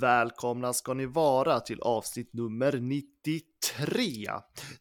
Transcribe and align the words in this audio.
Välkomna 0.00 0.72
ska 0.72 0.94
ni 0.94 1.06
vara 1.06 1.60
till 1.60 1.80
avsnitt 1.80 2.32
nummer 2.32 2.72
93. 2.72 4.30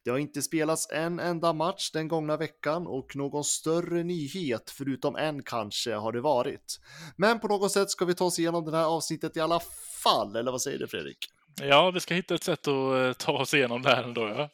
Det 0.03 0.09
har 0.09 0.17
inte 0.17 0.41
spelats 0.41 0.91
en 0.91 1.19
enda 1.19 1.53
match 1.53 1.91
den 1.91 2.07
gångna 2.07 2.37
veckan 2.37 2.87
och 2.87 3.15
någon 3.15 3.43
större 3.43 4.03
nyhet, 4.03 4.69
förutom 4.69 5.15
en 5.15 5.43
kanske, 5.43 5.93
har 5.93 6.11
det 6.11 6.21
varit. 6.21 6.79
Men 7.15 7.39
på 7.39 7.47
något 7.47 7.71
sätt 7.71 7.89
ska 7.89 8.05
vi 8.05 8.15
ta 8.15 8.25
oss 8.25 8.39
igenom 8.39 8.65
det 8.65 8.77
här 8.77 8.85
avsnittet 8.85 9.37
i 9.37 9.39
alla 9.39 9.59
fall, 10.03 10.35
eller 10.35 10.51
vad 10.51 10.61
säger 10.61 10.79
du 10.79 10.87
Fredrik? 10.87 11.17
Ja, 11.61 11.91
vi 11.91 11.99
ska 11.99 12.13
hitta 12.13 12.35
ett 12.35 12.43
sätt 12.43 12.67
att 12.67 12.93
eh, 12.93 13.13
ta 13.13 13.31
oss 13.31 13.53
igenom 13.53 13.81
det 13.81 13.89
här 13.89 14.03
ändå, 14.03 14.21
ja. 14.21 14.49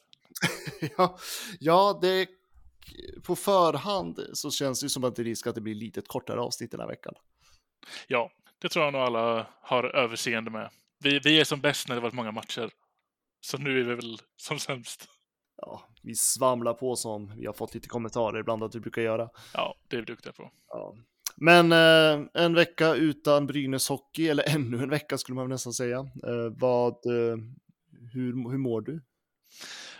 ja, 0.97 1.17
ja, 1.59 1.99
det 2.01 2.27
på 3.23 3.35
förhand 3.35 4.19
så 4.33 4.51
känns 4.51 4.81
det 4.81 4.89
som 4.89 5.03
att 5.03 5.15
det 5.15 5.21
är 5.21 5.23
risk 5.23 5.47
att 5.47 5.55
det 5.55 5.61
blir 5.61 5.75
lite 5.75 6.01
kortare 6.01 6.39
avsnitt 6.41 6.71
den 6.71 6.79
här 6.79 6.87
veckan. 6.87 7.13
Ja, 8.07 8.31
det 8.61 8.69
tror 8.69 8.85
jag 8.85 8.93
nog 8.93 9.01
alla 9.01 9.47
har 9.61 9.83
överseende 9.83 10.51
med. 10.51 10.69
Vi, 10.99 11.19
vi 11.19 11.39
är 11.39 11.43
som 11.43 11.61
bäst 11.61 11.87
när 11.87 11.95
det 11.95 12.01
varit 12.01 12.13
många 12.13 12.31
matcher. 12.31 12.69
Så 13.41 13.57
nu 13.57 13.79
är 13.79 13.83
vi 13.83 13.95
väl 13.95 14.17
som 14.37 14.59
sämst. 14.59 15.07
Ja, 15.57 15.89
vi 16.01 16.15
svamlar 16.15 16.73
på 16.73 16.95
som 16.95 17.37
vi 17.37 17.45
har 17.45 17.53
fått 17.53 17.73
lite 17.73 17.87
kommentarer 17.87 18.39
ibland 18.39 18.63
att 18.63 18.75
vi 18.75 18.79
brukar 18.79 19.01
göra. 19.01 19.29
Ja, 19.53 19.75
det 19.87 19.95
är 19.95 19.99
vi 19.99 20.05
duktiga 20.05 20.33
på. 20.33 20.51
Ja. 20.67 20.95
Men 21.35 21.71
eh, 21.71 22.27
en 22.33 22.53
vecka 22.53 22.95
utan 22.95 23.47
Brynäs 23.47 23.89
hockey, 23.89 24.27
eller 24.27 24.43
ännu 24.55 24.83
en 24.83 24.89
vecka 24.89 25.17
skulle 25.17 25.35
man 25.35 25.49
nästan 25.49 25.73
säga. 25.73 25.97
Eh, 25.99 26.49
vad, 26.57 26.93
eh, 26.93 27.37
hur, 28.13 28.49
hur 28.51 28.57
mår 28.57 28.81
du? 28.81 29.01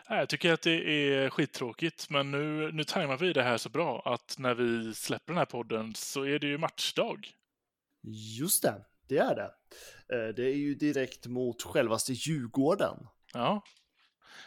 Jag 0.09 0.30
tycker 0.30 0.54
att 0.54 0.62
det 0.62 0.89
är 0.89 1.30
skittråkigt, 1.30 2.09
men 2.09 2.32
nu, 2.32 2.72
nu 2.72 2.84
tajmar 2.84 3.17
vi 3.17 3.34
det 3.34 3.44
här 3.44 3.58
så 3.58 3.70
bra 3.70 4.02
att 4.06 4.36
när 4.39 4.54
vi 4.56 4.94
släpper 4.94 5.34
den 5.34 5.38
här 5.38 5.45
podden 5.45 5.94
så 5.95 6.23
är 6.23 6.39
det 6.39 6.48
ju 6.48 6.58
matchdag. 6.58 7.28
Just 8.04 8.64
det, 8.64 8.86
det 9.08 9.18
är 9.18 9.36
det. 9.36 9.52
Eh, 10.16 10.34
det 10.36 10.46
är 10.46 10.56
ju 10.56 10.76
direkt 10.76 11.28
mot 11.28 11.62
självaste 11.62 12.14
Djurgården. 12.14 13.08
Ja. 13.34 13.64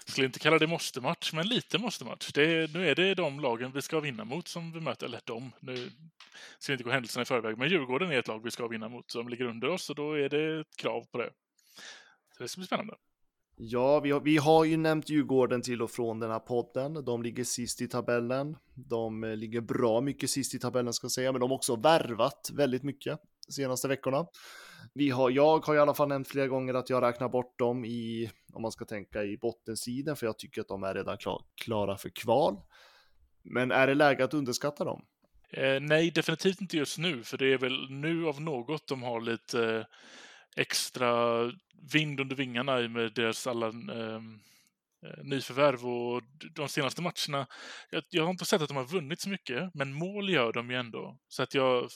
Jag 0.06 0.12
skulle 0.12 0.26
inte 0.26 0.38
kalla 0.38 0.58
det 0.58 0.66
måste-match, 0.66 1.32
men 1.32 1.46
lite 1.46 1.78
måste-match. 1.78 2.30
nu 2.36 2.90
är 2.90 2.94
det 2.94 3.14
de 3.14 3.40
lagen 3.40 3.72
vi 3.72 3.82
ska 3.82 4.00
vinna 4.00 4.24
mot 4.24 4.48
som 4.48 4.72
vi 4.72 4.80
möter, 4.80 5.06
eller 5.06 5.20
de. 5.24 5.52
Nu 5.60 5.90
ska 6.58 6.72
vi 6.72 6.74
inte 6.74 6.84
gå 6.84 6.90
händelserna 6.90 7.22
i 7.22 7.24
förväg, 7.24 7.58
men 7.58 7.68
Djurgården 7.68 8.10
är 8.10 8.18
ett 8.18 8.28
lag 8.28 8.44
vi 8.44 8.50
ska 8.50 8.68
vinna 8.68 8.88
mot. 8.88 9.12
De 9.12 9.28
ligger 9.28 9.44
under 9.44 9.68
oss 9.68 9.90
och 9.90 9.96
då 9.96 10.12
är 10.12 10.28
det 10.28 10.60
ett 10.60 10.76
krav 10.76 11.04
på 11.12 11.18
det. 11.18 11.30
Så 12.36 12.42
det 12.42 12.48
ska 12.48 12.58
bli 12.58 12.66
spännande. 12.66 12.94
Ja, 13.56 14.00
vi 14.00 14.10
har, 14.10 14.20
vi 14.20 14.36
har 14.36 14.64
ju 14.64 14.76
nämnt 14.76 15.08
Djurgården 15.08 15.62
till 15.62 15.82
och 15.82 15.90
från 15.90 16.20
den 16.20 16.30
här 16.30 16.38
podden. 16.38 17.04
De 17.04 17.22
ligger 17.22 17.44
sist 17.44 17.80
i 17.80 17.88
tabellen. 17.88 18.56
De 18.74 19.24
eh, 19.24 19.36
ligger 19.36 19.60
bra 19.60 20.00
mycket 20.00 20.30
sist 20.30 20.54
i 20.54 20.58
tabellen 20.58 20.92
ska 20.92 21.04
jag 21.04 21.12
säga, 21.12 21.32
men 21.32 21.40
de 21.40 21.50
har 21.50 21.56
också 21.56 21.76
värvat 21.76 22.50
väldigt 22.54 22.82
mycket 22.82 23.20
senaste 23.52 23.88
veckorna. 23.88 24.26
Vi 24.94 25.10
har, 25.10 25.30
jag 25.30 25.66
har 25.66 25.74
i 25.74 25.78
alla 25.78 25.94
fall 25.94 26.08
nämnt 26.08 26.28
flera 26.28 26.48
gånger 26.48 26.74
att 26.74 26.90
jag 26.90 27.02
räknar 27.02 27.28
bort 27.28 27.58
dem 27.58 27.84
i, 27.84 28.30
om 28.52 28.62
man 28.62 28.72
ska 28.72 28.84
tänka 28.84 29.24
i 29.24 29.36
bottensidan, 29.36 30.16
för 30.16 30.26
jag 30.26 30.38
tycker 30.38 30.60
att 30.60 30.68
de 30.68 30.82
är 30.82 30.94
redan 30.94 31.18
klar, 31.18 31.42
klara 31.64 31.96
för 31.96 32.08
kval. 32.08 32.60
Men 33.42 33.70
är 33.70 33.86
det 33.86 33.94
läge 33.94 34.24
att 34.24 34.34
underskatta 34.34 34.84
dem? 34.84 35.04
Eh, 35.50 35.80
nej, 35.80 36.10
definitivt 36.10 36.60
inte 36.60 36.76
just 36.76 36.98
nu, 36.98 37.22
för 37.22 37.38
det 37.38 37.52
är 37.52 37.58
väl 37.58 37.90
nu 37.90 38.26
av 38.26 38.40
något 38.40 38.88
de 38.88 39.02
har 39.02 39.20
lite 39.20 39.74
eh, 39.74 39.84
extra 40.56 41.42
vind 41.92 42.20
under 42.20 42.36
vingarna 42.36 42.80
i 42.80 42.88
med 42.88 43.12
deras 43.14 43.46
alla 43.46 43.66
ehm, 43.66 44.40
eh, 45.06 45.24
nyförvärv 45.24 45.86
och 45.86 46.22
de 46.54 46.68
senaste 46.68 47.02
matcherna. 47.02 47.46
Jag, 47.90 48.02
jag, 48.10 48.22
har 48.22 48.30
inte 48.30 48.44
sett 48.44 48.62
att 48.62 48.68
de 48.68 48.76
har 48.76 48.84
vunnit 48.84 49.20
så 49.20 49.28
mycket, 49.28 49.74
men 49.74 49.92
mål 49.92 50.30
gör 50.30 50.52
de 50.52 50.70
ju 50.70 50.76
ändå. 50.76 51.18
Så 51.28 51.42
att 51.42 51.54
jag, 51.54 51.88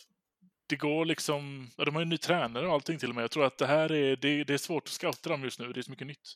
det 0.68 0.76
går 0.76 1.04
liksom, 1.04 1.70
ja, 1.76 1.84
de 1.84 1.94
har 1.94 2.02
ju 2.02 2.02
en 2.02 2.08
ny 2.08 2.18
tränare 2.18 2.66
och 2.66 2.72
allting 2.72 2.98
till 2.98 3.08
och 3.08 3.14
med. 3.14 3.22
Jag 3.22 3.30
tror 3.30 3.44
att 3.44 3.58
det 3.58 3.66
här 3.66 3.92
är, 3.92 4.16
det, 4.16 4.44
det 4.44 4.54
är 4.54 4.58
svårt 4.58 4.84
att 4.84 4.92
scouta 4.92 5.30
dem 5.30 5.42
just 5.42 5.60
nu, 5.60 5.72
det 5.72 5.80
är 5.80 5.82
så 5.82 5.90
mycket 5.90 6.06
nytt. 6.06 6.34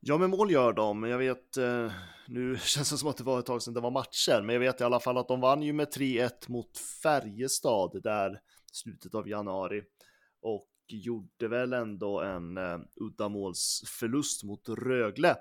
Ja, 0.00 0.18
men 0.18 0.30
mål 0.30 0.50
gör 0.50 0.72
de. 0.72 1.02
Jag 1.02 1.18
vet, 1.18 1.56
eh, 1.56 1.92
nu 2.28 2.58
känns 2.62 2.90
det 2.90 2.98
som 2.98 3.08
att 3.08 3.16
det 3.16 3.24
var 3.24 3.38
ett 3.38 3.46
tag 3.46 3.62
sedan 3.62 3.74
det 3.74 3.80
var 3.80 3.90
matcher, 3.90 4.42
men 4.42 4.52
jag 4.52 4.60
vet 4.60 4.80
i 4.80 4.84
alla 4.84 5.00
fall 5.00 5.18
att 5.18 5.28
de 5.28 5.40
vann 5.40 5.62
ju 5.62 5.72
med 5.72 5.88
3-1 5.88 6.30
mot 6.48 6.78
Färjestad 7.02 8.02
där 8.02 8.40
slutet 8.72 9.14
av 9.14 9.28
januari. 9.28 9.82
Och 10.42 10.68
gjorde 10.88 11.48
väl 11.48 11.72
ändå 11.72 12.20
en 12.20 12.58
uh, 12.58 12.80
uddamålsförlust 12.96 14.44
mot 14.44 14.68
Rögle 14.68 15.36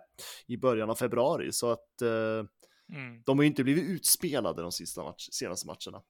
i 0.47 0.57
början 0.57 0.89
av 0.89 0.95
februari, 0.95 1.51
så 1.51 1.71
att 1.71 2.01
uh, 2.01 2.45
mm. 2.93 3.21
de 3.25 3.37
har 3.37 3.43
ju 3.43 3.47
inte 3.47 3.63
blivit 3.63 3.83
utspelade 3.83 4.61
de 4.61 4.71
sista 4.71 5.03
match 5.03 5.27
senaste 5.31 5.67
matcherna. 5.67 6.03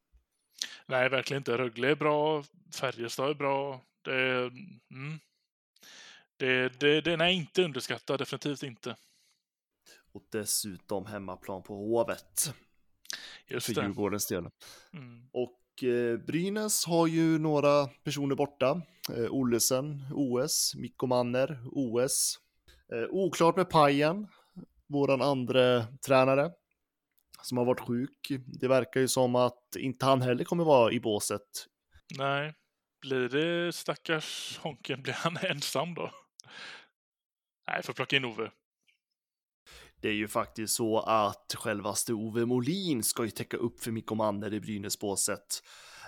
Nej, 0.85 1.09
verkligen 1.09 1.41
inte. 1.41 1.57
Rögle 1.57 1.91
är 1.91 1.95
bra, 1.95 2.43
Färjestad 2.75 3.29
är 3.29 3.33
bra. 3.33 3.81
Det, 4.01 4.51
mm. 4.91 5.19
det, 6.37 6.79
det, 6.79 7.01
den 7.01 7.21
är 7.21 7.29
inte 7.29 7.63
underskattad, 7.63 8.19
definitivt 8.19 8.63
inte. 8.63 8.95
Och 10.11 10.23
dessutom 10.31 11.05
hemmaplan 11.05 11.63
på 11.63 11.75
Hovet. 11.75 12.53
Just 13.47 13.65
för 13.65 13.73
det. 13.73 13.81
Djurgårdens 13.81 14.27
del. 14.27 14.49
Mm. 14.93 15.29
Och 15.31 15.57
Eh, 15.83 16.17
Brynäs 16.17 16.85
har 16.85 17.07
ju 17.07 17.39
några 17.39 17.87
personer 17.87 18.35
borta. 18.35 18.81
Eh, 19.15 19.31
Ollesen, 19.31 20.01
OS, 20.11 20.75
Mikko 20.75 21.07
Manner, 21.07 21.59
OS. 21.71 22.39
Eh, 22.93 23.09
oklart 23.09 23.55
med 23.55 23.69
Pajen, 23.69 24.27
våran 24.87 25.21
andra 25.21 25.85
tränare 26.05 26.51
som 27.41 27.57
har 27.57 27.65
varit 27.65 27.87
sjuk. 27.87 28.31
Det 28.45 28.67
verkar 28.67 28.99
ju 28.99 29.07
som 29.07 29.35
att 29.35 29.75
inte 29.77 30.05
han 30.05 30.21
heller 30.21 30.43
kommer 30.43 30.63
vara 30.63 30.91
i 30.91 30.99
båset. 30.99 31.67
Nej, 32.17 32.53
blir 33.01 33.29
det 33.29 33.73
stackars 33.73 34.59
Honken, 34.61 35.01
blir 35.01 35.13
han 35.13 35.37
ensam 35.37 35.93
då? 35.93 36.11
Nej, 37.67 37.83
får 37.83 37.93
plocka 37.93 38.15
in 38.15 38.25
Ove. 38.25 38.51
Det 40.01 40.09
är 40.09 40.13
ju 40.13 40.27
faktiskt 40.27 40.73
så 40.73 40.99
att 40.99 41.55
självaste 41.57 42.13
Ove 42.13 42.45
Molin 42.45 43.03
ska 43.03 43.23
ju 43.23 43.31
täcka 43.31 43.57
upp 43.57 43.79
för 43.79 43.91
Mikko 43.91 44.15
Manner 44.15 44.53
i 44.53 44.59
Brynäsbåset. 44.59 45.63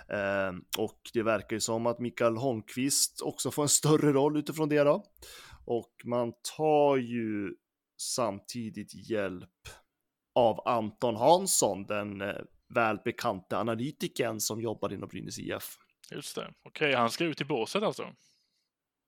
Eh, 0.08 0.52
och 0.78 1.00
det 1.12 1.22
verkar 1.22 1.56
ju 1.56 1.60
som 1.60 1.86
att 1.86 1.98
Mikael 1.98 2.36
Holmqvist 2.36 3.20
också 3.22 3.50
får 3.50 3.62
en 3.62 3.68
större 3.68 4.12
roll 4.12 4.36
utifrån 4.36 4.68
det 4.68 4.84
då. 4.84 5.04
Och 5.64 5.94
man 6.04 6.32
tar 6.56 6.96
ju 6.96 7.54
samtidigt 8.00 9.10
hjälp 9.10 9.68
av 10.34 10.68
Anton 10.68 11.16
Hansson, 11.16 11.86
den 11.86 12.20
eh, 12.20 12.34
välbekante 12.74 13.58
analytikern 13.58 14.40
som 14.40 14.60
jobbar 14.60 14.92
inom 14.92 15.08
Brynäs 15.08 15.38
IF. 15.38 15.76
Just 16.10 16.34
det, 16.34 16.52
okej, 16.64 16.88
okay, 16.88 17.00
han 17.00 17.10
ska 17.10 17.24
ut 17.24 17.40
i 17.40 17.44
båset 17.44 17.82
alltså? 17.82 18.06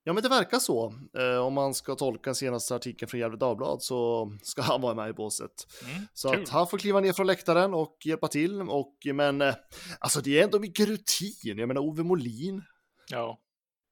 Ja, 0.04 0.12
men 0.12 0.22
det 0.22 0.28
verkar 0.28 0.58
så. 0.58 0.94
Eh, 1.18 1.36
om 1.36 1.54
man 1.54 1.74
ska 1.74 1.94
tolka 1.94 2.34
senaste 2.34 2.74
artikeln 2.74 3.08
från 3.08 3.20
Gefle 3.20 3.36
Dagblad 3.36 3.82
så 3.82 4.30
ska 4.42 4.62
han 4.62 4.80
vara 4.80 4.94
med 4.94 5.10
i 5.10 5.12
båset. 5.12 5.50
Mm, 5.84 6.06
så 6.14 6.30
kul. 6.30 6.42
att 6.42 6.48
han 6.48 6.66
får 6.66 6.78
kliva 6.78 7.00
ner 7.00 7.12
från 7.12 7.26
läktaren 7.26 7.74
och 7.74 7.96
hjälpa 8.04 8.28
till. 8.28 8.60
Och, 8.60 8.96
men 9.14 9.40
eh, 9.42 9.54
alltså 9.98 10.20
det 10.20 10.40
är 10.40 10.44
ändå 10.44 10.58
mycket 10.58 10.88
rutin. 10.88 11.58
Jag 11.58 11.68
menar 11.68 11.80
Ove 11.80 12.02
Molin. 12.02 12.62
Ja. 13.10 13.40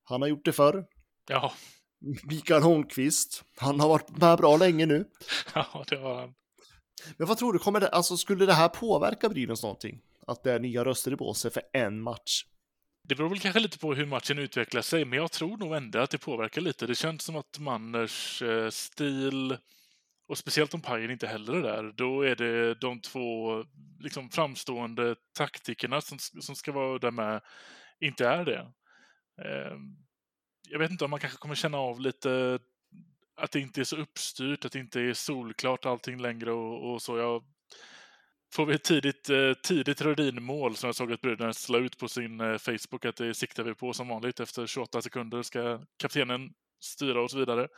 Han 0.04 0.22
har 0.22 0.28
gjort 0.28 0.44
det 0.44 0.52
förr. 0.52 0.84
Ja. 1.28 1.52
Mikael 2.24 2.62
Holmqvist. 2.62 3.44
Han 3.56 3.80
har 3.80 3.88
varit 3.88 4.18
med 4.18 4.38
bra 4.38 4.56
länge 4.56 4.86
nu. 4.86 5.04
Ja, 5.54 5.84
det 5.88 5.96
har 5.96 6.20
han. 6.20 6.34
Men 7.16 7.28
vad 7.28 7.38
tror 7.38 7.52
du, 7.52 7.58
kommer 7.58 7.80
det, 7.80 7.88
alltså 7.88 8.16
skulle 8.16 8.46
det 8.46 8.52
här 8.52 8.68
påverka 8.68 9.28
Brynäs 9.28 9.62
någonting? 9.62 10.00
Att 10.26 10.42
det 10.42 10.52
är 10.52 10.58
nya 10.58 10.84
röster 10.84 11.12
i 11.12 11.16
båset 11.16 11.54
för 11.54 11.62
en 11.72 12.00
match? 12.00 12.44
Det 13.08 13.14
beror 13.14 13.28
väl 13.28 13.40
kanske 13.40 13.60
lite 13.60 13.78
på 13.78 13.94
hur 13.94 14.06
matchen 14.06 14.38
utvecklar 14.38 14.82
sig, 14.82 15.04
men 15.04 15.18
jag 15.18 15.32
tror 15.32 15.56
nog 15.56 15.74
ändå 15.74 15.98
att 15.98 16.10
det 16.10 16.18
påverkar 16.18 16.60
lite. 16.60 16.86
Det 16.86 16.94
känns 16.94 17.22
som 17.22 17.36
att 17.36 17.58
Manners 17.58 18.42
eh, 18.42 18.70
stil, 18.70 19.56
och 20.28 20.38
speciellt 20.38 20.74
om 20.74 20.80
Pajen 20.80 21.10
inte 21.10 21.26
heller 21.26 21.52
är 21.54 21.62
där, 21.62 21.92
då 21.96 22.22
är 22.22 22.36
det 22.36 22.74
de 22.74 23.00
två 23.00 23.64
liksom, 24.00 24.30
framstående 24.30 25.16
taktikerna 25.32 26.00
som, 26.00 26.18
som 26.18 26.56
ska 26.56 26.72
vara 26.72 26.98
där 26.98 27.10
med, 27.10 27.40
inte 28.00 28.26
är 28.28 28.44
det. 28.44 28.72
Ehm, 29.44 29.96
jag 30.68 30.78
vet 30.78 30.90
inte 30.90 31.04
om 31.04 31.10
man 31.10 31.20
kanske 31.20 31.38
kommer 31.38 31.54
känna 31.54 31.78
av 31.78 32.00
lite 32.00 32.58
att 33.40 33.50
det 33.50 33.60
inte 33.60 33.80
är 33.80 33.84
så 33.84 33.96
uppstyrt, 33.96 34.64
att 34.64 34.72
det 34.72 34.78
inte 34.78 35.00
är 35.00 35.14
solklart 35.14 35.86
allting 35.86 36.22
längre 36.22 36.52
och, 36.52 36.92
och 36.92 37.02
så. 37.02 37.18
Jag, 37.18 37.42
får 38.52 38.66
vi 38.66 38.74
ett 38.74 38.84
tidigt, 38.84 39.30
eh, 39.30 39.52
tidigt 39.62 40.00
Rödin-mål 40.00 40.76
som 40.76 40.88
jag 40.88 40.94
såg 40.94 41.12
att 41.12 41.20
Brynäs 41.20 41.68
la 41.68 41.78
ut 41.78 41.98
på 41.98 42.08
sin 42.08 42.40
eh, 42.40 42.58
Facebook 42.58 43.04
att 43.04 43.16
det 43.16 43.34
siktar 43.34 43.62
vi 43.62 43.74
på 43.74 43.92
som 43.92 44.08
vanligt. 44.08 44.40
Efter 44.40 44.66
28 44.66 45.02
sekunder 45.02 45.42
ska 45.42 45.80
kaptenen 45.96 46.52
styra 46.80 47.22
oss 47.22 47.34
vidare. 47.34 47.68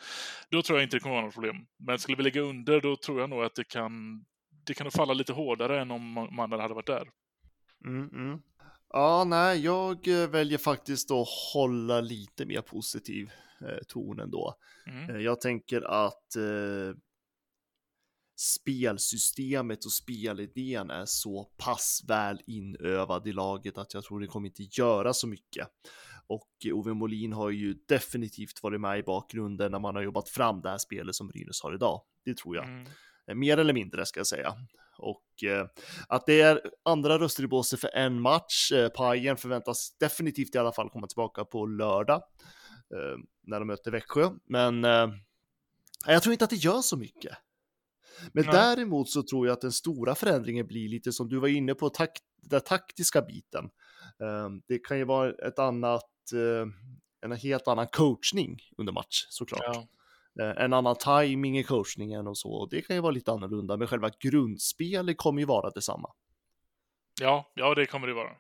Då 0.51 0.63
tror 0.63 0.79
jag 0.79 0.87
inte 0.87 0.97
det 0.97 1.01
kommer 1.01 1.15
vara 1.15 1.25
något 1.25 1.35
problem. 1.35 1.57
Men 1.79 1.99
skulle 1.99 2.17
vi 2.17 2.23
ligga 2.23 2.41
under, 2.41 2.81
då 2.81 2.97
tror 2.97 3.21
jag 3.21 3.31
nog 3.31 3.45
att 3.45 3.55
det 3.55 3.65
kan, 3.65 4.25
det 4.67 4.75
kan 4.75 4.91
falla 4.91 5.15
lite 5.15 5.33
hårdare 5.33 5.81
än 5.81 5.91
om 5.91 6.29
mannen 6.31 6.61
hade 6.61 6.75
varit 6.75 6.87
där. 6.87 7.09
Mm, 7.85 8.09
mm. 8.09 8.39
Ja, 8.89 9.25
nej, 9.25 9.65
jag 9.65 10.09
eh, 10.09 10.29
väljer 10.29 10.59
faktiskt 10.59 11.11
att 11.11 11.29
hålla 11.55 12.01
lite 12.01 12.47
mer 12.47 12.61
positiv 12.61 13.31
eh, 13.65 13.79
ton 13.89 14.21
ändå. 14.21 14.55
Mm. 14.87 15.11
Eh, 15.11 15.23
Jag 15.23 15.41
tänker 15.41 15.83
att 15.83 16.37
eh, 16.37 16.97
spelsystemet 18.37 19.85
och 19.85 19.93
spelidén 19.93 20.91
är 20.91 21.05
så 21.07 21.45
pass 21.57 22.05
väl 22.09 22.41
inövad 22.47 23.29
i 23.29 23.33
laget 23.33 23.79
att 23.79 23.95
jag 23.95 24.05
tror 24.05 24.21
det 24.21 24.27
kommer 24.27 24.49
inte 24.49 24.81
göra 24.81 25.13
så 25.13 25.27
mycket. 25.27 25.69
Och 26.27 26.67
Ove 26.73 26.95
Molin 26.95 27.33
har 27.33 27.51
ju 27.51 27.75
definitivt 27.89 28.63
varit 28.63 28.81
med 28.81 28.99
i 28.99 29.03
bakgrunden 29.03 29.73
när 29.73 29.79
man 29.79 29.95
har 29.95 30.03
jobbat 30.03 30.29
fram 30.29 30.61
det 30.61 30.71
här 30.71 30.79
spelet 30.79 31.15
som 31.15 31.29
Brynäs 31.29 31.63
har 31.63 31.75
idag. 31.75 32.03
Det 32.25 32.37
tror 32.37 32.57
jag. 32.57 32.65
Mm. 32.65 32.87
Eh, 33.27 33.35
Mer 33.35 33.59
eller 33.59 33.73
mindre 33.73 34.07
ska 34.07 34.21
jag 34.21 34.27
säga. 34.27 34.55
Och 34.99 35.45
eh, 35.45 35.67
att 36.09 36.27
det 36.27 36.41
är 36.41 36.61
andra 36.83 37.19
röster 37.19 37.43
i 37.43 37.47
båset 37.47 37.81
för 37.81 37.91
en 37.95 38.21
match. 38.21 38.73
Eh, 38.73 38.89
Pajen 38.89 39.37
förväntas 39.37 39.97
definitivt 39.99 40.55
i 40.55 40.59
alla 40.59 40.73
fall 40.73 40.91
komma 40.91 41.07
tillbaka 41.07 41.45
på 41.45 41.67
lördag 41.67 42.23
när 43.43 43.59
de 43.59 43.67
möter 43.67 43.91
Växjö. 43.91 44.31
Men 44.45 44.85
eh, 44.85 45.09
jag 46.07 46.23
tror 46.23 46.33
inte 46.33 46.45
att 46.45 46.51
det 46.51 46.57
gör 46.57 46.81
så 46.81 46.97
mycket. 46.97 47.37
Men 48.33 48.45
Nej. 48.45 48.55
däremot 48.55 49.09
så 49.09 49.23
tror 49.23 49.47
jag 49.47 49.55
att 49.55 49.61
den 49.61 49.73
stora 49.73 50.15
förändringen 50.15 50.67
blir 50.67 50.89
lite 50.89 51.13
som 51.13 51.29
du 51.29 51.39
var 51.39 51.49
inne 51.49 51.75
på, 51.75 51.91
tak 51.91 52.11
den 52.43 52.61
taktiska 52.61 53.23
biten. 53.23 53.65
Eh, 54.21 54.49
det 54.69 54.79
kan 54.79 54.99
ju 54.99 55.05
vara 55.05 55.31
ett 55.31 55.59
annat, 55.59 56.33
eh, 56.33 56.67
en 57.21 57.33
helt 57.33 57.69
annan 57.69 57.87
coachning 57.87 58.61
under 58.79 58.93
match 58.93 59.27
såklart. 59.29 59.63
Ja. 59.65 59.89
Eh, 60.41 60.65
en 60.65 60.73
annan 60.73 60.97
timing 60.97 61.59
i 61.59 61.65
coachningen 61.65 62.27
och 62.27 62.39
så. 62.39 62.53
Och 62.53 62.71
det 62.71 62.83
kan 62.83 62.97
ju 62.97 63.03
vara 63.03 63.13
lite 63.13 63.33
annorlunda, 63.33 63.77
men 63.77 63.89
själva 63.89 64.11
grundspelet 64.21 65.17
kommer 65.17 65.41
ju 65.41 65.47
vara 65.47 65.71
detsamma. 65.71 66.11
Ja, 67.21 67.53
ja, 67.55 67.75
det 67.75 67.87
kommer 67.87 68.07
det 68.07 68.15
vara. 68.15 68.37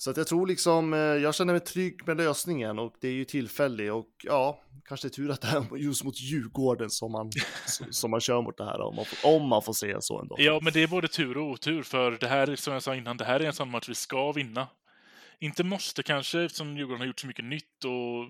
Så 0.00 0.10
att 0.10 0.16
jag 0.16 0.26
tror 0.26 0.46
liksom, 0.46 0.92
eh, 0.94 0.98
jag 0.98 1.34
känner 1.34 1.52
mig 1.52 1.60
trygg 1.60 2.06
med 2.06 2.16
lösningen 2.16 2.78
och 2.78 2.94
det 3.00 3.08
är 3.08 3.12
ju 3.12 3.24
tillfällig 3.24 3.92
och 3.92 4.08
ja, 4.24 4.62
kanske 4.88 5.08
tur 5.08 5.30
att 5.30 5.40
det 5.40 5.48
är 5.48 5.76
just 5.76 6.04
mot 6.04 6.20
Djurgården 6.20 6.90
som 6.90 7.12
man, 7.12 7.30
som 7.90 8.10
man 8.10 8.20
kör 8.20 8.42
mot 8.42 8.56
det 8.56 8.64
här 8.64 8.80
om 8.80 8.96
man, 8.96 9.04
får- 9.04 9.36
om 9.36 9.48
man 9.48 9.62
får 9.62 9.72
säga 9.72 10.00
så 10.00 10.20
ändå. 10.20 10.36
Ja, 10.38 10.60
men 10.62 10.72
det 10.72 10.82
är 10.82 10.86
både 10.88 11.08
tur 11.08 11.36
och 11.38 11.50
otur, 11.50 11.82
för 11.82 12.10
det 12.10 12.26
här, 12.28 12.56
som 12.56 12.72
jag 12.72 12.82
sa 12.82 12.94
innan, 12.94 13.16
det 13.16 13.24
här 13.24 13.40
är 13.40 13.44
en 13.44 13.52
sån 13.52 13.70
match 13.70 13.88
vi 13.88 13.94
ska 13.94 14.32
vinna. 14.32 14.68
Inte 15.40 15.64
måste 15.64 16.02
kanske, 16.02 16.40
eftersom 16.42 16.76
Djurgården 16.76 17.00
har 17.00 17.06
gjort 17.06 17.20
så 17.20 17.26
mycket 17.26 17.44
nytt 17.44 17.84
och 17.84 18.28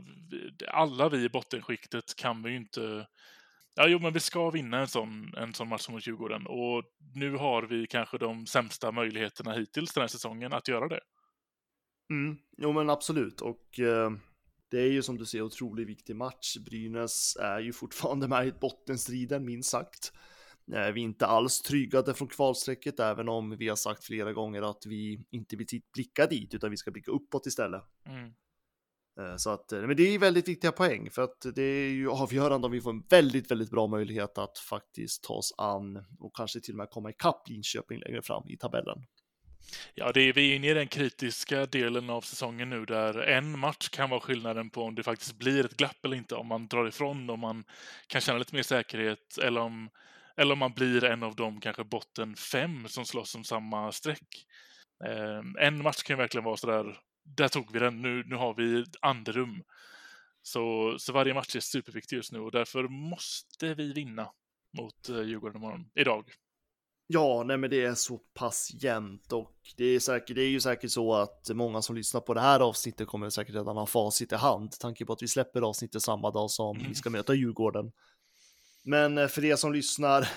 alla 0.68 1.08
vi 1.08 1.24
i 1.24 1.28
bottenskiktet 1.28 2.16
kan 2.16 2.42
vi 2.42 2.50
ju 2.50 2.56
inte... 2.56 3.06
Ja, 3.76 3.86
jo, 3.86 3.98
men 3.98 4.12
vi 4.12 4.20
ska 4.20 4.50
vinna 4.50 4.78
en 4.78 4.88
sån, 4.88 5.34
en 5.36 5.54
sån 5.54 5.68
match 5.68 5.88
mot 5.88 6.06
Djurgården 6.06 6.46
och 6.46 6.84
nu 7.14 7.36
har 7.36 7.62
vi 7.62 7.86
kanske 7.86 8.18
de 8.18 8.46
sämsta 8.46 8.92
möjligheterna 8.92 9.52
hittills 9.52 9.92
den 9.92 10.00
här 10.00 10.08
säsongen 10.08 10.52
att 10.52 10.68
göra 10.68 10.88
det. 10.88 11.00
Mm, 12.10 12.36
jo 12.56 12.72
men 12.72 12.90
absolut 12.90 13.40
och 13.40 13.80
eh, 13.80 14.10
det 14.70 14.80
är 14.80 14.90
ju 14.90 15.02
som 15.02 15.16
du 15.18 15.26
ser 15.26 15.42
otroligt 15.42 15.88
viktig 15.88 16.16
match. 16.16 16.56
Brynäs 16.56 17.36
är 17.40 17.60
ju 17.60 17.72
fortfarande 17.72 18.28
med 18.28 18.46
i 18.46 18.52
bottenstriden 18.52 19.44
minst 19.44 19.70
sagt. 19.70 20.12
Eh, 20.72 20.92
vi 20.92 21.00
är 21.00 21.04
inte 21.04 21.26
alls 21.26 21.62
tryggade 21.62 22.14
från 22.14 22.28
kvalstrecket 22.28 23.00
även 23.00 23.28
om 23.28 23.56
vi 23.56 23.68
har 23.68 23.76
sagt 23.76 24.04
flera 24.04 24.32
gånger 24.32 24.62
att 24.62 24.86
vi 24.86 25.26
inte 25.30 25.56
vill 25.56 25.66
blicka 25.94 26.26
dit 26.26 26.54
utan 26.54 26.70
vi 26.70 26.76
ska 26.76 26.90
blicka 26.90 27.10
uppåt 27.10 27.46
istället. 27.46 27.82
Mm. 28.06 28.32
Eh, 29.20 29.36
Så 29.36 29.50
att, 29.50 29.72
eh, 29.72 29.80
men 29.80 29.96
det 29.96 30.14
är 30.14 30.18
väldigt 30.18 30.48
viktiga 30.48 30.72
poäng 30.72 31.10
för 31.10 31.22
att 31.22 31.46
det 31.54 31.62
är 31.62 31.90
ju 31.90 32.10
avgörande 32.10 32.66
om 32.66 32.72
vi 32.72 32.80
får 32.80 32.90
en 32.90 33.04
väldigt, 33.08 33.50
väldigt 33.50 33.70
bra 33.70 33.86
möjlighet 33.86 34.38
att 34.38 34.58
faktiskt 34.58 35.24
ta 35.24 35.34
oss 35.34 35.54
an 35.58 36.04
och 36.18 36.36
kanske 36.36 36.60
till 36.60 36.74
och 36.74 36.78
med 36.78 36.90
komma 36.90 37.10
ikapp 37.10 37.48
Linköping 37.48 37.98
längre 37.98 38.22
fram 38.22 38.48
i 38.48 38.56
tabellen. 38.56 38.98
Ja, 39.94 40.12
det 40.12 40.20
är, 40.20 40.32
vi 40.32 40.52
är 40.52 40.56
inne 40.56 40.70
i 40.70 40.74
den 40.74 40.88
kritiska 40.88 41.66
delen 41.66 42.10
av 42.10 42.20
säsongen 42.20 42.70
nu 42.70 42.84
där 42.84 43.18
en 43.18 43.58
match 43.58 43.88
kan 43.88 44.10
vara 44.10 44.20
skillnaden 44.20 44.70
på 44.70 44.82
om 44.82 44.94
det 44.94 45.02
faktiskt 45.02 45.38
blir 45.38 45.64
ett 45.64 45.76
glapp 45.76 46.04
eller 46.04 46.16
inte. 46.16 46.34
Om 46.34 46.46
man 46.46 46.66
drar 46.68 46.88
ifrån, 46.88 47.30
om 47.30 47.40
man 47.40 47.64
kan 48.06 48.20
känna 48.20 48.38
lite 48.38 48.54
mer 48.54 48.62
säkerhet 48.62 49.38
eller 49.38 49.60
om, 49.60 49.90
eller 50.36 50.52
om 50.52 50.58
man 50.58 50.72
blir 50.72 51.04
en 51.04 51.22
av 51.22 51.34
de 51.34 51.60
kanske 51.60 51.84
botten 51.84 52.36
fem 52.36 52.88
som 52.88 53.04
slåss 53.04 53.34
om 53.34 53.44
samma 53.44 53.92
streck. 53.92 54.46
Eh, 55.04 55.66
en 55.66 55.82
match 55.82 56.02
kan 56.02 56.14
ju 56.14 56.18
verkligen 56.18 56.44
vara 56.44 56.56
sådär, 56.56 56.98
där 57.24 57.48
tog 57.48 57.72
vi 57.72 57.78
den, 57.78 58.02
nu, 58.02 58.24
nu 58.26 58.36
har 58.36 58.54
vi 58.54 58.84
andrum. 59.00 59.62
Så, 60.42 60.94
så 60.98 61.12
varje 61.12 61.34
match 61.34 61.56
är 61.56 61.60
superviktig 61.60 62.16
just 62.16 62.32
nu 62.32 62.38
och 62.38 62.50
därför 62.50 62.88
måste 62.88 63.74
vi 63.74 63.92
vinna 63.92 64.30
mot 64.78 65.08
eh, 65.08 65.22
Djurgården 65.22 65.56
imorgon, 65.56 65.90
idag. 65.94 66.30
Ja, 67.10 67.42
nej 67.46 67.56
men 67.56 67.70
det 67.70 67.84
är 67.84 67.94
så 67.94 68.18
pass 68.18 68.70
jämnt 68.74 69.32
och 69.32 69.56
det 69.76 69.84
är, 69.84 70.00
säkert, 70.00 70.36
det 70.36 70.42
är 70.42 70.48
ju 70.48 70.60
säkert 70.60 70.90
så 70.90 71.14
att 71.14 71.50
många 71.54 71.82
som 71.82 71.96
lyssnar 71.96 72.20
på 72.20 72.34
det 72.34 72.40
här 72.40 72.60
avsnittet 72.60 73.08
kommer 73.08 73.30
säkert 73.30 73.54
redan 73.54 73.76
ha 73.76 73.86
facit 73.86 74.32
i 74.32 74.34
hand, 74.34 74.78
tanke 74.80 75.04
på 75.04 75.12
att 75.12 75.22
vi 75.22 75.28
släpper 75.28 75.62
avsnittet 75.62 76.02
samma 76.02 76.30
dag 76.30 76.50
som 76.50 76.78
vi 76.88 76.94
ska 76.94 77.10
möta 77.10 77.34
Djurgården. 77.34 77.92
Men 78.82 79.18
eh, 79.18 79.26
för 79.26 79.44
er 79.44 79.56
som 79.56 79.72
lyssnar 79.72 80.28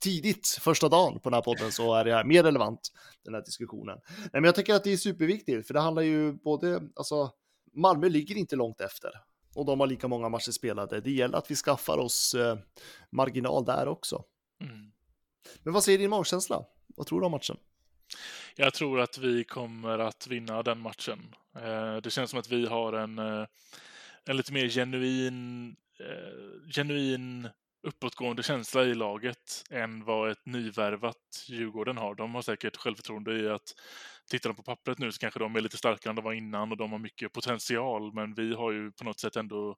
tidigt 0.00 0.58
första 0.60 0.88
dagen 0.88 1.20
på 1.20 1.30
den 1.30 1.34
här 1.34 1.42
podden 1.42 1.72
så 1.72 1.94
är 1.94 2.04
det 2.04 2.14
här 2.14 2.24
mer 2.24 2.42
relevant, 2.42 2.92
den 3.24 3.34
här 3.34 3.42
diskussionen. 3.42 3.98
Nej, 4.18 4.30
men 4.32 4.44
jag 4.44 4.54
tycker 4.54 4.74
att 4.74 4.84
det 4.84 4.92
är 4.92 4.96
superviktigt, 4.96 5.66
för 5.66 5.74
det 5.74 5.80
handlar 5.80 6.02
ju 6.02 6.32
både, 6.32 6.82
alltså, 6.96 7.30
Malmö 7.72 8.08
ligger 8.08 8.36
inte 8.36 8.56
långt 8.56 8.80
efter 8.80 9.10
och 9.54 9.66
de 9.66 9.80
har 9.80 9.86
lika 9.86 10.08
många 10.08 10.28
matcher 10.28 10.50
spelade. 10.50 11.00
Det 11.00 11.10
gäller 11.10 11.38
att 11.38 11.50
vi 11.50 11.54
skaffar 11.54 11.98
oss 11.98 12.34
eh, 12.34 12.58
marginal 13.10 13.64
där 13.64 13.88
också. 13.88 14.24
Mm. 14.60 14.92
Men 15.62 15.72
vad 15.72 15.84
säger 15.84 15.98
din 15.98 16.10
magkänsla? 16.10 16.64
Vad 16.86 17.06
tror 17.06 17.20
du 17.20 17.26
om 17.26 17.32
matchen? 17.32 17.56
Jag 18.56 18.74
tror 18.74 19.00
att 19.00 19.18
vi 19.18 19.44
kommer 19.44 19.98
att 19.98 20.26
vinna 20.26 20.62
den 20.62 20.80
matchen. 20.80 21.34
Eh, 21.56 21.96
det 21.96 22.10
känns 22.10 22.30
som 22.30 22.38
att 22.38 22.52
vi 22.52 22.66
har 22.66 22.92
en, 22.92 23.18
eh, 23.18 23.46
en 24.24 24.36
lite 24.36 24.52
mer 24.52 24.68
genuin, 24.68 25.76
eh, 26.00 26.72
genuin 26.74 27.48
uppåtgående 27.82 28.42
känsla 28.42 28.84
i 28.84 28.94
laget 28.94 29.64
än 29.70 30.04
vad 30.04 30.30
ett 30.30 30.46
nyvärvat 30.46 31.44
Djurgården 31.48 31.96
har. 31.96 32.14
De 32.14 32.34
har 32.34 32.42
säkert 32.42 32.76
självförtroende 32.76 33.40
i 33.40 33.48
att 33.48 33.74
tittar 34.30 34.50
de 34.50 34.56
på 34.56 34.62
pappret 34.62 34.98
nu 34.98 35.12
så 35.12 35.18
kanske 35.18 35.40
de 35.40 35.56
är 35.56 35.60
lite 35.60 35.76
starkare 35.76 36.10
än 36.10 36.16
de 36.16 36.24
var 36.24 36.32
innan 36.32 36.70
och 36.70 36.76
de 36.76 36.92
har 36.92 36.98
mycket 36.98 37.32
potential. 37.32 38.14
Men 38.14 38.34
vi 38.34 38.54
har 38.54 38.72
ju 38.72 38.92
på 38.92 39.04
något 39.04 39.20
sätt 39.20 39.36
ändå 39.36 39.76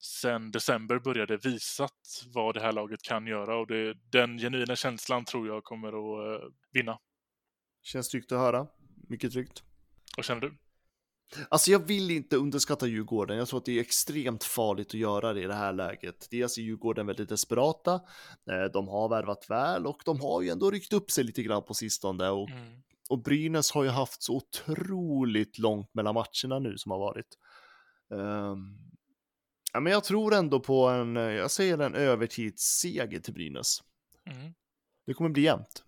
sen 0.00 0.50
december 0.50 0.98
började 0.98 1.36
visat 1.36 2.24
vad 2.34 2.54
det 2.54 2.60
här 2.60 2.72
laget 2.72 3.02
kan 3.02 3.26
göra 3.26 3.56
och 3.58 3.66
det, 3.66 3.94
den 4.10 4.38
genuina 4.38 4.76
känslan 4.76 5.24
tror 5.24 5.46
jag 5.48 5.64
kommer 5.64 5.88
att 5.88 6.42
eh, 6.42 6.48
vinna. 6.72 6.98
Känns 7.82 8.08
tryggt 8.08 8.32
att 8.32 8.38
höra. 8.38 8.66
Mycket 9.08 9.32
tryggt. 9.32 9.62
Vad 10.16 10.24
känner 10.24 10.40
du? 10.40 10.54
Alltså 11.48 11.70
jag 11.70 11.78
vill 11.86 12.10
inte 12.10 12.36
underskatta 12.36 12.86
Djurgården. 12.86 13.38
Jag 13.38 13.48
tror 13.48 13.58
att 13.58 13.64
det 13.64 13.72
är 13.76 13.80
extremt 13.80 14.44
farligt 14.44 14.86
att 14.88 14.94
göra 14.94 15.32
det 15.32 15.42
i 15.42 15.46
det 15.46 15.54
här 15.54 15.72
läget. 15.72 16.28
Dels 16.30 16.58
är 16.58 16.62
Djurgården 16.62 17.06
väldigt 17.06 17.28
desperata. 17.28 17.94
Eh, 18.50 18.64
De 18.72 18.88
har 18.88 19.08
värvat 19.08 19.50
väl 19.50 19.86
och 19.86 20.02
de 20.04 20.20
har 20.20 20.42
ju 20.42 20.48
ändå 20.48 20.70
ryckt 20.70 20.92
upp 20.92 21.10
sig 21.10 21.24
lite 21.24 21.42
grann 21.42 21.62
på 21.62 21.74
sistone. 21.74 22.28
Och, 22.28 22.50
Mm. 22.50 22.82
och 23.10 23.22
Brynäs 23.22 23.70
har 23.72 23.84
ju 23.84 23.90
haft 23.90 24.22
så 24.22 24.36
otroligt 24.36 25.58
långt 25.58 25.94
mellan 25.94 26.14
matcherna 26.14 26.58
nu 26.58 26.78
som 26.78 26.92
har 26.92 26.98
varit. 26.98 27.38
Ehm, 28.12 28.78
ja, 29.72 29.80
men 29.80 29.92
jag 29.92 30.04
tror 30.04 30.34
ändå 30.34 30.60
på 30.60 30.88
en, 30.88 31.16
eh, 31.16 31.22
jag 31.22 31.50
säger 31.50 31.78
en 31.78 31.94
övertidsseger 31.94 33.20
till 33.20 33.34
Brynäs. 33.34 33.82
Mm. 34.26 34.54
Det 35.06 35.14
kommer 35.14 35.30
bli 35.30 35.42
jämnt. 35.42 35.84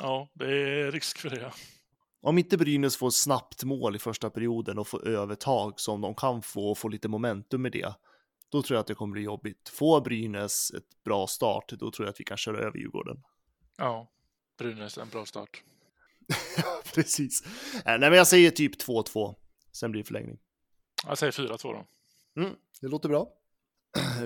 Ja, 0.00 0.28
det 0.34 0.44
är 0.44 0.92
risk 0.92 1.18
för 1.18 1.30
det. 1.30 1.52
Om 2.22 2.38
inte 2.38 2.56
Brynäs 2.56 2.96
får 2.96 3.10
snabbt 3.10 3.64
mål 3.64 3.96
i 3.96 3.98
första 3.98 4.30
perioden 4.30 4.78
och 4.78 4.88
får 4.88 5.08
övertag 5.08 5.80
som 5.80 6.00
de 6.00 6.14
kan 6.14 6.42
få 6.42 6.70
och 6.70 6.78
få 6.78 6.88
lite 6.88 7.08
momentum 7.08 7.62
med 7.62 7.72
det, 7.72 7.94
då 8.48 8.62
tror 8.62 8.74
jag 8.74 8.80
att 8.80 8.86
det 8.86 8.94
kommer 8.94 9.12
bli 9.12 9.22
jobbigt. 9.22 9.68
Får 9.68 10.00
Brynäs 10.00 10.70
ett 10.70 11.04
bra 11.04 11.26
start, 11.26 11.68
då 11.68 11.90
tror 11.90 12.06
jag 12.06 12.12
att 12.12 12.20
vi 12.20 12.24
kan 12.24 12.36
köra 12.36 12.58
över 12.58 12.78
Djurgården. 12.78 13.22
Ja, 13.76 14.10
Brynäs 14.58 14.98
en 14.98 15.08
bra 15.08 15.26
start. 15.26 15.62
Precis. 16.94 17.42
Eh, 17.74 17.80
Nej, 17.84 17.98
men 17.98 18.12
jag 18.12 18.26
säger 18.26 18.50
typ 18.50 18.82
2-2. 18.82 19.34
Sen 19.72 19.90
blir 19.90 20.02
det 20.02 20.06
förlängning. 20.06 20.38
Jag 21.06 21.18
säger 21.18 21.32
4-2 21.32 21.58
då. 21.62 21.86
Mm, 22.36 22.54
det 22.80 22.88
låter 22.88 23.08
bra. 23.08 23.28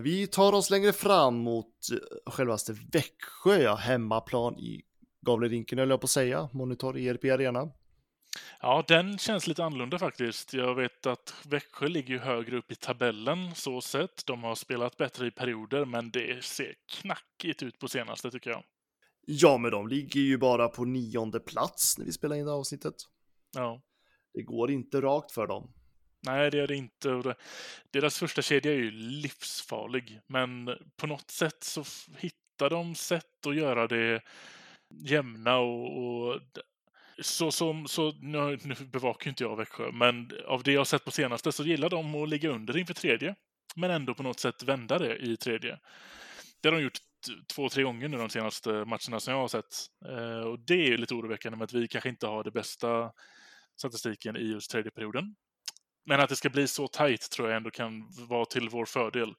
Vi 0.02 0.26
tar 0.26 0.52
oss 0.52 0.70
längre 0.70 0.92
fram 0.92 1.36
mot 1.36 1.74
eh, 1.92 2.32
självaste 2.32 2.72
Växjö, 2.92 3.62
ja, 3.62 3.74
hemmaplan 3.74 4.58
i 4.58 4.82
Gavlerinken 5.20 5.78
höll 5.78 5.90
jag 5.90 6.00
på 6.00 6.04
att 6.04 6.10
säga, 6.10 6.48
Monitor 6.52 6.98
ERP 6.98 7.24
Arena. 7.24 7.70
Ja, 8.60 8.84
den 8.88 9.18
känns 9.18 9.46
lite 9.46 9.64
annorlunda 9.64 9.98
faktiskt. 9.98 10.54
Jag 10.54 10.74
vet 10.74 11.06
att 11.06 11.34
Växjö 11.44 11.88
ligger 11.88 12.14
ju 12.14 12.18
högre 12.18 12.56
upp 12.56 12.70
i 12.72 12.74
tabellen 12.74 13.54
så 13.54 13.80
sett. 13.80 14.26
De 14.26 14.44
har 14.44 14.54
spelat 14.54 14.96
bättre 14.96 15.26
i 15.26 15.30
perioder, 15.30 15.84
men 15.84 16.10
det 16.10 16.44
ser 16.44 16.74
knackigt 16.86 17.62
ut 17.62 17.78
på 17.78 17.88
senaste 17.88 18.30
tycker 18.30 18.50
jag. 18.50 18.64
Ja, 19.26 19.58
men 19.58 19.70
de 19.70 19.88
ligger 19.88 20.20
ju 20.20 20.38
bara 20.38 20.68
på 20.68 20.84
nionde 20.84 21.40
plats 21.40 21.98
när 21.98 22.04
vi 22.04 22.12
spelar 22.12 22.36
in 22.36 22.44
det 22.44 22.50
här 22.50 22.58
avsnittet. 22.58 22.94
Ja. 23.54 23.82
Det 24.34 24.42
går 24.42 24.70
inte 24.70 25.00
rakt 25.00 25.32
för 25.32 25.46
dem. 25.46 25.72
Nej, 26.26 26.50
det 26.50 26.60
är 26.60 26.66
det 26.66 26.76
inte. 26.76 27.10
Och 27.10 27.22
det- 27.22 27.34
Deras 27.90 28.18
första 28.18 28.42
kedja 28.42 28.72
är 28.72 28.76
ju 28.76 28.90
livsfarlig, 28.90 30.20
men 30.26 30.70
på 30.96 31.06
något 31.06 31.30
sätt 31.30 31.64
så 31.64 31.84
hittar 32.18 32.70
de 32.70 32.94
sätt 32.94 33.46
att 33.46 33.56
göra 33.56 33.86
det 33.86 34.22
jämna 34.90 35.56
och, 35.58 35.98
och 36.32 36.40
så 37.22 37.50
som, 37.50 37.88
så 37.88 38.12
nu, 38.12 38.58
nu 38.64 38.74
bevakar 38.74 39.26
ju 39.26 39.30
inte 39.30 39.44
jag 39.44 39.56
Växjö, 39.56 39.92
men 39.92 40.30
av 40.46 40.62
det 40.62 40.72
jag 40.72 40.80
har 40.80 40.84
sett 40.84 41.04
på 41.04 41.10
senaste 41.10 41.52
så 41.52 41.64
gillar 41.64 41.90
de 41.90 42.14
att 42.14 42.28
ligga 42.28 42.50
under 42.50 42.76
inför 42.76 42.94
tredje, 42.94 43.34
men 43.76 43.90
ändå 43.90 44.14
på 44.14 44.22
något 44.22 44.40
sätt 44.40 44.62
vända 44.62 44.98
det 44.98 45.16
i 45.16 45.36
tredje. 45.36 45.78
Det 46.62 46.68
har 46.68 46.76
de 46.76 46.82
gjort 46.82 46.98
två, 47.54 47.68
tre 47.68 47.82
gånger 47.82 48.08
nu 48.08 48.16
de 48.16 48.28
senaste 48.30 48.70
matcherna 48.70 49.20
som 49.20 49.34
jag 49.34 49.40
har 49.40 49.48
sett. 49.48 49.86
Eh, 50.08 50.40
och 50.40 50.58
det 50.60 50.74
är 50.74 50.86
ju 50.86 50.96
lite 50.96 51.14
oroväckande 51.14 51.56
med 51.58 51.64
att 51.64 51.72
vi 51.72 51.88
kanske 51.88 52.08
inte 52.08 52.26
har 52.26 52.44
det 52.44 52.50
bästa 52.50 53.12
statistiken 53.78 54.36
i 54.36 54.44
just 54.44 54.70
tredje 54.70 54.90
perioden. 54.90 55.34
Men 56.06 56.20
att 56.20 56.28
det 56.28 56.36
ska 56.36 56.50
bli 56.50 56.68
så 56.68 56.88
tajt 56.88 57.30
tror 57.30 57.48
jag 57.48 57.56
ändå 57.56 57.70
kan 57.70 58.08
vara 58.28 58.44
till 58.44 58.68
vår 58.68 58.84
fördel. 58.84 59.34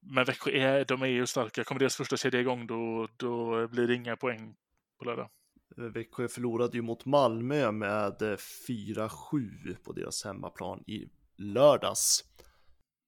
Men 0.00 0.24
Växjö 0.24 0.50
är, 0.50 0.84
de 0.84 1.02
är 1.02 1.06
ju 1.06 1.26
starka. 1.26 1.64
Kommer 1.64 1.78
deras 1.78 1.96
första 1.96 2.16
kedja 2.16 2.40
igång 2.40 2.66
då, 2.66 3.08
då 3.16 3.68
blir 3.68 3.86
det 3.86 3.94
inga 3.94 4.16
poäng 4.16 4.54
på 4.98 5.04
lördag. 5.04 5.28
Växjö 5.76 6.28
förlorade 6.28 6.76
ju 6.76 6.82
mot 6.82 7.04
Malmö 7.04 7.72
med 7.72 8.22
eh, 8.22 8.36
4-7 8.68 9.76
på 9.84 9.92
deras 9.92 10.24
hemmaplan 10.24 10.84
i 10.86 11.08
lördags. 11.36 12.24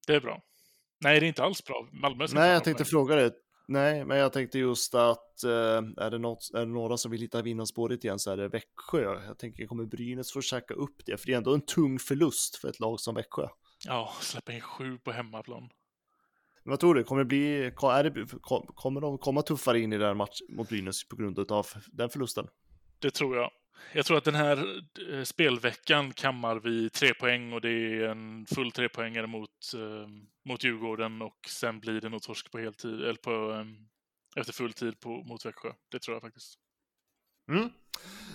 Det 0.06 0.14
är 0.14 0.21
bra. 0.21 0.42
Nej, 1.00 1.21
det 1.21 1.26
är 1.26 1.28
inte 1.28 1.42
alls 1.42 1.64
bra. 1.64 1.88
Malmö 1.92 2.26
Nej, 2.33 2.50
jag 2.50 2.64
tänkte 2.64 2.85
fråga 2.85 3.16
det. 3.16 3.33
Nej, 3.69 4.05
men 4.05 4.19
jag 4.19 4.33
tänkte 4.33 4.59
just 4.59 4.95
att 4.95 5.45
eh, 5.45 5.51
är, 5.97 6.11
det 6.11 6.19
något, 6.19 6.51
är 6.55 6.59
det 6.59 6.73
några 6.73 6.97
som 6.97 7.11
vill 7.11 7.21
hitta 7.21 7.43
vinnarspåret 7.43 8.05
igen 8.05 8.19
så 8.19 8.31
är 8.31 8.37
det 8.37 8.49
Växjö. 8.49 9.25
Jag 9.27 9.39
tänker 9.39 9.67
kommer 9.67 9.85
Brynäs 9.85 10.33
få 10.33 10.41
käka 10.41 10.75
upp 10.75 11.07
det? 11.07 11.17
För 11.17 11.27
det 11.27 11.33
är 11.33 11.37
ändå 11.37 11.55
en 11.55 11.61
tung 11.61 11.99
förlust 11.99 12.57
för 12.57 12.69
ett 12.69 12.81
lag 12.81 13.01
som 13.01 13.15
Växjö. 13.15 13.49
Ja, 13.87 14.13
släppa 14.21 14.53
in 14.53 14.61
sju 14.61 14.99
på 14.99 15.13
hemmaplan. 15.13 15.69
Men 16.65 16.71
vad 16.71 16.81
tror 16.81 16.95
du? 16.95 17.05
Kommer 17.05 17.23
det 17.23 17.29
bli, 17.29 17.65
är 17.67 18.11
det, 18.11 18.27
kom- 18.41 18.67
kommer 18.67 19.01
de 19.01 19.19
komma 19.19 19.43
tuffare 19.43 19.81
in 19.81 19.93
i 19.93 19.99
den 19.99 20.17
matchen 20.17 20.47
mot 20.49 20.69
Brynäs 20.69 21.09
på 21.09 21.17
grund 21.17 21.39
av 21.53 21.67
den 21.87 22.11
förlusten? 22.11 22.47
Det 22.99 23.11
tror 23.11 23.37
jag. 23.37 23.51
Jag 23.92 24.06
tror 24.06 24.18
att 24.18 24.25
den 24.25 24.35
här 24.35 24.83
eh, 25.12 25.23
spelveckan 25.23 26.12
kammar 26.12 26.56
vi 26.56 26.90
tre 26.90 27.14
poäng 27.14 27.52
och 27.52 27.61
det 27.61 27.68
är 27.68 28.09
en 28.09 28.47
full 28.47 28.73
trepoängare 28.73 29.26
mot, 29.26 29.50
eh, 29.75 30.09
mot 30.45 30.64
Djurgården 30.64 31.23
och 31.23 31.38
sen 31.49 31.80
blir 31.80 32.00
det 32.00 32.09
nog 32.09 32.23
torsk 32.23 32.50
på 32.50 32.59
heltid, 32.59 32.95
eller 32.95 33.14
på, 33.14 33.52
eh, 33.52 34.40
efter 34.40 34.52
full 34.52 34.73
tid 34.73 35.00
på, 35.00 35.09
mot 35.09 35.47
Växjö. 35.47 35.73
Det 35.90 35.99
tror 35.99 36.14
jag 36.14 36.23
faktiskt. 36.23 36.54
Mm. 37.50 37.71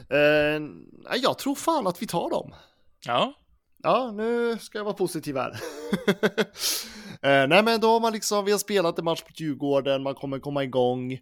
Eh, 0.10 1.18
jag 1.18 1.40
tror 1.40 1.56
fan 1.56 1.88
att 1.88 2.02
vi 2.02 2.08
tar 2.08 2.30
dem. 2.30 2.54
Ja, 3.06 3.34
Ja, 3.84 4.12
nu 4.12 4.58
ska 4.58 4.78
jag 4.78 4.86
vara 4.86 4.96
positiv 4.96 5.38
här. 5.38 5.52
eh, 7.22 7.48
nej, 7.48 7.64
men 7.64 7.80
då 7.80 7.88
har 7.88 8.00
man 8.00 8.14
liksom, 8.14 8.46
vi 8.46 8.52
har 8.52 8.60
spelat 8.60 9.00
en 9.00 9.06
match 9.06 9.24
mot 9.24 9.40
Djurgården, 9.40 10.04
man 10.04 10.16
kommer 10.16 10.40
komma 10.40 10.64
igång. 10.64 11.20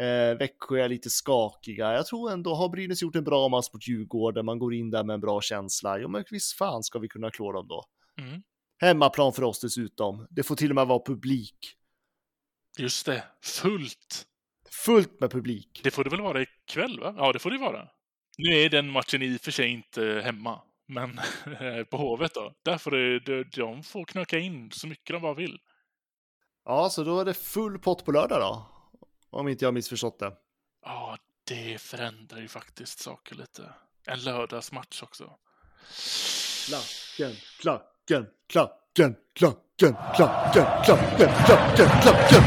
Eh, 0.00 0.38
Växjö 0.38 0.84
är 0.84 0.88
lite 0.88 1.10
skakiga. 1.10 1.92
Jag 1.92 2.06
tror 2.06 2.32
ändå, 2.32 2.54
har 2.54 2.68
Brynäs 2.68 3.02
gjort 3.02 3.16
en 3.16 3.24
bra 3.24 3.48
match 3.48 3.66
mot 3.72 3.88
Djurgården, 3.88 4.44
man 4.44 4.58
går 4.58 4.74
in 4.74 4.90
där 4.90 5.04
med 5.04 5.14
en 5.14 5.20
bra 5.20 5.40
känsla. 5.40 5.98
Jo, 5.98 6.08
men 6.08 6.24
visst 6.30 6.56
fan 6.58 6.82
ska 6.82 6.98
vi 6.98 7.08
kunna 7.08 7.30
klå 7.30 7.52
dem 7.52 7.66
då. 7.68 7.84
mm. 8.18 8.42
Hemmaplan 8.82 9.32
för 9.32 9.42
oss 9.42 9.60
dessutom. 9.60 10.26
Det 10.30 10.42
får 10.42 10.56
till 10.56 10.70
och 10.70 10.74
med 10.74 10.86
vara 10.86 11.02
publik. 11.06 11.56
just 12.78 13.06
det. 13.06 13.24
Fullt. 13.42 14.26
Fullt 14.70 15.20
med 15.20 15.30
publik. 15.30 15.80
Det 15.84 15.90
får 15.90 16.04
det 16.04 16.10
väl 16.10 16.20
vara 16.20 16.42
ikväll, 16.42 17.00
va? 17.00 17.14
Ja, 17.16 17.32
det 17.32 17.38
får 17.38 17.50
det 17.50 17.58
vara. 17.58 17.88
Nu 18.38 18.54
är 18.54 18.68
den 18.70 18.90
matchen 18.90 19.22
i 19.22 19.36
och 19.36 19.40
för 19.40 19.50
sig 19.50 19.68
inte 19.68 20.22
hemma, 20.24 20.60
men 20.88 21.20
på 21.90 21.96
Hovet 21.96 22.34
då. 22.34 22.52
Där 22.62 22.78
får 22.78 22.90
det, 22.90 23.20
de, 23.20 23.44
de 23.56 23.82
får 23.82 24.04
knöka 24.04 24.38
in 24.38 24.70
så 24.70 24.86
mycket 24.86 25.14
de 25.14 25.22
bara 25.22 25.34
vill. 25.34 25.58
Ja, 26.64 26.90
så 26.90 27.04
då 27.04 27.20
är 27.20 27.24
det 27.24 27.34
full 27.34 27.78
pott 27.78 28.04
på 28.04 28.12
lördag 28.12 28.40
då. 28.40 28.66
Om 29.30 29.48
inte 29.48 29.64
jag 29.64 29.68
har 29.68 29.72
missförstått 29.72 30.18
det. 30.18 30.32
Ja, 30.84 31.16
det 31.44 31.80
förändrar 31.80 32.38
ju 32.38 32.48
faktiskt 32.48 32.98
saker 32.98 33.34
lite. 33.34 33.72
En 34.06 34.20
lördagsmatch 34.20 35.02
också. 35.02 35.36
Klacken, 36.70 37.36
klacken, 37.60 38.26
klacken, 38.46 39.16
klacken, 39.34 39.96
klacken, 40.14 40.66
klacken, 40.84 41.28
klacken, 41.46 41.88
klacken. 42.02 42.42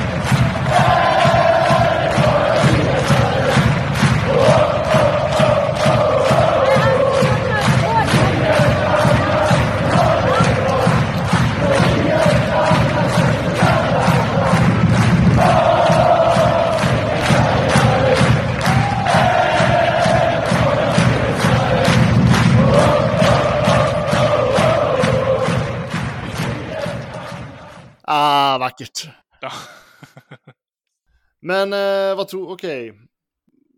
Men 31.44 31.74
eh, 31.74 32.16
vad 32.18 32.28
tror, 32.28 32.52
okej. 32.52 33.00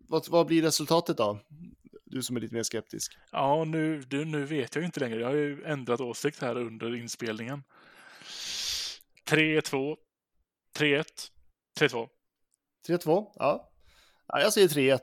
Vad, 0.08 0.28
vad 0.28 0.46
blir 0.46 0.62
resultatet 0.62 1.16
då? 1.16 1.40
Du 2.04 2.22
som 2.22 2.36
är 2.36 2.40
lite 2.40 2.54
mer 2.54 2.62
skeptisk. 2.62 3.18
Ja, 3.32 3.64
nu, 3.64 4.00
du, 4.00 4.24
nu 4.24 4.44
vet 4.44 4.74
jag 4.74 4.84
inte 4.84 5.00
längre. 5.00 5.20
Jag 5.20 5.26
har 5.26 5.34
ju 5.34 5.64
ändrat 5.64 6.00
åsikt 6.00 6.42
här 6.42 6.56
under 6.56 6.94
inspelningen. 6.94 7.62
3-2, 9.30 9.96
3-1, 10.78 11.04
3-2. 11.80 12.08
3-2, 12.88 13.32
ja. 13.34 13.70
ja. 14.26 14.40
Jag 14.40 14.52
säger 14.52 14.68
3-1. 14.68 15.00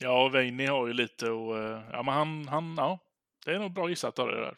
Ja, 0.00 0.28
Veini 0.28 0.66
har 0.66 0.86
ju 0.86 0.92
lite 0.92 1.30
och 1.30 1.58
eh, 1.58 1.82
ja, 1.92 2.02
men 2.02 2.14
han, 2.14 2.48
han, 2.48 2.74
ja, 2.76 2.98
det 3.44 3.54
är 3.54 3.58
nog 3.58 3.72
bra 3.72 3.88
gissat 3.88 4.18
av 4.18 4.28
det 4.28 4.40
där. 4.40 4.56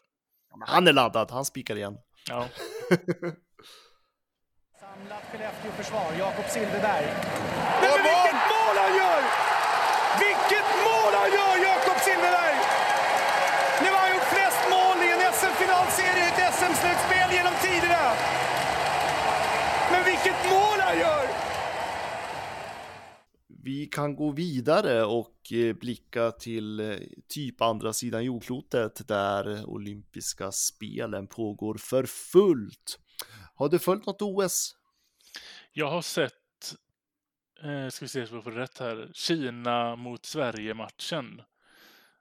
Han 0.59 0.87
är 0.87 0.93
laddad, 0.93 1.31
han 1.31 1.45
spikar 1.45 1.75
igen. 1.75 1.97
Ja, 2.29 2.47
Samlat 4.99 5.23
Skellefteå-försvar, 5.31 6.09
Jakob 6.19 6.45
Silfverberg. 6.53 7.07
Men, 7.81 7.89
men 7.93 7.99
vilket 8.07 8.41
mål 8.53 8.75
han 8.83 8.93
gör! 9.01 9.21
Vilket 10.25 10.69
mål 10.87 11.13
han 11.21 11.29
gör, 11.37 11.55
Jakob 11.69 11.99
Silfverberg! 12.05 12.57
Nu 13.81 13.87
har 13.93 14.01
han 14.05 14.11
gjort 14.15 14.29
flest 14.35 14.63
mål 14.75 14.97
i 15.05 15.09
en 15.15 15.21
SM-finalserie 15.39 16.23
i 16.25 16.29
ett 16.31 16.53
SM-slutspel 16.57 17.29
genom 17.37 17.55
tiderna. 17.65 18.05
Men 19.91 20.01
vilket 20.09 20.39
mål 20.53 20.79
han 20.87 20.97
gör! 21.05 21.25
Vi 23.47 23.85
kan 23.85 24.15
gå 24.15 24.31
vidare 24.31 25.05
och 25.05 25.37
eh, 25.51 25.75
blicka 25.75 26.31
till 26.31 26.79
eh, 26.79 26.97
typ 27.27 27.61
andra 27.61 27.93
sidan 27.93 28.23
jordklotet 28.23 29.07
där 29.07 29.69
olympiska 29.69 30.51
spelen 30.51 31.27
pågår 31.27 31.75
för 31.77 32.03
fullt. 32.05 32.99
Har 33.55 33.69
du 33.69 33.79
följt 33.79 34.05
något 34.05 34.21
OS? 34.21 34.75
Jag 35.71 35.89
har 35.89 36.01
sett, 36.01 36.33
eh, 37.63 37.87
ska 37.89 38.05
vi 38.05 38.09
se 38.09 38.27
så 38.27 38.35
vi 38.35 38.41
får 38.41 38.51
rätt 38.51 38.77
här, 38.79 39.09
Kina 39.13 39.95
mot 39.95 40.25
Sverige-matchen. 40.25 41.41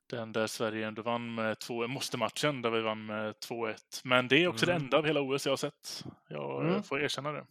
Den 0.06 0.32
där 0.32 0.46
Sverige 0.46 0.86
ändå 0.88 1.02
vann 1.02 1.34
med 1.34 1.58
2 1.58 1.86
måste-matchen 1.88 2.62
där 2.62 2.70
vi 2.70 2.80
vann 2.80 3.06
med 3.06 3.34
2-1. 3.40 4.00
Men 4.04 4.28
det 4.28 4.42
är 4.42 4.48
också 4.48 4.66
det 4.66 4.72
enda 4.74 4.96
av 4.98 5.06
hela 5.06 5.20
OS 5.20 5.46
jag 5.46 5.52
har 5.52 5.56
sett. 5.56 6.04
Jag 6.28 6.64
eh, 6.64 6.68
Mm. 6.70 6.82
får 6.82 7.02
erkänna 7.02 7.32
det. 7.32 7.46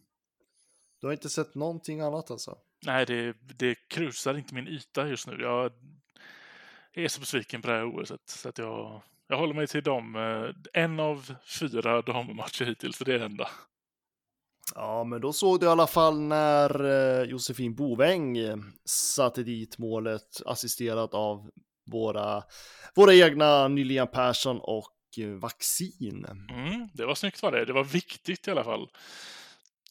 Du 1.00 1.06
har 1.06 1.12
inte 1.12 1.28
sett 1.28 1.54
någonting 1.54 2.00
annat 2.00 2.30
alltså? 2.30 2.58
Nej, 2.86 3.06
det, 3.06 3.36
det 3.40 3.74
krusar 3.88 4.38
inte 4.38 4.54
min 4.54 4.68
yta 4.68 5.08
just 5.08 5.26
nu. 5.26 5.36
Jag 5.42 5.72
är 6.92 7.08
så 7.08 7.20
besviken 7.20 7.62
på 7.62 7.68
det 7.68 7.74
här 7.74 8.00
OS 8.00 8.12
så 8.26 8.48
att 8.48 8.58
jag, 8.58 9.00
jag 9.26 9.36
håller 9.38 9.54
mig 9.54 9.66
till 9.66 9.82
dem. 9.82 10.16
eh, 10.16 10.82
En 10.82 11.00
av 11.00 11.34
fyra 11.46 12.02
dammatcher 12.02 12.64
hittills, 12.64 12.98
det 12.98 13.14
är 13.14 13.18
det 13.18 13.24
enda. 13.24 13.48
Ja, 14.74 15.04
men 15.04 15.20
då 15.20 15.32
såg 15.32 15.60
du 15.60 15.66
i 15.66 15.68
alla 15.68 15.86
fall 15.86 16.20
när 16.20 16.84
eh, 16.84 17.22
Josefin 17.22 17.74
Boväng 17.74 18.38
eh, 18.38 18.56
satte 18.84 19.42
dit 19.42 19.78
målet 19.78 20.42
assisterat 20.46 21.14
av 21.14 21.50
våra, 21.90 22.42
våra 22.94 23.14
egna 23.14 23.68
Nylian 23.68 24.08
Persson 24.08 24.60
och 24.60 24.94
eh, 25.18 25.28
Vaccin. 25.28 26.26
Mm, 26.50 26.88
det 26.94 27.06
var 27.06 27.14
snyggt 27.14 27.42
var 27.42 27.52
det. 27.52 27.64
Det 27.64 27.72
var 27.72 27.84
viktigt 27.84 28.48
i 28.48 28.50
alla 28.50 28.64
fall. 28.64 28.88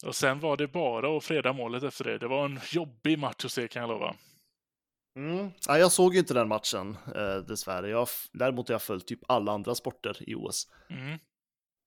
Och 0.06 0.16
sen 0.16 0.40
var 0.40 0.56
det 0.56 0.68
bara 0.68 1.16
att 1.16 1.24
freda 1.24 1.52
målet 1.52 1.82
efter 1.82 2.04
det. 2.04 2.18
Det 2.18 2.28
var 2.28 2.44
en 2.44 2.60
jobbig 2.72 3.18
match 3.18 3.44
att 3.44 3.52
se 3.52 3.68
kan 3.68 3.82
jag 3.82 3.88
lova. 3.88 4.14
Mm. 5.16 5.50
Ja, 5.66 5.78
jag 5.78 5.92
såg 5.92 6.14
ju 6.14 6.18
inte 6.20 6.34
den 6.34 6.48
matchen 6.48 6.96
eh, 7.14 7.36
dessvärre. 7.36 7.88
Jag, 7.88 8.08
däremot 8.32 8.68
har 8.68 8.74
jag 8.74 8.82
följt 8.82 9.06
typ 9.06 9.20
alla 9.28 9.52
andra 9.52 9.74
sporter 9.74 10.30
i 10.30 10.34
OS. 10.34 10.68
Mm 10.90 11.18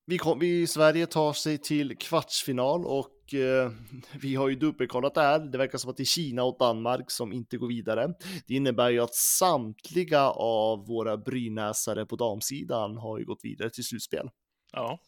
vi, 0.06 0.18
kom, 0.18 0.38
vi 0.38 0.66
Sverige 0.66 1.06
tar 1.06 1.32
sig 1.32 1.58
till 1.58 1.96
kvartsfinal 1.98 2.84
och 2.86 3.34
eh, 3.34 3.72
vi 4.20 4.34
har 4.34 4.48
ju 4.48 4.54
dubbelkollat 4.54 5.14
det 5.14 5.20
här. 5.20 5.38
Det 5.38 5.58
verkar 5.58 5.78
som 5.78 5.90
att 5.90 5.96
det 5.96 6.02
är 6.02 6.04
Kina 6.04 6.44
och 6.44 6.56
Danmark 6.58 7.10
som 7.10 7.32
inte 7.32 7.56
går 7.56 7.68
vidare. 7.68 8.14
Det 8.46 8.54
innebär 8.54 8.90
ju 8.90 9.00
att 9.00 9.14
samtliga 9.14 10.30
av 10.30 10.86
våra 10.86 11.16
brynäsare 11.16 12.06
på 12.06 12.16
damsidan 12.16 12.96
har 12.96 13.18
ju 13.18 13.24
gått 13.24 13.40
vidare 13.42 13.70
till 13.70 13.84
slutspel. 13.84 14.30
Ja, 14.72 14.98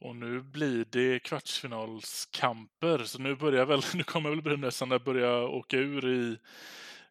och 0.00 0.16
nu 0.16 0.42
blir 0.42 0.86
det 0.90 1.18
kvartsfinalskamper, 1.18 3.04
så 3.04 3.18
nu 3.18 3.36
börjar 3.36 3.66
väl, 3.66 3.80
nu 3.94 4.02
kommer 4.02 4.30
väl 4.30 4.42
brynäsarna 4.42 4.98
börja 4.98 5.42
åka 5.42 5.76
ur 5.76 6.08
i, 6.08 6.38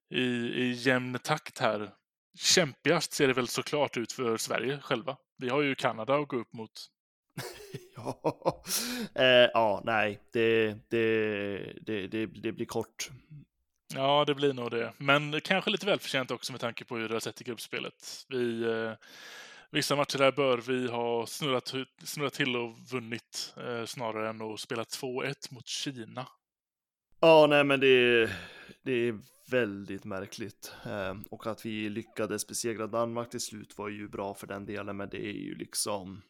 i, 0.09 0.23
i 0.63 0.71
jämn 0.71 1.19
takt 1.23 1.59
här. 1.59 1.93
Kämpigast 2.39 3.13
ser 3.13 3.27
det 3.27 3.33
väl 3.33 3.47
såklart 3.47 3.97
ut 3.97 4.11
för 4.11 4.37
Sverige 4.37 4.79
själva. 4.81 5.17
Vi 5.37 5.49
har 5.49 5.61
ju 5.61 5.75
Kanada 5.75 6.15
att 6.15 6.27
gå 6.27 6.37
upp 6.37 6.53
mot. 6.53 6.71
ja, 7.95 8.63
eh, 9.15 9.49
ja, 9.53 9.81
nej, 9.85 10.19
det, 10.31 10.75
det, 10.89 11.57
det, 11.81 12.07
det, 12.07 12.25
det 12.25 12.51
blir 12.51 12.65
kort. 12.65 13.09
Ja, 13.95 14.25
det 14.25 14.35
blir 14.35 14.53
nog 14.53 14.71
det. 14.71 14.93
Men 14.97 15.41
kanske 15.41 15.69
lite 15.69 15.85
välförtjänt 15.85 16.31
också 16.31 16.51
med 16.51 16.61
tanke 16.61 16.85
på 16.85 16.97
hur 16.97 17.07
det 17.07 17.15
har 17.15 17.19
sett 17.19 17.41
i 17.41 17.43
gruppspelet. 17.43 18.25
Vi, 18.29 18.63
eh, 18.63 18.91
vissa 19.71 19.95
matcher 19.95 20.17
där 20.17 20.31
bör 20.31 20.57
vi 20.57 20.87
ha 20.87 21.25
snurrat, 21.25 21.73
snurrat 22.03 22.33
till 22.33 22.55
och 22.55 22.79
vunnit 22.91 23.53
eh, 23.57 23.85
snarare 23.85 24.29
än 24.29 24.41
att 24.41 24.59
spela 24.59 24.83
2-1 24.83 25.33
mot 25.53 25.67
Kina. 25.67 26.27
Ja, 27.19 27.47
nej, 27.49 27.63
men 27.63 27.79
det, 27.79 28.29
det 28.83 28.91
är 28.91 29.19
väldigt 29.51 30.03
märkligt. 30.03 30.73
Eh, 30.85 31.15
och 31.31 31.47
att 31.47 31.65
vi 31.65 31.89
lyckades 31.89 32.47
besegra 32.47 32.87
Danmark 32.87 33.29
till 33.29 33.41
slut 33.41 33.77
var 33.77 33.89
ju 33.89 34.07
bra 34.07 34.33
för 34.33 34.47
den 34.47 34.65
delen, 34.65 34.97
men 34.97 35.09
det 35.09 35.25
är 35.25 35.33
ju 35.33 35.55
liksom 35.55 36.21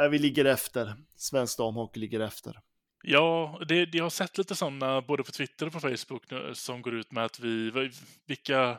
Äh, 0.00 0.08
vi 0.08 0.18
ligger 0.18 0.44
efter. 0.44 0.94
Svensk 1.16 1.58
damhockey 1.58 2.00
ligger 2.00 2.20
efter. 2.20 2.60
Ja, 3.02 3.60
det, 3.68 3.94
jag 3.94 4.04
har 4.04 4.10
sett 4.10 4.38
lite 4.38 4.54
sådana 4.54 5.02
både 5.02 5.22
på 5.22 5.32
Twitter 5.32 5.66
och 5.66 5.72
på 5.72 5.80
Facebook 5.80 6.30
nu, 6.30 6.54
som 6.54 6.82
går 6.82 6.94
ut 6.94 7.12
med 7.12 7.24
att 7.24 7.40
vi, 7.40 7.90
vilka, 8.26 8.78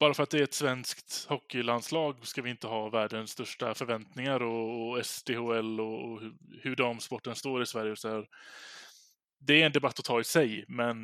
bara 0.00 0.14
för 0.14 0.22
att 0.22 0.30
det 0.30 0.38
är 0.38 0.42
ett 0.42 0.54
svenskt 0.54 1.26
hockeylandslag 1.28 2.26
ska 2.26 2.42
vi 2.42 2.50
inte 2.50 2.66
ha 2.66 2.88
världens 2.88 3.30
största 3.30 3.74
förväntningar 3.74 4.42
och, 4.42 4.90
och 4.90 5.06
SDHL 5.06 5.80
och, 5.80 6.04
och 6.04 6.20
hur, 6.20 6.34
hur 6.62 6.76
damsporten 6.76 7.34
står 7.34 7.62
i 7.62 7.66
Sverige. 7.66 7.92
Och 7.92 7.98
så 7.98 8.08
här. 8.08 8.26
Det 9.40 9.62
är 9.62 9.66
en 9.66 9.72
debatt 9.72 9.98
att 9.98 10.04
ta 10.04 10.20
i 10.20 10.24
sig, 10.24 10.64
men 10.68 10.96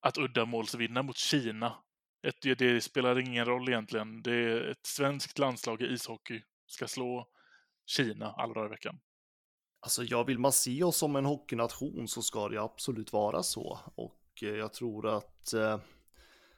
att 0.00 0.18
uddamålsvinna 0.18 1.02
mot 1.02 1.16
Kina, 1.16 1.74
ett, 2.26 2.58
det 2.58 2.80
spelar 2.80 3.18
ingen 3.18 3.44
roll 3.44 3.68
egentligen. 3.68 4.22
Det 4.22 4.34
är 4.34 4.70
ett 4.70 4.86
svenskt 4.86 5.38
landslag 5.38 5.82
i 5.82 5.86
ishockey 5.86 6.42
ska 6.66 6.88
slå 6.88 7.28
Kina 7.86 8.32
alla 8.32 8.54
dagar 8.54 8.66
i 8.66 8.70
veckan. 8.70 9.00
Alltså, 9.80 10.04
jag 10.04 10.24
vill 10.24 10.38
man 10.38 10.52
se 10.52 10.82
oss 10.82 10.96
som 10.96 11.16
en 11.16 11.24
hockeynation 11.24 12.08
så 12.08 12.22
ska 12.22 12.48
det 12.48 12.62
absolut 12.62 13.12
vara 13.12 13.42
så. 13.42 13.78
Och 13.94 14.42
eh, 14.42 14.48
jag 14.48 14.72
tror 14.72 15.08
att 15.08 15.52
eh, 15.52 15.78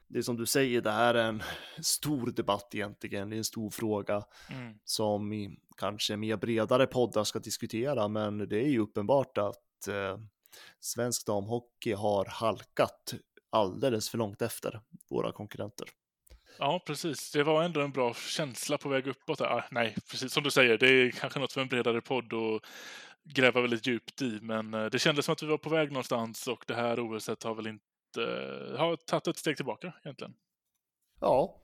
det 0.09 0.19
är 0.19 0.23
som 0.23 0.37
du 0.37 0.47
säger, 0.47 0.81
det 0.81 0.91
här 0.91 1.15
är 1.15 1.29
en 1.29 1.43
stor 1.81 2.27
debatt 2.31 2.75
egentligen. 2.75 3.31
Det 3.31 3.37
är 3.37 3.39
en 3.39 3.45
stor 3.45 3.71
fråga 3.71 4.25
mm. 4.51 4.79
som 4.85 5.57
kanske 5.77 6.17
mer 6.17 6.37
bredare 6.37 6.87
poddar 6.87 7.25
ska 7.25 7.39
diskutera. 7.39 8.09
Men 8.09 8.39
det 8.39 8.57
är 8.57 8.69
ju 8.69 8.79
uppenbart 8.79 9.39
att 9.39 9.89
eh, 9.89 10.19
svensk 10.81 11.27
damhockey 11.27 11.93
har 11.93 12.25
halkat 12.25 13.15
alldeles 13.51 14.09
för 14.09 14.19
långt 14.19 14.43
efter 14.43 14.81
våra 15.11 15.33
konkurrenter. 15.33 15.89
Ja, 16.59 16.83
precis. 16.87 17.33
Det 17.33 17.43
var 17.43 17.63
ändå 17.63 17.81
en 17.81 17.93
bra 17.93 18.15
känsla 18.15 18.79
på 18.79 18.89
väg 18.89 19.07
uppåt. 19.07 19.41
Ah, 19.41 19.65
nej, 19.71 19.97
precis 20.11 20.33
som 20.33 20.43
du 20.43 20.51
säger, 20.51 20.79
det 20.79 20.89
är 20.89 21.11
kanske 21.11 21.41
något 21.41 21.53
för 21.53 21.61
en 21.61 21.69
bredare 21.69 22.01
podd 22.01 22.33
att 22.35 22.63
gräva 23.35 23.61
väldigt 23.61 23.87
djupt 23.87 24.23
i, 24.23 24.39
men 24.43 24.75
eh, 24.75 24.85
det 24.85 24.99
kändes 24.99 25.25
som 25.25 25.33
att 25.33 25.43
vi 25.43 25.47
var 25.47 25.59
på 25.59 25.71
väg 25.71 25.93
någonstans 25.93 26.47
och 26.47 26.65
det 26.67 26.75
här 26.75 27.01
OSet 27.01 27.43
har 27.43 27.55
väl 27.55 27.67
inte 27.67 28.21
har 28.79 28.97
tagit 28.97 29.27
ett 29.27 29.37
steg 29.37 29.57
tillbaka 29.57 29.93
egentligen. 30.05 30.35
Ja, 31.21 31.61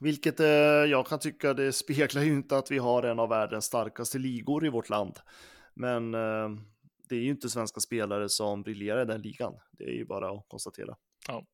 vilket 0.00 0.40
eh, 0.40 0.46
jag 0.46 1.06
kan 1.06 1.18
tycka 1.18 1.54
det 1.54 1.72
speglar 1.72 2.22
ju 2.22 2.32
inte 2.32 2.56
att 2.56 2.70
vi 2.70 2.78
har 2.78 3.02
en 3.02 3.18
av 3.18 3.28
världens 3.28 3.64
starkaste 3.64 4.18
ligor 4.18 4.66
i 4.66 4.68
vårt 4.68 4.88
land. 4.88 5.18
Men 5.74 6.14
eh, 6.14 6.48
det 7.08 7.16
är 7.16 7.20
ju 7.20 7.30
inte 7.30 7.50
svenska 7.50 7.80
spelare 7.80 8.28
som 8.28 8.62
briljerar 8.62 9.02
i 9.02 9.04
den 9.04 9.22
ligan. 9.22 9.54
Det 9.72 9.84
är 9.84 9.94
ju 9.94 10.04
bara 10.04 10.30
att 10.30 10.48
konstatera. 10.48 10.96
Ja. 11.28 11.46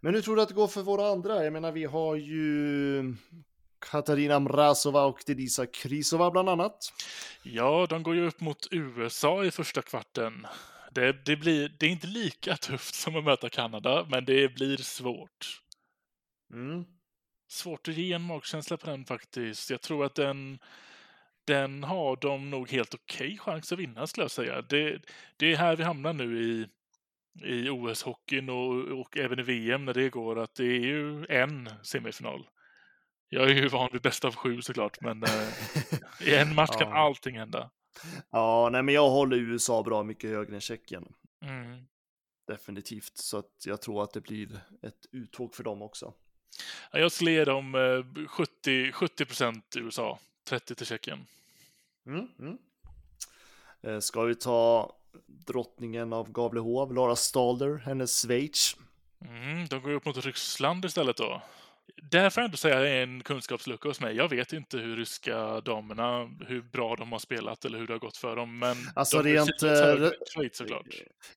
Men 0.00 0.14
hur 0.14 0.22
tror 0.22 0.36
du 0.36 0.42
att 0.42 0.48
det 0.48 0.54
går 0.54 0.68
för 0.68 0.82
våra 0.82 1.08
andra? 1.08 1.44
Jag 1.44 1.52
menar, 1.52 1.72
vi 1.72 1.84
har 1.84 2.16
ju 2.16 3.14
Katarina 3.78 4.40
Mrazova 4.40 5.04
och 5.04 5.22
Denisa 5.26 5.66
Krysova 5.66 6.30
bland 6.30 6.48
annat. 6.48 6.92
Ja, 7.42 7.86
de 7.90 8.02
går 8.02 8.14
ju 8.14 8.26
upp 8.26 8.40
mot 8.40 8.68
USA 8.70 9.44
i 9.44 9.50
första 9.50 9.82
kvarten. 9.82 10.46
Det, 10.92 11.24
det, 11.24 11.36
blir, 11.36 11.76
det 11.78 11.86
är 11.86 11.90
inte 11.90 12.06
lika 12.06 12.56
tufft 12.56 12.94
som 12.94 13.16
att 13.16 13.24
möta 13.24 13.48
Kanada, 13.48 14.06
men 14.10 14.24
det 14.24 14.54
blir 14.54 14.76
svårt. 14.76 15.62
Mm. 16.52 16.84
Svårt 17.48 17.88
att 17.88 17.94
ge 17.94 18.12
en 18.12 18.22
magkänsla 18.22 18.76
på 18.76 18.90
den 18.90 19.04
faktiskt. 19.04 19.70
Jag 19.70 19.80
tror 19.80 20.04
att 20.04 20.14
den, 20.14 20.58
den 21.44 21.84
har 21.84 22.16
de 22.16 22.50
nog 22.50 22.70
helt 22.70 22.94
okej 22.94 23.26
okay 23.26 23.38
chans 23.38 23.72
att 23.72 23.78
vinna 23.78 24.06
skulle 24.06 24.24
jag 24.24 24.30
säga. 24.30 24.62
Det, 24.62 25.02
det 25.36 25.52
är 25.52 25.56
här 25.56 25.76
vi 25.76 25.84
hamnar 25.84 26.12
nu 26.12 26.42
i, 26.42 26.68
i 27.44 27.68
OS-hockeyn 27.70 28.48
och, 28.48 29.00
och 29.00 29.16
även 29.16 29.38
i 29.38 29.42
VM 29.42 29.84
när 29.84 29.94
det 29.94 30.10
går, 30.10 30.38
att 30.38 30.54
det 30.54 30.64
är 30.64 30.80
ju 30.80 31.26
en 31.28 31.70
semifinal. 31.82 32.48
Jag 33.28 33.50
är 33.50 33.54
ju 33.54 33.68
van 33.68 33.90
vid 33.92 34.02
bäst 34.02 34.24
av 34.24 34.34
sju 34.34 34.62
såklart, 34.62 35.00
men 35.00 35.22
eh, 35.22 35.48
i 36.20 36.34
en 36.34 36.54
match 36.54 36.76
kan 36.78 36.92
allting 36.92 37.38
hända. 37.38 37.70
Ja, 38.30 38.68
nej, 38.72 38.82
men 38.82 38.94
jag 38.94 39.10
håller 39.10 39.36
USA 39.36 39.82
bra 39.82 40.02
mycket 40.02 40.30
högre 40.30 40.54
än 40.54 40.60
Tjeckien. 40.60 41.12
Mm. 41.42 41.86
Definitivt, 42.46 43.16
så 43.18 43.38
att 43.38 43.66
jag 43.66 43.82
tror 43.82 44.02
att 44.02 44.12
det 44.12 44.20
blir 44.20 44.60
ett 44.82 45.06
uttåg 45.12 45.54
för 45.54 45.64
dem 45.64 45.82
också. 45.82 46.14
Ja, 46.92 46.98
jag 46.98 47.12
skulle 47.12 47.30
ge 47.30 47.44
dem 47.44 47.74
70, 48.28 48.92
70 48.92 49.24
USA, 49.76 50.18
30 50.44 50.74
till 50.74 50.86
Tjeckien. 50.86 51.26
Mm, 52.06 52.28
mm. 52.38 52.58
Eh, 53.82 53.98
ska 53.98 54.22
vi 54.22 54.34
ta 54.34 54.92
drottningen 55.26 56.12
av 56.12 56.32
Gavlehov, 56.32 56.94
Lara 56.94 57.16
Stalder, 57.16 57.76
hennes 57.76 58.22
Schweiz. 58.22 58.76
Mm, 59.24 59.66
de 59.66 59.82
går 59.82 59.90
upp 59.90 60.04
mot 60.04 60.24
Ryssland 60.24 60.84
istället 60.84 61.16
då. 61.16 61.42
Där 62.02 62.30
får 62.30 62.40
jag 62.40 62.44
ändå 62.44 62.56
säga 62.56 62.88
är 62.88 63.02
en 63.02 63.22
kunskapslucka 63.22 63.88
hos 63.88 64.00
mig. 64.00 64.16
Jag 64.16 64.28
vet 64.28 64.52
inte 64.52 64.78
hur 64.78 64.96
ryska 64.96 65.60
damerna, 65.60 66.30
hur 66.46 66.62
bra 66.62 66.96
de 66.96 67.12
har 67.12 67.18
spelat 67.18 67.64
eller 67.64 67.78
hur 67.78 67.86
det 67.86 67.92
har 67.92 67.98
gått 67.98 68.16
för 68.16 68.36
dem. 68.36 68.58
Men 68.58 68.76
alltså 68.94 69.22
de 69.22 69.32
rent... 69.32 69.62
Re 69.62 70.10
Schweiz 70.34 70.56
såklart. 70.56 70.86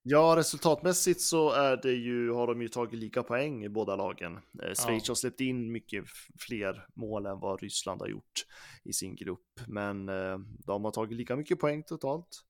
Ja, 0.03 0.33
resultatmässigt 0.37 1.21
så 1.21 1.51
är 1.51 1.77
det 1.77 1.93
ju, 1.93 2.31
har 2.31 2.47
de 2.47 2.61
ju 2.61 2.67
tagit 2.67 2.99
lika 2.99 3.23
poäng 3.23 3.65
i 3.65 3.69
båda 3.69 3.95
lagen. 3.95 4.35
Eh, 4.35 4.73
Schweiz 4.73 5.03
ja. 5.07 5.11
har 5.11 5.15
släppt 5.15 5.41
in 5.41 5.71
mycket 5.71 6.05
fler 6.39 6.85
mål 6.93 7.25
än 7.25 7.39
vad 7.39 7.61
Ryssland 7.61 8.01
har 8.01 8.07
gjort 8.07 8.45
i 8.83 8.93
sin 8.93 9.15
grupp. 9.15 9.59
Men 9.67 10.09
eh, 10.09 10.37
de 10.65 10.85
har 10.85 10.91
tagit 10.91 11.17
lika 11.17 11.35
mycket 11.35 11.59
poäng 11.59 11.83
totalt. 11.83 12.43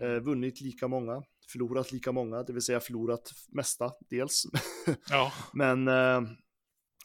Eh, 0.00 0.20
vunnit 0.20 0.60
lika 0.60 0.88
många, 0.88 1.22
förlorat 1.52 1.92
lika 1.92 2.12
många, 2.12 2.42
det 2.42 2.52
vill 2.52 2.62
säga 2.62 2.80
förlorat 2.80 3.32
mesta 3.48 3.92
dels. 4.10 4.44
Ja. 5.10 5.32
Men 5.52 5.88
eh, 5.88 6.20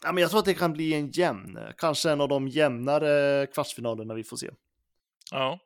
Ja, 0.04 0.12
men 0.12 0.22
jag 0.22 0.30
tror 0.30 0.38
att 0.38 0.46
det 0.46 0.54
kan 0.54 0.72
bli 0.72 0.94
en 0.94 1.10
jämn, 1.10 1.58
kanske 1.78 2.10
en 2.10 2.20
av 2.20 2.28
de 2.28 2.48
jämnare 2.48 3.46
kvartsfinalerna 3.46 4.14
vi 4.14 4.24
får 4.24 4.36
se. 4.36 4.50
Ja, 5.30 5.58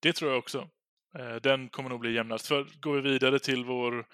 det 0.00 0.12
tror 0.12 0.30
jag 0.30 0.38
också. 0.38 0.68
Eh, 1.18 1.34
den 1.34 1.68
kommer 1.68 1.90
nog 1.90 2.00
bli 2.00 2.12
jämnast. 2.12 2.46
För 2.46 2.66
går 2.80 2.94
vi 2.94 3.00
vidare 3.00 3.38
till 3.38 3.64
vår 3.64 4.06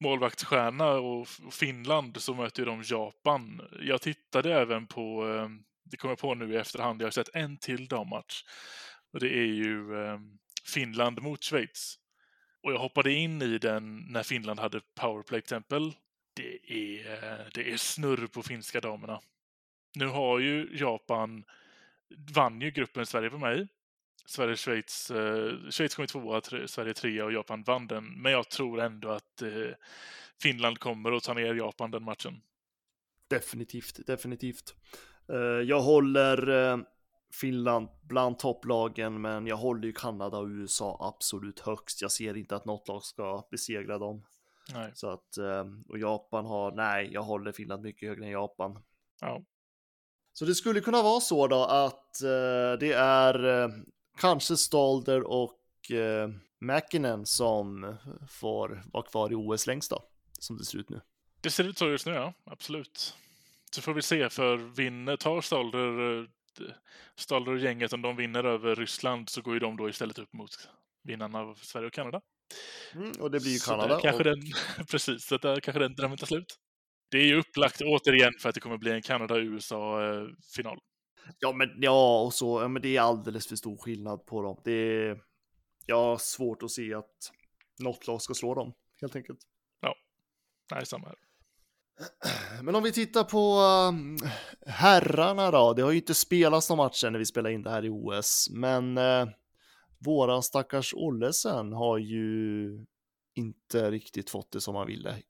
målvaktsstjärna 0.00 0.90
och 0.90 1.28
Finland 1.52 2.22
så 2.22 2.34
möter 2.34 2.66
de 2.66 2.82
Japan. 2.82 3.60
Jag 3.80 4.00
tittade 4.00 4.54
även 4.54 4.86
på, 4.86 5.28
eh, 5.28 5.48
det 5.84 5.96
kommer 5.96 6.12
jag 6.12 6.18
på 6.18 6.34
nu 6.34 6.52
i 6.52 6.56
efterhand, 6.56 7.02
jag 7.02 7.06
har 7.06 7.10
sett 7.10 7.34
en 7.34 7.58
till 7.58 7.86
dammatch. 7.86 8.42
Och 9.12 9.20
det 9.20 9.38
är 9.38 9.46
ju 9.46 10.04
eh, 10.04 10.18
Finland 10.70 11.22
mot 11.22 11.44
Schweiz. 11.44 11.98
Och 12.62 12.72
jag 12.72 12.78
hoppade 12.78 13.12
in 13.12 13.42
i 13.42 13.58
den 13.58 13.96
när 14.08 14.22
Finland 14.22 14.60
hade 14.60 14.80
powerplay 14.94 15.40
till 15.40 15.44
exempel. 15.44 15.92
det 16.34 16.72
är, 16.72 17.50
det 17.54 17.72
är 17.72 17.76
snurr 17.76 18.26
på 18.26 18.42
finska 18.42 18.80
damerna. 18.80 19.20
Nu 19.94 20.06
har 20.06 20.38
ju 20.38 20.68
Japan 20.72 21.44
vann 22.34 22.60
ju 22.60 22.70
gruppen 22.70 23.06
Sverige 23.06 23.30
på 23.30 23.38
mig. 23.38 23.68
Sverige, 24.26 24.56
Schweiz, 24.56 25.10
eh, 25.10 25.70
Schweiz 25.70 25.94
kom 25.94 26.06
tvåa, 26.06 26.40
Sverige 26.66 26.94
trea 26.94 27.24
och 27.24 27.32
Japan 27.32 27.62
vann 27.62 27.86
den. 27.86 28.22
Men 28.22 28.32
jag 28.32 28.48
tror 28.48 28.80
ändå 28.80 29.08
att 29.08 29.42
eh, 29.42 29.74
Finland 30.42 30.78
kommer 30.78 31.12
att 31.12 31.22
ta 31.22 31.34
ner 31.34 31.54
Japan 31.54 31.90
den 31.90 32.02
matchen. 32.02 32.40
Definitivt, 33.28 34.06
definitivt. 34.06 34.74
Eh, 35.32 35.38
jag 35.38 35.80
håller 35.80 36.48
eh, 36.48 36.78
Finland 37.32 37.88
bland 38.02 38.38
topplagen, 38.38 39.20
men 39.20 39.46
jag 39.46 39.56
håller 39.56 39.86
ju 39.86 39.92
Kanada 39.92 40.38
och 40.38 40.46
USA 40.46 40.96
absolut 41.00 41.60
högst. 41.60 42.02
Jag 42.02 42.12
ser 42.12 42.36
inte 42.36 42.56
att 42.56 42.64
något 42.64 42.88
lag 42.88 43.02
ska 43.02 43.44
besegra 43.50 43.98
dem. 43.98 44.24
Nej. 44.72 44.90
Så 44.94 45.10
att, 45.10 45.36
ehm, 45.36 45.84
och 45.88 45.98
Japan 45.98 46.46
har, 46.46 46.72
nej, 46.72 47.10
jag 47.12 47.22
håller 47.22 47.52
Finland 47.52 47.82
mycket 47.82 48.08
högre 48.08 48.24
än 48.24 48.30
Japan. 48.30 48.78
Ja. 49.20 49.42
Så 50.32 50.44
det 50.44 50.54
skulle 50.54 50.80
kunna 50.80 51.02
vara 51.02 51.20
så 51.20 51.46
då 51.46 51.64
att 51.64 52.22
eh, 52.22 52.78
det 52.80 52.92
är 52.96 53.62
eh, 53.62 53.68
kanske 54.18 54.56
Stalder 54.56 55.22
och 55.22 55.90
eh, 55.90 56.30
Mäkinen 56.58 57.26
som 57.26 57.96
får 58.28 58.82
vara 58.92 59.02
kvar 59.02 59.32
i 59.32 59.34
OS 59.34 59.66
längst 59.66 59.90
då, 59.90 60.04
som 60.38 60.58
det 60.58 60.64
ser 60.64 60.78
ut 60.78 60.90
nu. 60.90 61.00
Det 61.40 61.50
ser 61.50 61.64
ut 61.64 61.78
så 61.78 61.88
just 61.88 62.06
nu, 62.06 62.12
ja. 62.12 62.32
Absolut. 62.44 63.16
Så 63.70 63.82
får 63.82 63.94
vi 63.94 64.02
se, 64.02 64.30
för 64.30 64.56
vinner, 64.56 65.16
tar 65.16 65.40
Stalder, 65.40 66.28
Stalder 67.16 67.52
och 67.52 67.58
gänget, 67.58 67.92
om 67.92 68.02
de 68.02 68.16
vinner 68.16 68.44
över 68.44 68.76
Ryssland 68.76 69.28
så 69.28 69.42
går 69.42 69.54
ju 69.54 69.60
de 69.60 69.76
då 69.76 69.88
istället 69.88 70.18
upp 70.18 70.32
mot 70.32 70.50
vinnarna 71.02 71.38
av 71.38 71.54
Sverige 71.54 71.86
och 71.86 71.92
Kanada. 71.92 72.20
Mm, 72.94 73.12
och 73.20 73.30
det 73.30 73.40
blir 73.40 73.52
ju 73.52 73.58
Så 73.58 73.70
Kanada. 73.70 74.00
kanske 74.00 74.18
och, 74.18 74.24
den, 74.24 74.40
precis, 74.90 75.24
så 75.26 75.36
där 75.38 75.60
kanske 75.60 75.78
den 75.80 75.94
drömmen 75.94 76.18
tar 76.18 76.26
slut. 76.26 76.56
Det 77.10 77.18
är 77.18 77.24
ju 77.24 77.36
upplagt 77.38 77.80
återigen 77.80 78.32
för 78.40 78.48
att 78.48 78.54
det 78.54 78.60
kommer 78.60 78.76
bli 78.78 78.90
en 78.92 79.02
Kanada-USA-final. 79.02 80.78
ja, 81.38 81.52
men 81.52 81.68
ja, 81.76 82.20
och 82.22 82.34
så, 82.34 82.60
ja, 82.62 82.68
men 82.68 82.82
det 82.82 82.96
är 82.96 83.00
alldeles 83.00 83.48
för 83.48 83.56
stor 83.56 83.76
skillnad 83.76 84.26
på 84.26 84.42
dem. 84.42 84.60
Det 84.64 84.72
är, 84.72 85.20
jag 85.86 85.96
har 85.96 86.18
svårt 86.18 86.62
att 86.62 86.70
se 86.70 86.94
att 86.94 87.32
något 87.78 88.06
lag 88.06 88.22
ska 88.22 88.34
slå 88.34 88.54
dem, 88.54 88.72
helt 89.00 89.16
enkelt. 89.16 89.38
Nej, 90.70 90.86
samma 90.86 91.06
här. 91.08 91.16
Men 92.62 92.74
om 92.74 92.82
vi 92.82 92.92
tittar 92.92 93.24
på 93.24 93.60
um, 93.88 94.18
herrarna 94.66 95.50
då. 95.50 95.72
Det 95.72 95.82
har 95.82 95.90
ju 95.90 95.96
inte 95.96 96.14
spelats 96.14 96.70
någon 96.70 96.76
matcher 96.76 97.10
när 97.10 97.18
vi 97.18 97.26
spelar 97.26 97.50
in 97.50 97.62
det 97.62 97.70
här 97.70 97.84
i 97.84 97.88
OS, 97.88 98.48
men 98.50 98.98
uh, 98.98 99.28
våran 99.98 100.42
stackars 100.42 100.94
Ollesen 100.94 101.72
har 101.72 101.98
ju 101.98 102.86
inte 103.34 103.90
riktigt 103.90 104.30
fått 104.30 104.52
det 104.52 104.60
som 104.60 104.74
han 104.74 104.86
ville 104.86 105.22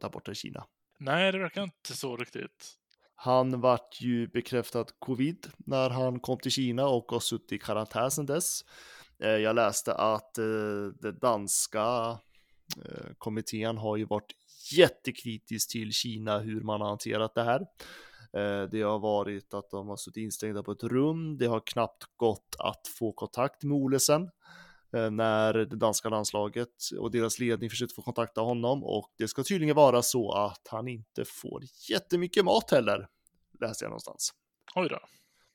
där 0.00 0.08
borta 0.08 0.32
i 0.32 0.34
Kina. 0.34 0.66
Nej, 0.98 1.32
det 1.32 1.38
verkar 1.38 1.62
inte 1.62 1.96
så 1.96 2.16
riktigt. 2.16 2.76
Han 3.14 3.60
vart 3.60 4.00
ju 4.00 4.28
bekräftad 4.28 4.84
covid 4.98 5.46
när 5.56 5.90
han 5.90 6.20
kom 6.20 6.38
till 6.38 6.50
Kina 6.50 6.86
och 6.86 7.04
har 7.10 7.20
suttit 7.20 7.52
i 7.52 7.58
karantän 7.58 8.10
sedan 8.10 8.26
dess. 8.26 8.60
Eh, 9.22 9.28
Jag 9.28 9.56
läste 9.56 9.94
att 9.94 10.38
eh, 10.38 10.44
den 11.00 11.18
danska 11.18 12.18
eh, 12.84 13.12
kommittén 13.18 13.78
har 13.78 13.96
ju 13.96 14.04
varit 14.04 14.32
jättekritisk 14.72 15.70
till 15.70 15.92
Kina 15.92 16.38
hur 16.38 16.60
man 16.60 16.80
har 16.80 16.88
hanterat 16.88 17.34
det 17.34 17.42
här. 17.44 17.60
Eh, 18.32 18.68
Det 18.70 18.82
har 18.82 18.98
varit 18.98 19.54
att 19.54 19.70
de 19.70 19.88
har 19.88 19.96
suttit 19.96 20.16
instängda 20.22 20.62
på 20.62 20.72
ett 20.72 20.82
rum. 20.82 21.38
Det 21.38 21.46
har 21.46 21.62
knappt 21.66 22.04
gått 22.16 22.56
att 22.58 22.88
få 22.98 23.12
kontakt 23.12 23.62
med 23.62 23.76
Olesen 23.76 24.30
eh, 24.96 25.10
när 25.10 25.52
det 25.52 25.76
danska 25.76 26.08
landslaget 26.08 26.68
och 26.98 27.10
deras 27.10 27.38
ledning 27.38 27.70
försökte 27.70 27.94
få 27.94 28.02
kontakta 28.02 28.40
honom 28.40 28.84
och 28.84 29.12
det 29.18 29.28
ska 29.28 29.42
tydligen 29.42 29.76
vara 29.76 30.02
så 30.02 30.32
att 30.32 30.68
han 30.70 30.88
inte 30.88 31.24
får 31.24 31.62
jättemycket 31.90 32.44
mat 32.44 32.70
heller, 32.70 33.08
läste 33.60 33.84
jag 33.84 33.90
någonstans. 33.90 34.30
Oj 34.74 34.88
då. 34.88 34.98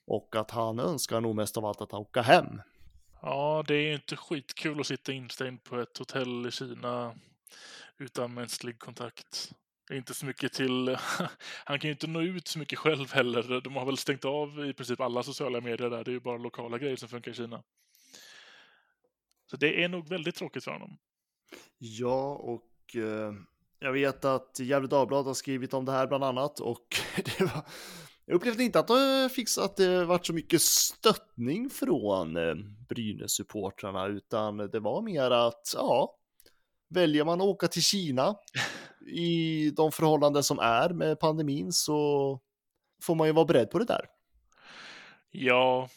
Och 0.08 0.36
att 0.36 0.52
han 0.52 0.80
önskar 0.80 1.22
nog 1.22 1.36
mest 1.36 1.58
av 1.58 1.66
allt 1.66 1.82
att 1.82 1.92
han 1.92 2.02
åka 2.02 2.22
hem. 2.22 2.62
Ja, 3.22 3.64
det 3.68 3.74
är 3.76 3.82
ju 3.82 3.94
inte 3.94 4.16
skitkul 4.16 4.80
att 4.80 4.88
sitta 4.88 5.12
instängd 5.12 5.64
på 5.64 5.80
ett 5.80 5.98
hotell 5.98 6.46
i 6.48 6.52
Kina 6.52 7.16
utan 8.02 8.34
mänsklig 8.34 8.80
kontakt. 8.80 9.52
Inte 9.92 10.14
så 10.14 10.26
mycket 10.26 10.54
till... 10.54 10.98
Han 11.66 11.80
kan 11.80 11.88
ju 11.88 11.92
inte 11.92 12.08
nå 12.08 12.22
ut 12.22 12.48
så 12.48 12.60
mycket 12.60 12.80
själv 12.80 13.12
heller. 13.12 13.62
De 13.62 13.76
har 13.76 13.86
väl 13.86 13.98
stängt 13.98 14.26
av 14.26 14.66
i 14.66 14.74
princip 14.74 15.00
alla 15.00 15.24
sociala 15.24 15.62
medier 15.62 15.90
där. 15.90 16.04
Det 16.04 16.12
är 16.12 16.14
ju 16.14 16.20
bara 16.20 16.38
lokala 16.38 16.78
grejer 16.78 16.96
som 16.96 17.10
funkar 17.10 17.32
i 17.32 17.34
Kina. 17.34 17.64
Så 19.46 19.58
det 19.58 19.84
är 19.84 19.90
nog 19.90 20.10
väldigt 20.10 20.36
tråkigt 20.36 20.64
för 20.64 20.72
honom. 20.72 20.98
Ja, 21.78 22.36
och 22.36 22.96
eh, 22.96 23.34
jag 23.80 23.94
vet 23.94 24.26
att 24.26 24.60
Gefle 24.60 24.88
Dagblad 24.88 25.26
har 25.26 25.34
skrivit 25.34 25.74
om 25.74 25.86
det 25.86 25.92
här 25.92 26.08
bland 26.08 26.24
annat 26.24 26.60
och 26.60 26.88
det 27.16 27.40
var, 27.40 27.66
jag 28.26 28.36
upplevde 28.36 28.64
inte 28.64 28.80
att 28.80 28.88
det, 28.88 29.30
fixat 29.36 29.66
att 29.66 29.78
det 29.78 30.06
varit 30.06 30.26
så 30.26 30.34
mycket 30.34 30.62
stöttning 30.62 31.70
från 31.70 32.38
eh, 32.38 32.56
Brynäs-supportrarna 32.90 34.08
utan 34.08 34.58
det 34.58 34.80
var 34.80 35.02
mer 35.02 35.32
att, 35.32 35.74
ja, 35.76 36.18
väljer 36.92 37.26
man 37.26 37.42
att 37.42 37.48
åka 37.48 37.68
till 37.68 37.84
Kina 37.84 38.36
i 39.08 39.70
de 39.70 39.92
förhållanden 39.92 40.44
som 40.44 40.60
är 40.60 40.90
med 40.90 41.20
pandemin 41.20 41.74
så 41.74 42.40
får 43.04 43.16
man 43.16 43.28
ju 43.28 43.34
vara 43.34 43.46
beredd 43.46 43.70
på 43.72 43.80
det 43.80 43.86
där. 43.86 44.06
Ja, 45.32 45.90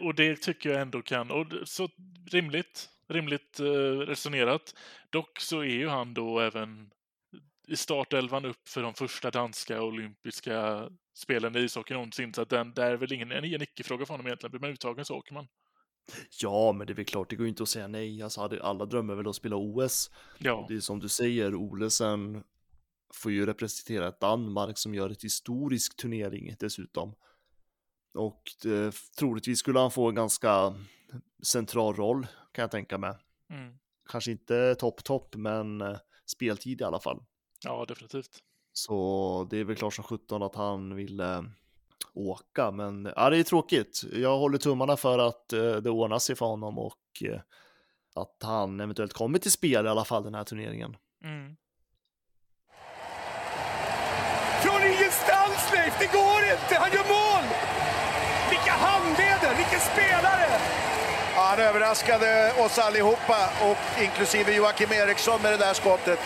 och 0.00 0.14
det 0.14 0.36
tycker 0.36 0.70
jag 0.70 0.80
ändå 0.80 1.02
kan. 1.02 1.30
Och 1.30 1.46
så 1.64 1.88
rimligt, 2.30 2.88
rimligt 3.08 3.60
eh, 3.60 3.98
resonerat. 3.98 4.74
Dock 5.10 5.40
så 5.40 5.60
är 5.60 5.64
ju 5.64 5.88
han 5.88 6.14
då 6.14 6.40
även 6.40 6.90
i 7.68 7.76
startelvan 7.76 8.44
upp 8.44 8.68
för 8.68 8.82
de 8.82 8.94
första 8.94 9.30
danska 9.30 9.82
olympiska 9.82 10.88
spelen 11.14 11.56
i 11.56 11.60
ishockey 11.60 11.94
någonsin. 11.94 12.34
Så 12.34 12.42
att 12.42 12.48
den, 12.48 12.74
det 12.74 12.82
är 12.82 12.96
väl 12.96 13.12
ingen, 13.12 13.32
en, 13.32 13.44
en 13.44 13.62
icke-fråga 13.62 14.06
för 14.06 14.14
honom 14.14 14.26
egentligen. 14.26 14.50
Blir 14.50 14.60
man 14.60 14.70
uttagen 14.70 15.04
så 15.04 15.16
åker 15.16 15.34
man. 15.34 15.48
Ja, 16.42 16.72
men 16.72 16.86
det 16.86 16.92
är 16.92 16.94
väl 16.94 17.04
klart, 17.04 17.30
det 17.30 17.36
går 17.36 17.44
ju 17.44 17.48
inte 17.48 17.62
att 17.62 17.68
säga 17.68 17.88
nej. 17.88 18.22
Alltså, 18.22 18.40
alla 18.40 18.86
drömmer 18.86 19.14
väl 19.14 19.28
att 19.28 19.36
spela 19.36 19.56
OS. 19.56 20.10
Ja, 20.38 20.66
Det 20.68 20.74
är 20.74 20.80
som 20.80 21.00
du 21.00 21.08
säger, 21.08 21.54
Olesen 21.54 22.44
får 23.14 23.32
ju 23.32 23.46
representera 23.46 24.10
Danmark 24.10 24.78
som 24.78 24.94
gör 24.94 25.10
ett 25.10 25.24
historisk 25.24 25.96
turnering 25.96 26.54
dessutom. 26.58 27.14
Och 28.14 28.42
det, 28.62 28.94
troligtvis 29.18 29.58
skulle 29.58 29.78
han 29.78 29.90
få 29.90 30.08
en 30.08 30.14
ganska 30.14 30.74
central 31.42 31.94
roll 31.94 32.26
kan 32.52 32.62
jag 32.62 32.70
tänka 32.70 32.98
mig. 32.98 33.14
mm. 33.50 33.78
Kanske 34.08 34.30
inte 34.30 34.74
topp 34.74 35.04
topp, 35.04 35.34
men 35.36 35.80
eh, 35.80 35.96
speltid 36.26 36.80
i 36.80 36.84
alla 36.84 37.00
fall. 37.00 37.22
ja 37.64 37.84
definitivt. 37.88 38.42
Så 38.72 39.46
det 39.50 39.58
är 39.58 39.64
väl 39.64 39.76
klart 39.76 39.94
som 39.94 40.04
sjutton 40.04 40.42
att 40.42 40.54
han 40.54 40.94
vill 40.94 41.20
eh, 41.20 41.42
åka, 42.14 42.70
men 42.70 43.12
ja, 43.16 43.30
det 43.30 43.38
är 43.38 43.42
tråkigt. 43.42 44.04
Jag 44.12 44.38
håller 44.38 44.58
tummarna 44.58 44.96
för 44.96 45.18
att 45.18 45.52
eh, 45.52 45.76
det 45.76 45.90
ordnar 45.90 46.18
sig 46.18 46.36
för 46.36 46.46
honom 46.46 46.78
och 46.78 47.22
eh, 47.24 47.40
att 48.14 48.36
han 48.42 48.80
eventuellt 48.80 49.12
kommer 49.12 49.38
till 49.38 49.50
spel 49.52 49.86
i 49.86 49.88
alla 49.88 50.04
fall 50.04 50.24
den 50.24 50.34
här 50.34 50.44
turneringen. 50.44 50.96
Mm. 51.24 51.56
Från 54.62 54.82
ingenstans 54.82 55.72
Leif, 55.72 55.98
det 55.98 56.12
går 56.18 56.40
inte! 56.52 56.74
Han 56.80 56.90
gör 56.92 57.08
mål! 57.08 57.44
Vilka 58.50 58.72
handleder, 58.72 59.56
vilken 59.56 59.80
spelare! 59.80 60.48
Ja, 61.34 61.42
han 61.42 61.58
överraskade 61.58 62.52
oss 62.64 62.78
allihopa, 62.78 63.50
och 63.62 64.02
inklusive 64.02 64.56
Joakim 64.56 64.92
Eriksson 64.92 65.42
med 65.42 65.52
det 65.52 65.56
där 65.56 65.74
skottet. 65.74 66.18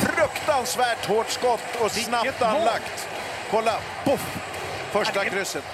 Fruktansvärt 0.00 1.06
hårt 1.06 1.28
skott 1.28 1.80
och 1.80 1.90
snabbt 1.90 2.42
anlagt. 2.42 3.08
Kolla, 3.50 3.72
poff! 4.04 4.57
Första 4.92 5.24
krysset. 5.24 5.64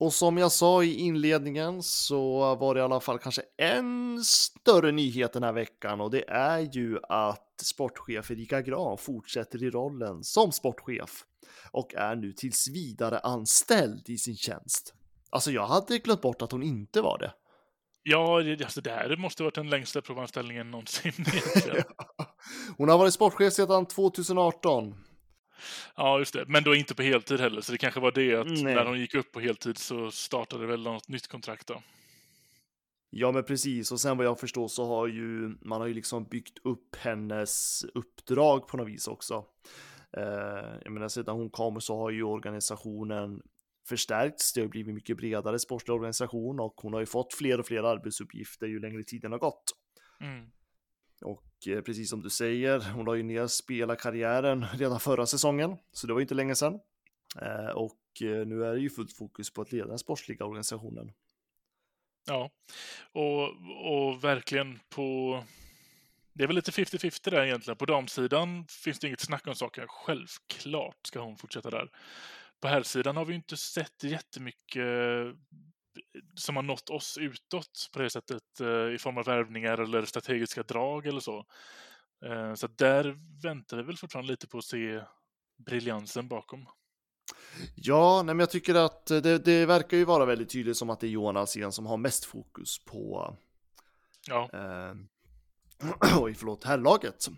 Och 0.00 0.12
som 0.12 0.38
jag 0.38 0.52
sa 0.52 0.82
i 0.84 0.94
inledningen 0.94 1.82
så 1.82 2.54
var 2.54 2.74
det 2.74 2.80
i 2.80 2.82
alla 2.82 3.00
fall 3.00 3.18
kanske 3.18 3.42
en 3.58 4.20
större 4.24 4.92
nyhet 4.92 5.32
den 5.32 5.42
här 5.42 5.52
veckan 5.52 6.00
och 6.00 6.10
det 6.10 6.28
är 6.28 6.58
ju 6.76 6.98
att 7.08 7.60
sportchef 7.62 8.30
Erika 8.30 8.60
Grahn 8.62 8.98
fortsätter 8.98 9.62
i 9.62 9.70
rollen 9.70 10.24
som 10.24 10.52
sportchef 10.52 11.24
och 11.70 11.94
är 11.94 12.16
nu 12.16 12.32
tills 12.32 12.68
vidare 12.68 13.18
anställd 13.18 14.08
i 14.08 14.18
sin 14.18 14.36
tjänst. 14.36 14.94
Alltså 15.30 15.50
jag 15.50 15.66
hade 15.66 15.98
glömt 15.98 16.20
bort 16.22 16.42
att 16.42 16.52
hon 16.52 16.62
inte 16.62 17.00
var 17.00 17.18
det. 17.18 17.32
Ja, 18.02 18.40
det- 18.42 18.64
alltså 18.64 18.80
det 18.80 18.90
här 18.90 19.16
måste 19.16 19.42
varit 19.42 19.54
den 19.54 19.70
längsta 19.70 20.00
provanställningen 20.02 20.70
någonsin. 20.70 21.12
Hon 22.76 22.88
har 22.88 22.98
varit 22.98 23.14
sportchef 23.14 23.52
sedan 23.52 23.86
2018. 23.86 24.94
Ja, 25.96 26.18
just 26.18 26.32
det. 26.32 26.44
Men 26.48 26.64
då 26.64 26.74
inte 26.74 26.94
på 26.94 27.02
heltid 27.02 27.40
heller, 27.40 27.60
så 27.60 27.72
det 27.72 27.78
kanske 27.78 28.00
var 28.00 28.12
det 28.12 28.34
att 28.34 28.46
Nej. 28.46 28.74
när 28.74 28.84
hon 28.84 29.00
gick 29.00 29.14
upp 29.14 29.32
på 29.32 29.40
heltid 29.40 29.78
så 29.78 30.10
startade 30.10 30.66
väl 30.66 30.82
något 30.82 31.08
nytt 31.08 31.28
kontrakt 31.28 31.66
då. 31.66 31.82
Ja, 33.10 33.32
men 33.32 33.44
precis. 33.44 33.92
Och 33.92 34.00
sen 34.00 34.16
vad 34.16 34.26
jag 34.26 34.40
förstår 34.40 34.68
så 34.68 34.86
har 34.86 35.06
ju 35.06 35.54
man 35.60 35.80
har 35.80 35.88
ju 35.88 35.94
liksom 35.94 36.24
byggt 36.24 36.58
upp 36.64 36.96
hennes 36.96 37.84
uppdrag 37.94 38.68
på 38.68 38.76
något 38.76 38.88
vis 38.88 39.08
också. 39.08 39.44
Eh, 40.16 40.78
jag 40.84 40.92
menar, 40.92 41.08
sedan 41.08 41.36
hon 41.36 41.50
kom 41.50 41.80
så 41.80 41.96
har 41.96 42.10
ju 42.10 42.22
organisationen 42.22 43.42
förstärkts. 43.88 44.52
Det 44.52 44.60
har 44.60 44.68
blivit 44.68 44.94
mycket 44.94 45.16
bredare 45.16 45.58
sportlig 45.58 45.94
organisation 45.94 46.60
och 46.60 46.74
hon 46.76 46.92
har 46.92 47.00
ju 47.00 47.06
fått 47.06 47.34
fler 47.34 47.60
och 47.60 47.66
fler 47.66 47.82
arbetsuppgifter 47.82 48.66
ju 48.66 48.80
längre 48.80 49.02
tiden 49.04 49.32
har 49.32 49.38
gått. 49.38 49.64
Mm. 50.20 50.50
Och 51.24 51.44
Eh, 51.66 51.80
precis 51.80 52.10
som 52.10 52.22
du 52.22 52.30
säger, 52.30 52.80
hon 52.80 53.04
la 53.04 53.16
ju 53.16 53.22
ner 53.22 53.46
spelarkarriären 53.46 54.66
redan 54.74 55.00
förra 55.00 55.26
säsongen, 55.26 55.76
så 55.92 56.06
det 56.06 56.12
var 56.12 56.20
ju 56.20 56.24
inte 56.24 56.34
länge 56.34 56.54
sedan. 56.54 56.80
Eh, 57.42 57.70
och 57.70 58.22
eh, 58.22 58.46
nu 58.46 58.64
är 58.64 58.74
det 58.74 58.80
ju 58.80 58.90
fullt 58.90 59.12
fokus 59.12 59.50
på 59.50 59.62
att 59.62 59.72
leda 59.72 59.86
den 59.86 59.98
sportsliga 59.98 60.44
organisationen. 60.44 61.12
Ja, 62.26 62.50
och, 63.12 63.42
och 63.92 64.24
verkligen 64.24 64.80
på... 64.88 65.44
Det 66.32 66.44
är 66.44 66.46
väl 66.46 66.56
lite 66.56 66.70
50-50 66.70 67.30
där 67.30 67.44
egentligen. 67.44 67.76
På 67.76 67.86
damsidan 67.86 68.66
finns 68.66 68.98
det 68.98 69.06
inget 69.06 69.20
snack 69.20 69.46
om 69.46 69.54
saken. 69.54 69.84
Självklart 69.88 71.06
ska 71.06 71.20
hon 71.20 71.36
fortsätta 71.36 71.70
där. 71.70 71.90
På 72.60 72.68
herrsidan 72.68 73.16
har 73.16 73.24
vi 73.24 73.32
ju 73.32 73.36
inte 73.36 73.56
sett 73.56 74.04
jättemycket 74.04 74.86
som 76.34 76.56
har 76.56 76.62
nått 76.62 76.90
oss 76.90 77.18
utåt 77.18 77.90
på 77.92 77.98
det 77.98 78.10
sättet 78.10 78.60
eh, 78.60 78.94
i 78.94 78.98
form 79.00 79.18
av 79.18 79.24
värvningar 79.24 79.78
eller 79.78 80.04
strategiska 80.04 80.62
drag 80.62 81.06
eller 81.06 81.20
så. 81.20 81.46
Eh, 82.26 82.54
Så 82.54 82.66
där 82.66 83.18
väntar 83.42 83.76
vi 83.76 83.82
väl 83.82 83.96
fortfarande 83.96 84.30
lite 84.32 84.46
på 84.48 84.58
att 84.58 84.64
se 84.64 85.02
briljansen 85.66 86.28
bakom. 86.28 86.66
Ja, 87.74 88.22
nej, 88.22 88.34
men 88.34 88.40
jag 88.40 88.50
tycker 88.50 88.74
att 88.74 89.06
det, 89.06 89.38
det 89.38 89.66
verkar 89.66 89.96
ju 89.96 90.04
vara 90.04 90.24
väldigt 90.24 90.50
tydligt 90.50 90.76
som 90.76 90.90
att 90.90 91.00
det 91.00 91.06
är 91.06 91.10
Johan 91.10 91.36
Alsén 91.36 91.72
som 91.72 91.86
har 91.86 91.96
mest 91.96 92.24
fokus 92.24 92.84
på 92.84 93.36
Ja, 94.28 94.50
eh, 94.52 94.94
oj, 96.20 96.34
förlåt, 96.34 96.64
herrlaget. 96.64 97.28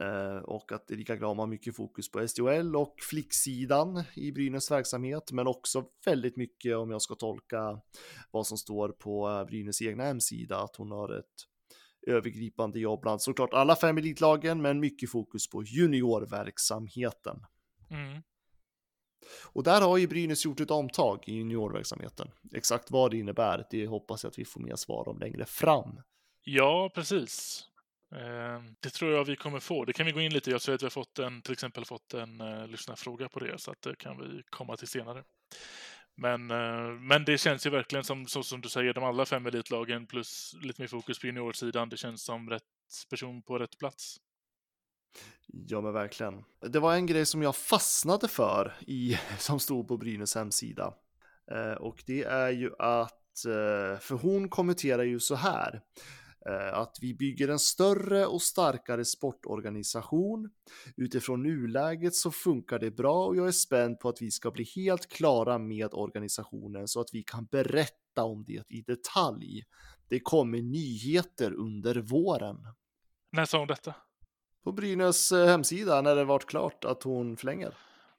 Eh, 0.00 0.36
och 0.36 0.72
att 0.72 0.90
Erika 0.90 1.16
Gram 1.16 1.38
har 1.38 1.46
mycket 1.46 1.76
fokus 1.76 2.10
på 2.10 2.28
SDHL 2.28 2.76
och 2.76 2.94
flicksidan 3.10 4.02
i 4.14 4.32
Brynäs 4.32 4.70
verksamhet, 4.70 5.32
men 5.32 5.46
också 5.46 5.84
väldigt 6.04 6.36
mycket 6.36 6.76
om 6.76 6.90
jag 6.90 7.02
ska 7.02 7.14
tolka 7.14 7.80
vad 8.30 8.46
som 8.46 8.58
står 8.58 8.88
på 8.88 9.28
eh, 9.28 9.44
Brynäs 9.44 9.82
egna 9.82 10.04
hemsida, 10.04 10.58
att 10.58 10.76
hon 10.76 10.90
har 10.90 11.18
ett 11.18 11.34
övergripande 12.06 12.80
jobb 12.80 13.00
bland 13.00 13.22
såklart 13.22 13.54
alla 13.54 13.76
fem 13.76 13.98
elitlagen, 13.98 14.62
men 14.62 14.80
mycket 14.80 15.10
fokus 15.10 15.50
på 15.50 15.62
juniorverksamheten. 15.62 17.44
mm. 17.90 18.22
Och 19.52 19.62
där 19.62 19.80
har 19.80 19.96
ju 19.96 20.06
Brynäs 20.06 20.44
gjort 20.44 20.60
ett 20.60 20.70
omtag 20.70 21.24
i 21.26 21.32
juniorverksamheten. 21.32 22.30
Exakt 22.54 22.90
vad 22.90 23.10
det 23.10 23.18
innebär, 23.18 23.66
det 23.70 23.86
hoppas 23.86 24.24
jag 24.24 24.30
att 24.30 24.38
vi 24.38 24.44
får 24.44 24.60
mer 24.60 24.76
svar 24.76 25.08
om 25.08 25.18
längre 25.18 25.44
fram. 25.44 26.00
ja 26.44 26.90
precis. 26.94 27.64
Eh, 28.14 28.62
Det 28.80 28.90
tror 28.90 29.12
jag 29.12 29.24
vi 29.24 29.36
kommer 29.36 29.60
få. 29.60 29.84
Det 29.84 29.92
kan 29.92 30.06
vi 30.06 30.12
gå 30.12 30.20
in 30.20 30.32
lite 30.32 30.50
i. 30.50 30.52
Jag 30.52 30.62
ser 30.62 30.74
att 30.74 30.82
vi 30.82 30.86
har 30.86 30.90
fått 30.90 31.18
en, 31.18 31.42
till 31.42 31.52
exempel 31.52 31.84
fått 31.84 32.14
en 32.14 32.40
uh, 32.40 32.66
lyssnarfråga 32.66 33.28
på 33.28 33.38
det, 33.38 33.60
så 33.60 33.70
att 33.70 33.82
det 33.82 33.96
kan 33.96 34.18
vi 34.18 34.42
komma 34.50 34.76
till 34.76 34.88
senare. 34.88 35.24
Men, 36.20 36.50
eh, 36.50 37.00
men 37.00 37.24
det 37.24 37.38
känns 37.38 37.66
ju 37.66 37.70
verkligen 37.70 38.04
som, 38.04 38.26
så 38.26 38.42
som 38.42 38.60
du 38.60 38.68
säger, 38.68 38.94
de 38.94 39.04
alla 39.04 39.26
fem 39.26 39.46
elitlagen 39.46 40.06
plus 40.06 40.54
lite 40.62 40.82
mer 40.82 40.88
fokus 40.88 41.18
på 41.18 41.26
juniorsidan. 41.26 41.88
Det 41.88 41.96
känns 41.96 42.24
som 42.24 42.50
rätt 42.50 42.62
person 43.10 43.42
på 43.42 43.58
rätt 43.58 43.78
plats. 43.78 44.16
Ja, 45.46 45.80
men 45.80 45.92
verkligen. 45.92 46.44
Det 46.60 46.78
var 46.78 46.94
en 46.94 47.06
grej 47.06 47.26
som 47.26 47.42
jag 47.42 47.56
fastnade 47.56 48.28
för 48.28 48.74
i, 48.80 49.18
som 49.38 49.60
stod 49.60 49.88
på 49.88 49.96
Brynäs 49.96 50.34
hemsida. 50.34 50.94
Eh, 51.52 51.72
och 51.72 52.02
det 52.06 52.24
är 52.24 52.50
ju 52.50 52.70
att, 52.78 53.44
eh, 53.46 54.00
för 54.00 54.14
hon 54.14 54.48
kommenterar 54.48 55.02
ju 55.02 55.20
så 55.20 55.34
här, 55.34 55.74
eh, 55.74 55.80
att 56.72 56.96
vi 57.00 57.14
bygger 57.14 57.48
en 57.48 57.58
större 57.58 58.26
och 58.26 58.42
starkare 58.42 59.04
sportorganisation. 59.04 60.50
Utifrån 60.96 61.42
nuläget 61.42 62.14
så 62.14 62.30
funkar 62.30 62.78
det 62.78 62.90
bra 62.90 63.26
och 63.26 63.36
jag 63.36 63.48
är 63.48 63.52
spänd 63.52 64.00
på 64.00 64.08
att 64.08 64.22
vi 64.22 64.30
ska 64.30 64.50
bli 64.50 64.64
helt 64.76 65.08
klara 65.08 65.58
med 65.58 65.88
organisationen 65.92 66.88
så 66.88 67.00
att 67.00 67.08
vi 67.12 67.22
kan 67.22 67.44
berätta 67.44 68.24
om 68.24 68.44
det 68.44 68.62
i 68.68 68.82
detalj. 68.82 69.64
Det 70.08 70.20
kommer 70.20 70.62
nyheter 70.62 71.52
under 71.52 71.94
våren. 71.94 72.56
När 73.32 73.44
sa 73.44 73.58
hon 73.58 73.68
detta? 73.68 73.94
På 74.64 74.72
Brynäs 74.72 75.32
eh, 75.32 75.46
hemsida 75.46 76.02
när 76.02 76.16
det 76.16 76.24
varit 76.24 76.46
klart 76.46 76.84
att 76.84 77.02
hon 77.02 77.36
förlänger. 77.36 77.74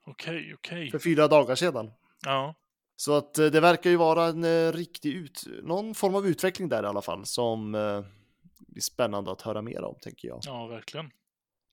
Okej, 0.05 0.53
okej. 0.53 0.91
För 0.91 0.99
fyra 0.99 1.27
dagar 1.27 1.55
sedan. 1.55 1.91
Ja, 2.25 2.55
Så 2.99 3.13
att 3.17 3.38
eh, 3.38 3.45
det 3.45 3.59
verkar 3.59 3.89
ju 3.89 3.95
vara 3.95 4.25
en 4.25 4.43
eh, 4.43 4.71
riktig 4.71 5.13
ut, 5.13 5.43
någon 5.63 5.95
form 5.95 6.15
av 6.15 6.27
utveckling 6.27 6.69
där 6.69 6.83
i 6.83 6.85
alla 6.85 7.01
fall 7.01 7.25
som 7.25 7.75
eh, 7.75 8.03
blir 8.67 8.81
spännande 8.81 9.31
att 9.31 9.41
höra 9.41 9.62
mer 9.62 9.83
om 9.83 9.95
tänker 10.01 10.27
jag. 10.27 10.39
ja, 10.43 10.67
verkligen. 10.67 11.12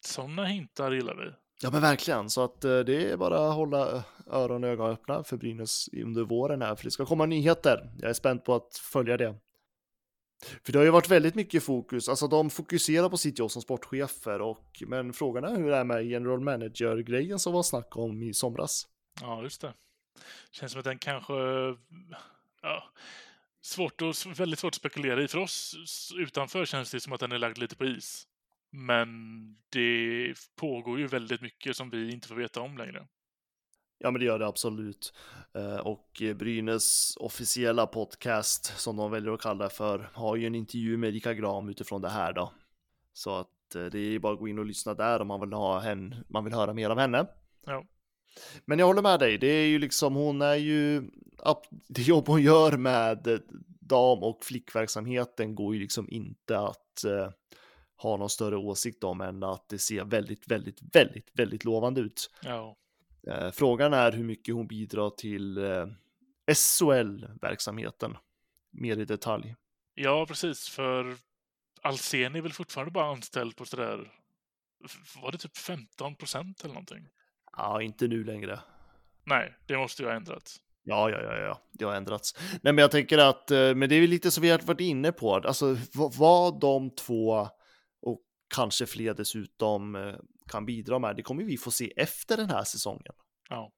Sådana 0.06 0.44
hintar 0.44 0.92
gillar 0.92 1.14
vi. 1.14 1.32
Ja 1.62 1.70
men 1.70 1.80
verkligen, 1.80 2.30
så 2.30 2.44
att 2.44 2.64
eh, 2.64 2.78
det 2.78 3.10
är 3.10 3.16
bara 3.16 3.48
att 3.48 3.54
hålla 3.54 3.96
eh, 3.96 4.02
öron 4.26 4.64
och 4.64 4.70
ögon 4.70 4.90
öppna 4.90 5.24
för 5.24 5.36
Brynäs 5.36 5.88
under 5.92 6.22
våren 6.22 6.62
här, 6.62 6.74
för 6.74 6.84
det 6.84 6.90
ska 6.90 7.06
komma 7.06 7.26
nyheter. 7.26 7.90
Jag 8.00 8.10
är 8.10 8.14
spänd 8.14 8.44
på 8.44 8.54
att 8.54 8.76
följa 8.76 9.16
det. 9.16 9.34
För 10.64 10.72
det 10.72 10.78
har 10.78 10.84
ju 10.84 10.90
varit 10.90 11.10
väldigt 11.10 11.34
mycket 11.34 11.62
fokus, 11.62 12.08
alltså 12.08 12.28
de 12.28 12.50
fokuserar 12.50 13.08
på 13.08 13.16
sitt 13.16 13.38
jobb 13.38 13.50
som 13.50 13.62
sportchefer 13.62 14.40
och 14.40 14.82
men 14.86 15.12
frågan 15.12 15.44
är 15.44 15.56
hur 15.56 15.70
det 15.70 15.76
är 15.76 15.84
med 15.84 16.06
general 16.06 16.40
manager-grejen 16.40 17.38
som 17.38 17.52
var 17.52 17.62
snack 17.62 17.96
om 17.96 18.22
i 18.22 18.34
somras. 18.34 18.86
Ja, 19.20 19.42
just 19.42 19.60
det. 19.60 19.74
Känns 20.50 20.72
som 20.72 20.78
att 20.78 20.84
den 20.84 20.98
kanske... 20.98 21.34
Ja, 22.62 22.82
svårt 23.60 24.02
att, 24.02 24.26
väldigt 24.26 24.58
svårt 24.58 24.70
att 24.70 24.74
spekulera 24.74 25.22
i. 25.22 25.28
För 25.28 25.38
oss 25.38 25.76
utanför 26.16 26.64
känns 26.64 26.90
det 26.90 27.00
som 27.00 27.12
att 27.12 27.20
den 27.20 27.32
är 27.32 27.38
lagd 27.38 27.58
lite 27.58 27.76
på 27.76 27.84
is. 27.84 28.26
Men 28.70 29.08
det 29.68 30.34
pågår 30.56 30.98
ju 30.98 31.06
väldigt 31.06 31.40
mycket 31.40 31.76
som 31.76 31.90
vi 31.90 32.12
inte 32.12 32.28
får 32.28 32.34
veta 32.34 32.60
om 32.60 32.78
längre. 32.78 33.06
Ja, 33.98 34.10
men 34.10 34.20
det 34.20 34.26
gör 34.26 34.38
det 34.38 34.46
absolut. 34.46 35.14
Eh, 35.54 35.76
Och 35.76 36.22
Brynäs 36.36 37.16
officiella 37.20 37.86
podcast, 37.86 38.78
som 38.80 38.96
de 38.96 39.10
väljer 39.10 39.32
att 39.32 39.40
kalla 39.40 39.64
det 39.64 39.70
för, 39.70 40.10
har 40.14 40.36
ju 40.36 40.46
en 40.46 40.54
intervju 40.54 40.96
med 40.96 41.08
Erika 41.08 41.34
Gram 41.34 41.68
utifrån 41.68 42.02
det 42.02 42.08
här 42.08 42.32
då. 42.32 42.52
Så 43.12 43.38
att 43.38 43.74
eh, 43.74 43.84
det 43.84 43.98
är 43.98 44.18
bara 44.18 44.32
att 44.32 44.38
gå 44.38 44.48
in 44.48 44.58
och 44.58 44.66
lyssna 44.66 44.94
där 44.94 45.20
om 45.20 45.28
man 45.28 45.40
vill, 45.40 45.52
ha 45.52 45.78
henne, 45.80 46.24
man 46.28 46.44
vill 46.44 46.54
höra 46.54 46.72
mer 46.74 46.90
om 46.90 46.98
henne. 46.98 47.26
Ja. 47.66 47.84
Men 48.64 48.78
jag 48.78 48.86
håller 48.86 49.02
med 49.02 49.20
dig, 49.20 49.38
det 49.38 49.46
är 49.46 49.66
ju 49.66 49.78
liksom, 49.78 50.14
hon 50.14 50.42
är 50.42 50.54
ju, 50.54 51.10
det 51.88 52.02
jobb 52.02 52.26
hon 52.28 52.42
gör 52.42 52.76
med 52.76 53.40
dam 53.80 54.22
och 54.22 54.44
flickverksamheten 54.44 55.54
går 55.54 55.74
ju 55.74 55.80
liksom 55.80 56.08
inte 56.10 56.58
att 56.58 57.04
eh, 57.04 57.30
ha 58.02 58.16
någon 58.16 58.30
större 58.30 58.56
åsikt 58.56 59.04
om 59.04 59.20
än 59.20 59.42
att 59.42 59.68
det 59.68 59.78
ser 59.78 60.04
väldigt, 60.04 60.48
väldigt, 60.48 60.78
väldigt, 60.92 61.30
väldigt 61.34 61.64
lovande 61.64 62.00
ut. 62.00 62.30
Ja, 62.42 62.76
Eh, 63.26 63.50
Frågan 63.50 63.92
är 63.92 64.12
hur 64.12 64.24
mycket 64.24 64.54
hon 64.54 64.66
bidrar 64.66 65.10
till 65.10 65.58
eh, 65.58 65.86
SHL-verksamheten. 66.54 68.16
Mer 68.70 68.98
i 68.98 69.04
detalj. 69.04 69.54
ja 69.94 70.26
precis. 70.26 70.68
För 70.68 71.16
Alsen 71.82 72.36
är 72.36 72.40
väl 72.40 72.52
fortfarande 72.52 72.90
bara 72.90 73.10
anställd 73.10 73.56
på 73.56 73.64
sådär... 73.64 74.12
Var 75.22 75.32
det 75.32 75.38
typ 75.38 75.56
15 75.56 76.14
procent 76.14 76.64
eller 76.64 76.74
någonting? 76.74 77.08
Ja, 77.56 77.82
inte 77.82 78.08
nu 78.08 78.24
längre. 78.24 78.60
Nej, 79.24 79.54
det 79.66 79.76
måste 79.76 80.02
ju 80.02 80.08
ha 80.08 80.14
ändrats. 80.16 80.60
Ja, 80.82 81.10
ja, 81.10 81.22
ja, 81.22 81.36
ja, 81.38 81.60
det 81.72 81.84
har 81.84 81.94
ändrats. 81.94 82.34
Nej, 82.50 82.72
men 82.72 82.78
jag 82.78 82.90
tänker 82.90 83.18
att, 83.18 83.50
eh, 83.50 83.74
men 83.74 83.88
det 83.88 83.94
är 83.94 84.00
väl 84.00 84.10
lite 84.10 84.30
som 84.30 84.42
vi 84.42 84.50
har 84.50 84.58
varit 84.58 84.80
inne 84.80 85.12
på, 85.12 85.34
alltså 85.34 85.76
vad, 86.18 86.60
de 86.60 86.90
två 86.90 87.48
och 88.02 88.20
kanske 88.54 88.86
fler 88.86 89.14
dessutom 89.14 89.94
eh, 89.96 90.14
kan 90.48 90.66
bidra 90.66 90.98
med, 90.98 91.16
det 91.16 91.22
kommer 91.22 91.44
vi 91.44 91.56
få 91.56 91.70
se 91.70 91.92
efter 91.96 92.36
den 92.36 92.50
här 92.50 92.64
säsongen. 92.64 93.12
Ja. 93.48 93.72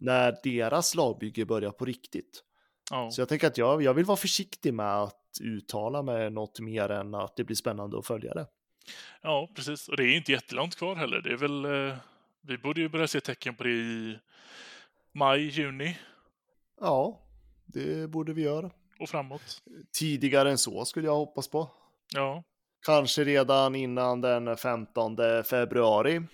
När 0.00 0.36
deras 0.42 0.94
lagbygge 0.94 1.44
börjar 1.46 1.70
på 1.70 1.84
riktigt. 1.84 2.42
Ja, 2.90 3.10
Så 3.10 3.20
jag 3.20 3.28
tänker 3.28 3.46
att 3.46 3.58
jag, 3.58 3.82
jag 3.82 3.94
vill 3.94 4.04
vara 4.04 4.16
försiktig 4.16 4.74
med 4.74 5.02
att 5.02 5.20
uttala 5.40 6.02
mig 6.02 6.30
något 6.30 6.60
mer 6.60 6.88
än 6.88 7.14
att 7.14 7.36
det 7.36 7.44
blir 7.44 7.56
spännande 7.56 7.98
att 7.98 8.06
följa 8.06 8.34
det. 8.34 8.46
ja 9.22 9.50
precis. 9.56 9.88
Och 9.88 9.96
det 9.96 10.04
är 10.04 10.16
inte 10.16 10.32
jättelångt 10.32 10.76
kvar 10.76 10.94
heller. 10.96 11.20
Det 11.20 11.32
är 11.32 11.36
väl... 11.36 11.64
Vi 12.46 12.58
borde 12.58 12.80
ju 12.80 12.88
börja 12.88 13.08
se 13.08 13.20
tecken 13.20 13.54
på 13.54 13.64
det 13.64 13.70
i 13.70 14.18
maj, 15.12 15.46
juni 15.48 15.98
Ja, 16.80 17.20
det 17.64 18.10
borde 18.10 18.32
vi 18.32 18.42
göra. 18.42 18.70
och 18.98 19.08
framåt. 19.08 19.62
Tidigare 19.92 20.50
än 20.50 20.58
så 20.58 20.84
skulle 20.84 21.06
jag 21.06 21.14
hoppas 21.16 21.48
på. 21.48 21.70
Ja, 22.12 22.42
Kanske 22.86 23.24
redan 23.24 23.74
innan 23.74 24.20
den 24.20 24.56
15 24.56 25.16
februari. 25.44 26.22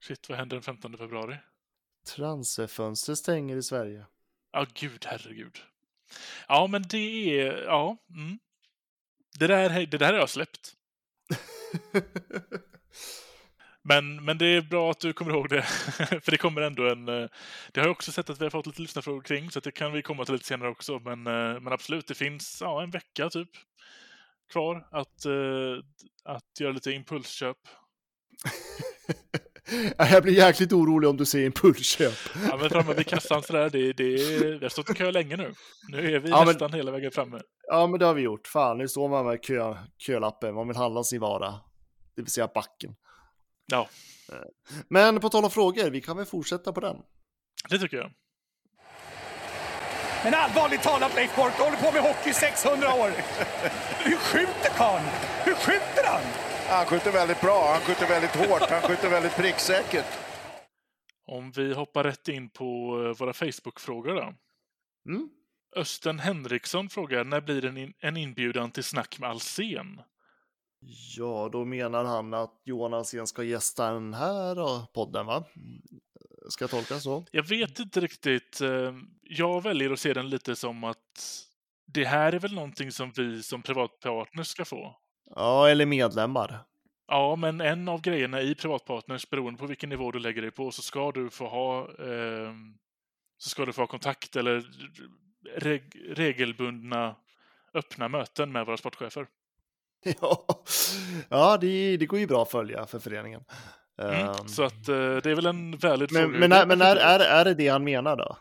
shit, 0.00 0.28
vad 0.28 0.38
händer 0.38 0.56
den 0.56 0.62
15 0.62 0.98
februari? 0.98 1.36
Transferfönstret 2.16 3.18
stänger 3.18 3.56
i 3.56 3.62
Sverige. 3.62 4.06
Ja, 4.52 4.66
gud, 4.74 5.04
herregud. 5.08 5.58
Ja, 6.48 6.66
men 6.66 6.82
det 6.82 7.40
är... 7.40 7.62
Ja. 7.62 7.96
Mm. 8.10 8.38
Det, 9.38 9.46
där, 9.46 9.86
det 9.86 9.98
där 9.98 10.12
har 10.12 10.20
jag 10.20 10.30
släppt. 10.30 10.74
Men, 13.82 14.24
men 14.24 14.38
det 14.38 14.46
är 14.46 14.60
bra 14.62 14.90
att 14.90 15.00
du 15.00 15.12
kommer 15.12 15.32
ihåg 15.32 15.48
det. 15.48 15.62
För 16.22 16.30
det 16.30 16.36
kommer 16.36 16.60
ändå 16.62 16.88
en... 16.88 17.08
eh, 17.08 17.28
Det 17.72 17.80
har 17.80 17.86
jag 17.86 17.90
också 17.90 18.12
sett 18.12 18.30
att 18.30 18.40
vi 18.40 18.44
har 18.44 18.50
fått 18.50 18.66
lite 18.66 18.82
lyssnarfrågor 18.82 19.22
kring, 19.22 19.50
så 19.50 19.60
det 19.60 19.70
kan 19.72 19.92
vi 19.92 20.02
komma 20.02 20.24
till 20.24 20.34
lite 20.34 20.46
senare 20.46 20.68
också. 20.70 20.98
Men, 20.98 21.26
eh, 21.26 21.60
men 21.60 21.72
absolut, 21.72 22.06
det 22.06 22.14
finns 22.14 22.58
ja, 22.60 22.82
en 22.82 22.90
vecka 22.90 23.28
typ 23.30 23.48
kvar 24.52 24.86
att, 24.90 25.24
eh, 25.24 25.84
att 26.24 26.60
göra 26.60 26.72
lite 26.72 26.90
impulsköp. 26.92 27.56
jag 29.96 30.22
blir 30.22 30.34
jäkligt 30.34 30.72
orolig 30.72 31.10
om 31.10 31.16
du 31.16 31.24
säger 31.24 31.46
impulsköp. 31.46 32.14
Ja, 32.50 32.56
men 32.56 32.70
framme 32.70 32.94
vid 32.94 33.06
kassan 33.06 33.42
sådär, 33.42 33.70
det, 33.70 33.92
det, 33.92 34.04
vi 34.58 34.58
har 34.62 34.68
stått 34.68 34.90
i 34.90 34.94
kö 34.94 35.10
länge 35.10 35.36
nu. 35.36 35.52
Nu 35.88 36.14
är 36.14 36.18
vi 36.18 36.30
Ja, 36.30 36.38
men- 36.38 36.46
nästan 36.46 36.72
hela 36.72 36.92
vägen 36.92 37.10
framme. 37.10 37.40
Ja, 37.68 37.86
men 37.86 38.00
det 38.00 38.06
har 38.06 38.14
vi 38.14 38.22
gjort. 38.22 38.46
Fan, 38.46 38.78
nu 38.78 38.88
står 38.88 39.08
man 39.08 39.26
med 39.26 39.42
kö, 39.44 39.74
kölappen. 39.98 40.54
Man 40.54 40.68
vill 40.68 40.76
handla 40.76 41.04
sin 41.04 41.20
vara. 41.20 41.54
Det 42.16 42.22
vill 42.22 42.30
säga 42.30 42.48
backen. 42.54 42.96
Ja, 43.66 43.88
Men 44.88 45.20
på 45.20 45.28
tal 45.28 45.44
om 45.44 45.50
frågor, 45.50 45.90
vi 45.90 46.00
kan 46.00 46.16
väl 46.16 46.26
fortsätta 46.26 46.72
på 46.72 46.80
den. 46.80 46.96
det 47.68 47.78
tycker 47.78 47.96
jag. 47.96 48.12
Men 50.24 50.34
allvarligt 50.34 50.82
talat 50.82 51.14
Leif 51.14 51.36
Boork, 51.36 51.52
håller 51.52 51.76
på 51.76 51.92
med 51.92 52.02
hockey 52.02 52.30
i 52.30 52.34
600 52.34 52.94
år. 52.94 53.10
Hur 54.04 54.16
skjuter 54.16 54.70
karln? 54.76 55.04
Hur 55.44 55.54
skjuter 55.54 56.04
han? 56.04 56.22
Han 56.68 56.86
skjuter 56.86 57.12
väldigt 57.12 57.40
bra, 57.40 57.72
han 57.72 57.80
skjuter 57.80 58.08
väldigt 58.08 58.36
hårt, 58.36 58.70
han 58.70 58.82
skjuter 58.82 59.10
väldigt 59.10 59.36
pricksäkert. 59.36 60.18
Om 61.26 61.50
vi 61.50 61.74
hoppar 61.74 62.04
rätt 62.04 62.28
in 62.28 62.50
på 62.50 62.64
eh, 63.04 63.18
våra 63.18 63.32
Facebook-frågor 63.32 64.14
då. 64.14 64.34
Mm. 65.08 65.28
Östen 65.76 66.18
Henriksson 66.18 66.88
frågar 66.88 67.24
när 67.24 67.40
blir 67.40 67.64
en, 67.64 67.76
in, 67.76 67.92
en 67.98 68.16
inbjudan 68.16 68.70
till 68.70 68.84
snack 68.84 69.18
med 69.18 69.30
Alsen? 69.30 70.00
Ja, 71.16 71.48
då 71.52 71.64
menar 71.64 72.04
han 72.04 72.34
att 72.34 72.60
Johan 72.64 72.94
Alsén 72.94 73.26
ska 73.26 73.42
gästa 73.42 73.92
den 73.92 74.14
här 74.14 74.54
då, 74.54 74.86
podden, 74.94 75.26
va? 75.26 75.44
Ska 76.48 76.62
jag 76.62 76.70
tolka 76.70 76.98
så? 77.00 77.24
Jag 77.30 77.42
vet 77.42 77.78
inte 77.78 78.00
riktigt. 78.00 78.60
eh, 78.60 78.94
Jag 79.22 79.62
väljer 79.62 79.90
att 79.92 80.00
se 80.00 80.12
den 80.12 80.28
lite 80.30 80.56
som 80.56 80.84
att 80.84 81.42
det 81.86 82.04
här 82.04 82.32
är 82.32 82.38
väl 82.38 82.54
någonting 82.54 82.92
som 82.92 83.12
vi 83.16 83.42
som 83.42 83.62
privatpartners 83.62 84.46
ska 84.46 84.64
få. 84.64 84.96
Ja, 85.34 85.68
eller 85.68 85.86
medlemmar. 85.86 86.58
Ja, 87.08 87.36
men 87.36 87.60
en 87.60 87.88
av 87.88 88.00
grejerna 88.00 88.40
i 88.40 88.54
privatpartners, 88.54 89.30
beroende 89.30 89.58
på 89.58 89.66
vilken 89.66 89.88
nivå 89.88 90.10
du 90.10 90.18
lägger 90.18 90.42
dig 90.42 90.50
på, 90.50 90.70
så 90.70 90.82
ska 90.82 91.12
du 91.12 91.30
få 91.30 91.48
ha, 91.48 91.80
eh, 91.80 92.52
så 93.38 93.50
ska 93.50 93.64
du 93.64 93.72
få 93.72 93.82
ha 93.82 93.86
kontakt 93.86 94.36
eller 94.36 94.64
reg 95.56 95.96
regelbundna 96.16 97.16
öppna 97.74 98.08
möten 98.08 98.52
med 98.52 98.66
våra 98.66 98.76
sportchefer. 98.76 99.26
Ja, 100.20 100.46
ja 101.28 101.56
det, 101.60 101.96
det 101.96 102.06
går 102.06 102.18
ju 102.18 102.26
bra 102.26 102.42
att 102.42 102.50
följa 102.50 102.86
för 102.86 102.98
föreningen. 102.98 103.40
Mm. 104.02 104.14
Ehm, 104.28 104.48
Så 104.48 104.62
att 104.62 104.88
eh, 104.88 104.94
det 104.96 105.26
är 105.30 105.34
väl 105.34 105.46
en 105.46 105.76
valid 105.76 106.12
men 106.12 106.22
fråga. 106.22 106.38
men, 106.38 106.52
är, 106.52 106.66
men 106.66 106.80
är, 106.80 106.96
är, 106.96 107.20
är 107.20 107.44
det 107.44 107.54
det 107.54 107.68
han 107.68 107.84
menar 107.84 108.16
då? 108.16 108.36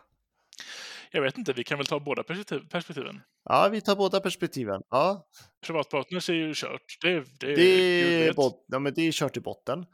Jag 1.12 1.22
vet 1.22 1.38
inte, 1.38 1.54
vi 1.54 1.64
kan 1.64 1.78
väl 1.78 1.88
ta 1.88 2.00
båda 2.00 2.24
perspektiv 2.24 2.60
perspektiven. 2.70 3.22
Ja, 3.50 3.70
vi 3.72 3.82
tar 3.82 3.96
båda 3.96 4.20
perspektiven. 4.20 4.82
Ja, 4.90 5.28
Privatpartners 5.66 6.30
är 6.30 6.34
ju 6.34 6.54
kört. 6.56 6.98
Det, 7.02 7.24
det, 7.40 7.56
det 7.56 8.28
är, 8.28 8.34
bot, 8.34 8.66
ja, 8.68 8.80
men 8.80 8.94
det 8.94 9.08
är 9.08 9.12
kört 9.12 9.38
i 9.38 9.40
botten. 9.40 9.86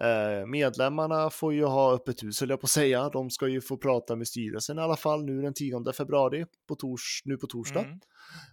Eh, 0.00 0.46
medlemmarna 0.46 1.30
får 1.30 1.54
ju 1.54 1.64
ha 1.64 1.94
öppet 1.94 2.22
hus, 2.22 2.40
höll 2.40 2.50
jag 2.50 2.60
på 2.60 2.64
att 2.64 2.70
säga. 2.70 3.08
De 3.08 3.30
ska 3.30 3.48
ju 3.48 3.60
få 3.60 3.76
prata 3.76 4.16
med 4.16 4.28
styrelsen 4.28 4.78
i 4.78 4.80
alla 4.80 4.96
fall 4.96 5.24
nu 5.24 5.42
den 5.42 5.54
10 5.54 5.92
februari, 5.92 6.46
på 6.68 6.74
tors, 6.74 7.22
nu 7.24 7.36
på 7.36 7.46
torsdag 7.46 7.80
Mm. 7.84 8.00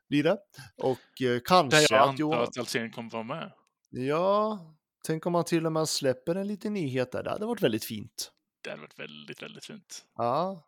blir 0.09 0.23
det. 0.23 0.37
Och 0.77 1.21
eh, 1.21 1.27
Där 1.29 1.39
kanske 1.39 1.77
jag 1.95 2.01
att 2.01 2.07
antar 2.09 2.19
Johan... 2.19 2.43
att 2.43 2.57
Alsén 2.57 2.91
kommer 2.91 3.11
vara 3.11 3.23
med. 3.23 3.51
Ja, 3.89 4.59
tänk 5.05 5.25
om 5.25 5.33
man 5.33 5.43
till 5.43 5.65
och 5.65 5.71
med 5.71 5.89
släpper 5.89 6.35
en 6.35 6.47
liten 6.47 6.73
nyhet 6.73 7.11
där. 7.11 7.23
Det 7.23 7.29
hade 7.29 7.45
varit 7.45 7.61
väldigt 7.63 7.85
fint. 7.85 8.31
Det 8.63 8.69
hade 8.69 8.81
varit 8.81 8.99
väldigt, 8.99 9.41
väldigt 9.43 9.65
fint. 9.65 10.05
Ja, 10.17 10.63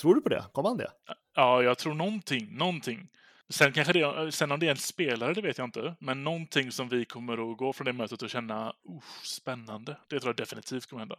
tror 0.00 0.14
du 0.14 0.20
på 0.20 0.28
det? 0.28 0.44
Kommer 0.52 0.68
han 0.68 0.78
det? 0.78 0.90
Ja, 1.36 1.62
jag 1.62 1.78
tror 1.78 1.94
någonting, 1.94 2.56
någonting. 2.56 3.08
Sen 3.50 3.72
kanske 3.72 3.92
det, 3.92 4.32
sen 4.32 4.52
om 4.52 4.60
det 4.60 4.66
är 4.66 4.70
en 4.70 4.76
spelare, 4.76 5.34
det 5.34 5.42
vet 5.42 5.58
jag 5.58 5.66
inte. 5.66 5.96
Men 6.00 6.24
någonting 6.24 6.72
som 6.72 6.88
vi 6.88 7.04
kommer 7.04 7.52
att 7.52 7.58
gå 7.58 7.72
från 7.72 7.84
det 7.84 7.92
mötet 7.92 8.22
och 8.22 8.30
känna, 8.30 8.66
uh, 8.66 9.00
spännande. 9.24 9.96
Det 10.08 10.20
tror 10.20 10.28
jag 10.28 10.36
definitivt 10.36 10.86
kommer 10.86 11.00
hända. 11.00 11.16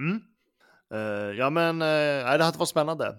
Mm. 0.00 0.22
Uh, 0.94 1.36
ja, 1.38 1.50
men 1.50 1.82
uh, 1.82 2.38
det 2.38 2.44
hade 2.44 2.58
varit 2.58 2.68
spännande. 2.68 3.18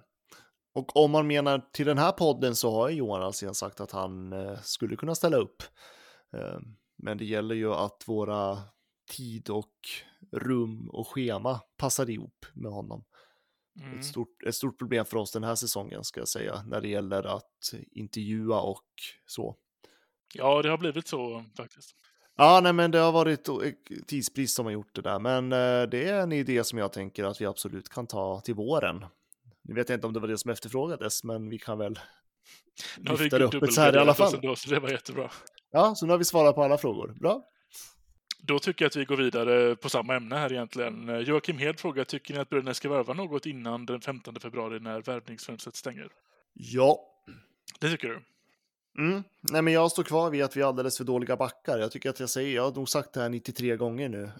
Och 0.73 0.97
om 0.97 1.11
man 1.11 1.27
menar 1.27 1.61
till 1.71 1.85
den 1.85 1.97
här 1.97 2.11
podden 2.11 2.55
så 2.55 2.71
har 2.71 2.89
Johan 2.89 3.23
Alsén 3.23 3.55
sagt 3.55 3.81
att 3.81 3.91
han 3.91 4.33
uh, 4.33 4.59
skulle 4.61 4.95
kunna 4.95 5.15
ställa 5.15 5.37
upp. 5.37 5.63
Uh, 6.37 6.59
men 6.97 7.17
det 7.17 7.25
gäller 7.25 7.55
ju 7.55 7.73
att 7.73 8.03
våra 8.05 8.57
tid 9.11 9.49
och 9.49 9.73
rum 10.31 10.89
och 10.89 11.07
schema 11.07 11.59
passar 11.77 12.09
ihop 12.09 12.45
med 12.53 12.71
honom. 12.71 13.03
Mm. 13.79 13.99
Ett, 13.99 14.05
stort, 14.05 14.43
ett 14.47 14.55
stort 14.55 14.77
problem 14.77 15.05
för 15.05 15.17
oss 15.17 15.31
den 15.31 15.43
här 15.43 15.55
säsongen 15.55 16.03
ska 16.03 16.19
jag 16.19 16.27
säga 16.27 16.63
när 16.67 16.81
det 16.81 16.87
gäller 16.87 17.23
att 17.23 17.73
intervjua 17.91 18.61
och 18.61 18.85
så. 19.25 19.55
Ja, 20.33 20.61
det 20.61 20.69
har 20.69 20.77
blivit 20.77 21.07
så 21.07 21.45
faktiskt. 21.57 21.95
Ja, 22.37 22.59
nej, 22.63 22.73
men 22.73 22.91
det 22.91 22.99
har 22.99 23.11
varit 23.11 23.49
tidsbrist 24.07 24.55
som 24.55 24.65
har 24.65 24.73
gjort 24.73 24.95
det 24.95 25.01
där, 25.01 25.19
men 25.19 25.51
eh, 25.51 25.89
det 25.89 26.09
är 26.09 26.21
en 26.21 26.31
idé 26.31 26.63
som 26.63 26.79
jag 26.79 26.93
tänker 26.93 27.23
att 27.23 27.41
vi 27.41 27.45
absolut 27.45 27.89
kan 27.89 28.07
ta 28.07 28.41
till 28.41 28.55
våren. 28.55 29.05
Nu 29.61 29.73
vet 29.73 29.89
jag 29.89 29.97
inte 29.97 30.07
om 30.07 30.13
det 30.13 30.19
var 30.19 30.27
det 30.27 30.37
som 30.37 30.51
efterfrågades, 30.51 31.23
men 31.23 31.49
vi 31.49 31.59
kan 31.59 31.77
väl 31.77 31.99
lyfta 32.97 33.39
det 33.39 33.45
öppet 33.45 33.73
så 33.73 33.81
här 33.81 33.95
i 33.95 33.99
alla 33.99 34.13
fall. 34.13 34.35
ändå, 34.35 34.55
så 34.55 34.69
det 34.69 34.79
var 34.79 34.89
jättebra. 34.89 35.31
Ja, 35.71 35.95
så 35.95 36.05
nu 36.05 36.13
har 36.13 36.17
vi 36.17 36.25
svarat 36.25 36.55
på 36.55 36.63
alla 36.63 36.77
frågor. 36.77 37.13
Bra. 37.19 37.43
Då 38.41 38.59
tycker 38.59 38.85
jag 38.85 38.89
att 38.89 38.95
vi 38.95 39.05
går 39.05 39.17
vidare 39.17 39.75
på 39.75 39.89
samma 39.89 40.15
ämne 40.15 40.35
här 40.35 40.53
egentligen. 40.53 41.09
Eh, 41.09 41.17
Joakim 41.17 41.57
Hed 41.57 41.79
frågar, 41.79 42.03
tycker 42.03 42.33
ni 42.33 42.39
att 42.39 42.49
Brynäs 42.49 42.77
ska 42.77 42.89
värva 42.89 43.13
något 43.13 43.45
innan 43.45 43.85
den 43.85 44.01
15 44.01 44.39
februari 44.39 44.79
när 44.79 45.01
värvningsfönstret 45.01 45.75
stänger? 45.75 46.09
Ja. 46.53 46.99
Det 47.79 47.89
tycker 47.89 48.07
du? 48.07 48.21
Mm. 48.97 49.23
Nej, 49.41 49.61
men 49.61 49.73
jag 49.73 49.91
står 49.91 50.03
kvar 50.03 50.29
vid 50.29 50.43
att 50.43 50.57
vi 50.57 50.61
är 50.61 50.65
alldeles 50.65 50.97
för 50.97 51.03
dåliga 51.03 51.37
backar. 51.37 51.79
Jag 51.79 51.91
tycker 51.91 52.09
att 52.09 52.19
jag 52.19 52.29
säger, 52.29 52.55
jag 52.55 52.63
har 52.63 52.71
nog 52.71 52.89
sagt 52.89 53.13
det 53.13 53.21
här 53.21 53.29
93 53.29 53.75
gånger 53.75 54.09
nu. 54.09 54.31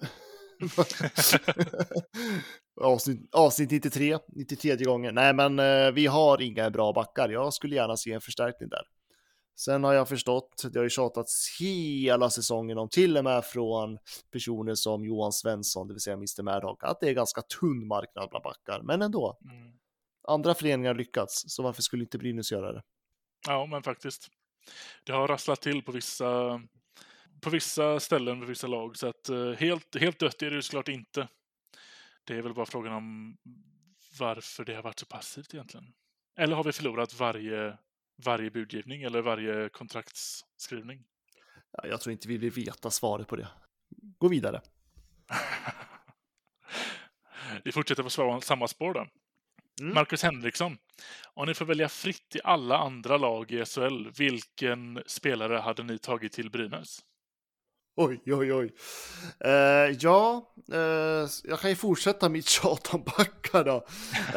avsnitt, 2.82 3.30
avsnitt 3.32 3.72
93, 3.72 4.18
93 4.28 4.76
gånger. 4.76 5.12
Nej, 5.12 5.34
men 5.34 5.60
eh, 5.60 5.92
vi 5.92 6.08
har 6.08 6.42
inga 6.42 6.70
bra 6.70 6.94
backar. 6.94 7.30
Jag 7.30 7.54
skulle 7.54 7.76
gärna 7.76 7.98
se 7.98 8.12
en 8.12 8.22
förstärkning 8.22 8.70
där. 8.70 8.84
Sen 9.56 9.84
har 9.84 9.94
jag 9.94 10.10
förstått, 10.10 10.64
det 10.72 10.80
har 10.80 10.84
ju 10.84 10.90
tjatats 10.90 11.58
hela 11.60 12.30
säsongen 12.30 12.78
om, 12.78 12.90
till 12.90 13.18
och 13.18 13.24
med 13.24 13.46
från 13.46 13.98
personer 14.32 14.76
som 14.76 15.06
Johan 15.06 15.32
Svensson, 15.34 15.88
det 15.88 15.94
vill 15.94 16.02
säga 16.02 16.14
Mr 16.14 16.44
Maddock, 16.44 16.84
att 16.84 17.00
det 17.00 17.10
är 17.10 17.14
ganska 17.14 17.42
tunn 17.42 17.88
marknad 17.88 18.30
bland 18.30 18.44
backar. 18.44 18.82
Men 18.82 19.02
ändå, 19.02 19.38
Mm. 19.44 19.72
andra 20.28 20.54
föreningar 20.54 20.90
har 20.90 20.96
lyckats, 20.98 21.44
så 21.48 21.64
varför 21.64 21.82
skulle 21.82 22.04
inte 22.04 22.18
Brynäs 22.18 22.52
göra 22.52 22.72
det? 22.74 22.84
Ja, 23.48 23.66
men 23.66 23.84
faktiskt. 23.84 24.28
Det 25.04 25.12
har 25.12 25.28
rasslat 25.28 25.62
till 25.62 25.84
på 25.84 25.92
vissa, 25.92 26.62
på 27.42 27.50
vissa 27.50 28.00
ställen 28.00 28.40
med 28.40 28.48
vissa 28.48 28.68
lag, 28.68 28.98
så 28.98 29.08
att 29.08 29.30
eh, 29.30 29.52
helt, 29.52 29.96
helt 30.00 30.20
dött 30.20 30.42
är 30.42 30.50
det 30.50 30.56
ju 30.56 30.62
såklart 30.62 30.88
inte. 30.88 31.28
Det 32.24 32.34
är 32.38 32.42
väl 32.42 32.54
bara 32.54 32.66
frågan 32.66 32.94
om 32.94 33.38
varför 34.20 34.66
det 34.66 34.76
har 34.76 34.84
varit 34.84 35.00
så 35.00 35.06
passivt 35.06 35.54
egentligen. 35.54 35.94
Eller 36.38 36.56
har 36.56 36.64
vi 36.64 36.72
förlorat 36.72 37.20
varje, 37.20 37.78
varje 38.26 38.52
budgivning 38.52 39.04
eller 39.04 39.22
varje 39.22 39.70
kontraktsskrivning? 39.70 41.04
Ja, 41.72 41.88
jag 41.88 42.02
tror 42.02 42.12
inte 42.12 42.28
vi 42.28 42.38
vill 42.38 42.52
veta 42.52 42.92
svaret 42.92 43.28
på 43.28 43.36
det. 43.36 43.48
Gå 44.18 44.28
vidare. 44.28 44.62
Vi 47.64 47.72
fortsätter 47.72 48.04
på 48.04 48.42
samma 48.42 48.68
spår 48.68 48.94
då. 48.94 49.08
Mm. 49.82 49.94
Marcus 49.94 50.24
Henriksson. 50.24 50.78
Om 51.34 51.48
ni 51.48 51.54
får 51.54 51.66
välja 51.66 51.90
fritt 51.90 52.36
i 52.36 52.40
alla 52.44 52.78
andra 52.78 53.18
lag 53.18 53.52
i 53.52 53.66
SHL, 53.66 54.10
vilken 54.18 55.04
spelare 55.06 55.58
hade 55.58 55.84
ni 55.84 55.98
tagit 55.98 56.34
till 56.34 56.52
Brynäs? 56.52 57.00
Oj, 57.96 58.22
oj, 58.26 58.54
oj. 58.54 58.74
Eh, 59.40 59.98
ja, 60.00 60.54
eh, 60.74 61.28
jag 61.44 61.60
kan 61.60 61.70
ju 61.70 61.76
fortsätta 61.76 62.30
mitt 62.30 62.46
tjat 62.50 62.94
om 62.94 63.04
backar 63.04 63.64
då. 63.64 63.86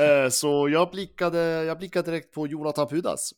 Eh, 0.02 0.28
så 0.28 0.68
jag 0.68 0.90
blickade, 0.90 1.38
jag 1.40 1.78
blickade 1.78 2.10
direkt 2.10 2.34
på 2.34 2.46
Jonathan 2.46 2.88
Pudas. 2.88 3.34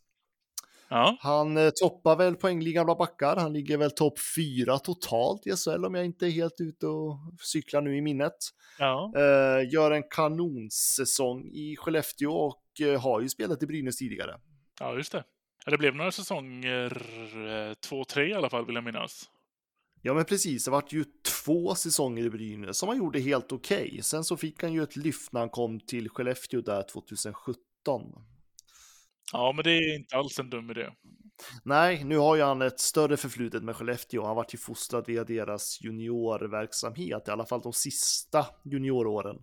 Ja, 0.89 1.17
Han 1.21 1.57
eh, 1.57 1.71
toppar 1.71 2.17
väl 2.17 2.37
poängligan 2.37 2.85
bland 2.87 2.99
backar. 2.99 3.37
Han 3.37 3.53
ligger 3.53 3.79
väl 3.79 3.91
topp 3.91 4.19
fyra 4.37 4.79
totalt 4.79 5.47
i 5.47 5.57
SHL 5.57 5.85
om 5.85 5.95
jag 5.95 6.05
inte 6.05 6.27
är 6.27 6.31
helt 6.31 6.61
ute 6.61 6.87
och 6.87 7.19
cyklar 7.41 7.81
nu 7.81 7.97
i 7.97 8.01
minnet. 8.01 8.37
ja. 8.79 9.13
Eh, 9.17 9.73
gör 9.73 9.91
en 9.91 10.03
kanonsäsong 10.11 11.45
i 11.53 11.77
Skellefteå 11.77 12.33
och 12.33 12.81
eh, 12.81 13.01
har 13.03 13.21
ju 13.21 13.29
spelat 13.29 13.63
i 13.63 13.67
Brynäs 13.67 13.97
tidigare. 13.97 14.41
Ja, 14.81 14.95
just 14.95 15.13
det. 15.13 15.25
Det 15.67 15.79
blev 15.79 15.95
några 15.95 16.13
säsonger, 16.13 17.03
två, 17.89 18.05
tre 18.05 18.29
i 18.29 18.35
alla 18.35 18.51
fall, 18.51 18.67
vill 18.67 18.75
jag 18.75 18.85
minnas. 18.85 19.31
Ja, 20.03 20.15
men 20.15 20.25
precis. 20.25 20.65
Det 20.65 20.71
vart 20.71 20.93
ju 20.93 21.05
två 21.45 21.75
säsonger 21.75 22.25
i 22.25 22.31
Brynäs 22.31 22.79
som 22.79 22.89
han 22.89 22.99
gjorde 22.99 23.21
helt 23.21 23.53
okej. 23.53 24.01
Sen 24.03 24.25
så 24.25 24.37
fick 24.37 24.63
han 24.63 24.73
ju 24.73 24.83
ett 24.83 24.97
lyft 24.97 25.33
när 25.33 25.41
han 25.41 25.49
kom 25.51 25.81
till 25.81 26.09
Skellefteå 26.09 26.61
där 26.61 26.83
2017. 26.83 28.13
Ja, 29.33 29.53
men 29.53 29.65
det 29.65 29.71
är 29.71 29.95
inte 29.97 30.17
alls 30.17 30.39
en 30.39 30.51
dum 30.51 30.71
idé. 30.71 30.91
Nej, 31.63 32.05
nu 32.05 32.17
har 32.19 32.37
ju 32.37 32.43
han 32.43 32.63
ett 32.63 32.81
större 32.81 33.17
förflutet 33.17 33.63
med 33.63 33.77
Skellefteå. 33.77 34.25
Han 34.27 34.37
vart 34.37 34.55
ju 34.55 34.59
fostrad 34.59 35.07
via 35.07 35.25
deras 35.25 35.81
juniorverksamhet, 35.81 37.29
i 37.29 37.31
alla 37.31 37.47
fall 37.47 37.61
de 37.61 37.73
sista 37.73 38.47
junioråren. 38.65 39.43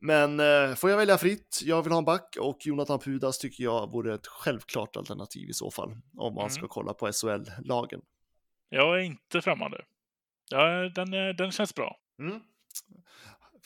Men 0.00 0.40
eh, 0.40 0.74
får 0.74 0.90
jag 0.90 0.96
välja 0.96 1.18
fritt, 1.18 1.60
jag 1.64 1.82
vill 1.82 1.92
ha 1.92 1.98
en 1.98 2.04
back 2.04 2.36
och 2.40 2.66
Jonathan 2.66 2.98
Pudas 2.98 3.38
tycker 3.38 3.64
jag 3.64 3.92
vore 3.92 4.14
ett 4.14 4.26
självklart 4.26 4.96
alternativ 4.96 5.48
i 5.50 5.52
så 5.52 5.70
fall, 5.70 5.90
om 6.16 6.34
man 6.34 6.42
Mm. 6.44 6.50
ska 6.50 6.68
kolla 6.68 6.94
på 6.94 7.12
SHL-lagen. 7.12 8.00
Jag 8.68 8.94
är 8.98 9.02
inte 9.02 9.40
främmande. 9.40 9.84
Ja, 10.50 10.88
den, 10.88 11.12
är- 11.14 11.32
den 11.32 11.50
känns 11.52 11.74
bra. 11.74 11.96
Mm. 12.18 12.40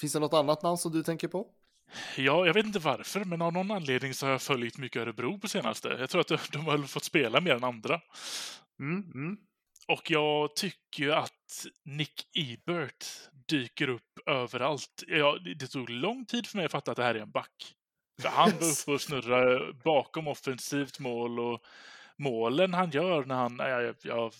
Finns 0.01 0.13
det 0.13 0.19
något 0.19 0.35
annat 0.35 0.63
namn 0.63 0.79
som 0.79 0.93
du 0.93 1.03
tänker 1.03 1.29
på? 1.29 1.47
Ja, 2.17 2.47
jag 2.47 2.55
vet 2.55 2.67
inte 2.67 2.79
varför, 2.79 3.25
men 3.25 3.43
av 3.43 3.53
någon 3.53 3.71
anledning 3.71 4.15
så 4.15 4.27
har 4.27 4.31
jag 4.31 4.43
följt 4.43 4.79
mycket 4.79 5.03
Örebro 5.03 5.39
på 5.39 5.49
senaste. 5.49 5.89
Jag 5.89 6.11
tror 6.11 6.21
att 6.21 6.29
de, 6.29 6.39
de 6.53 6.65
har 6.67 6.79
fått 6.79 7.05
spela 7.05 7.41
mer 7.41 7.55
än 7.55 7.65
andra. 7.65 8.01
Mm, 8.81 9.11
mm. 9.15 9.37
Och 9.89 10.11
jag 10.11 10.57
tycker 10.57 11.03
ju 11.03 11.13
att 11.13 11.67
Nick 11.85 12.29
Ebert 12.35 13.07
dyker 13.49 13.89
upp 13.89 14.19
överallt. 14.27 15.05
Ja, 15.07 15.39
det 15.61 15.67
tog 15.67 15.91
lång 15.91 16.27
tid 16.27 16.47
för 16.47 16.57
mig 16.57 16.67
att 16.67 16.73
fatta 16.73 16.91
att 16.91 16.97
det 16.97 17.03
här 17.03 17.15
är 17.15 17.21
en 17.21 17.31
back. 17.31 17.75
För 18.23 18.29
han 18.29 18.51
var 18.51 18.71
uppe 18.71 18.91
och 18.91 19.01
snurrade 19.01 19.73
bakom 19.85 20.29
offensivt 20.29 20.99
mål 20.99 21.41
och 21.41 21.63
målen 22.17 22.75
han 22.75 22.91
gör 22.91 23.25
när 23.25 23.35
han... 23.35 23.57
Jag, 23.59 23.83
jag, 23.83 23.95
jag, 24.03 24.33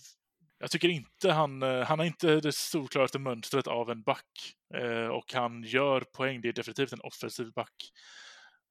jag 0.59 0.71
tycker 0.71 0.89
inte 0.89 1.33
han... 1.33 1.63
eh, 1.63 1.85
Han 1.85 1.99
har 1.99 2.07
inte 2.07 2.41
det 2.41 2.53
solklaraste 2.53 3.19
mönstret 3.19 3.67
av 3.67 3.91
en 3.91 4.03
back. 4.03 4.55
Eh, 4.75 5.07
och 5.09 5.33
han 5.33 5.63
gör 5.63 6.01
poäng. 6.01 6.41
Det 6.41 6.49
är 6.49 6.53
definitivt 6.53 6.93
en 6.93 7.01
offensiv 7.01 7.53
back. 7.53 7.93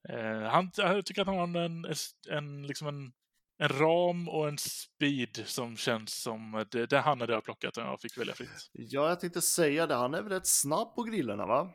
Eh, 0.10 0.42
han, 0.42 0.72
jag 0.78 1.06
tycker 1.06 1.22
att 1.22 1.28
han 1.28 1.38
har 1.56 1.62
en, 1.62 1.86
en, 2.30 2.68
liksom 2.68 2.88
en 2.88 3.12
en 3.60 3.70
ram 3.70 4.30
och 4.30 4.48
en 4.48 4.58
speed 4.58 5.44
som 5.46 5.78
känns 5.78 6.22
som 6.22 6.66
det, 6.72 6.86
det 6.86 7.00
han 7.00 7.22
hade 7.22 7.42
plockat 7.42 7.78
om 7.78 7.84
jag 7.84 8.02
fick 8.02 8.18
välja 8.18 8.34
fritt. 8.34 8.70
Ja, 8.72 9.10
jag 9.10 9.20
tänkte 9.20 9.42
säga 9.42 9.88
det. 9.88 9.96
Han 9.96 10.14
är 10.14 10.22
väl 10.22 10.32
rätt 10.32 10.48
snabb 10.48 10.96
på 10.96 11.04
grillarna, 11.04 11.46
va? 11.46 11.74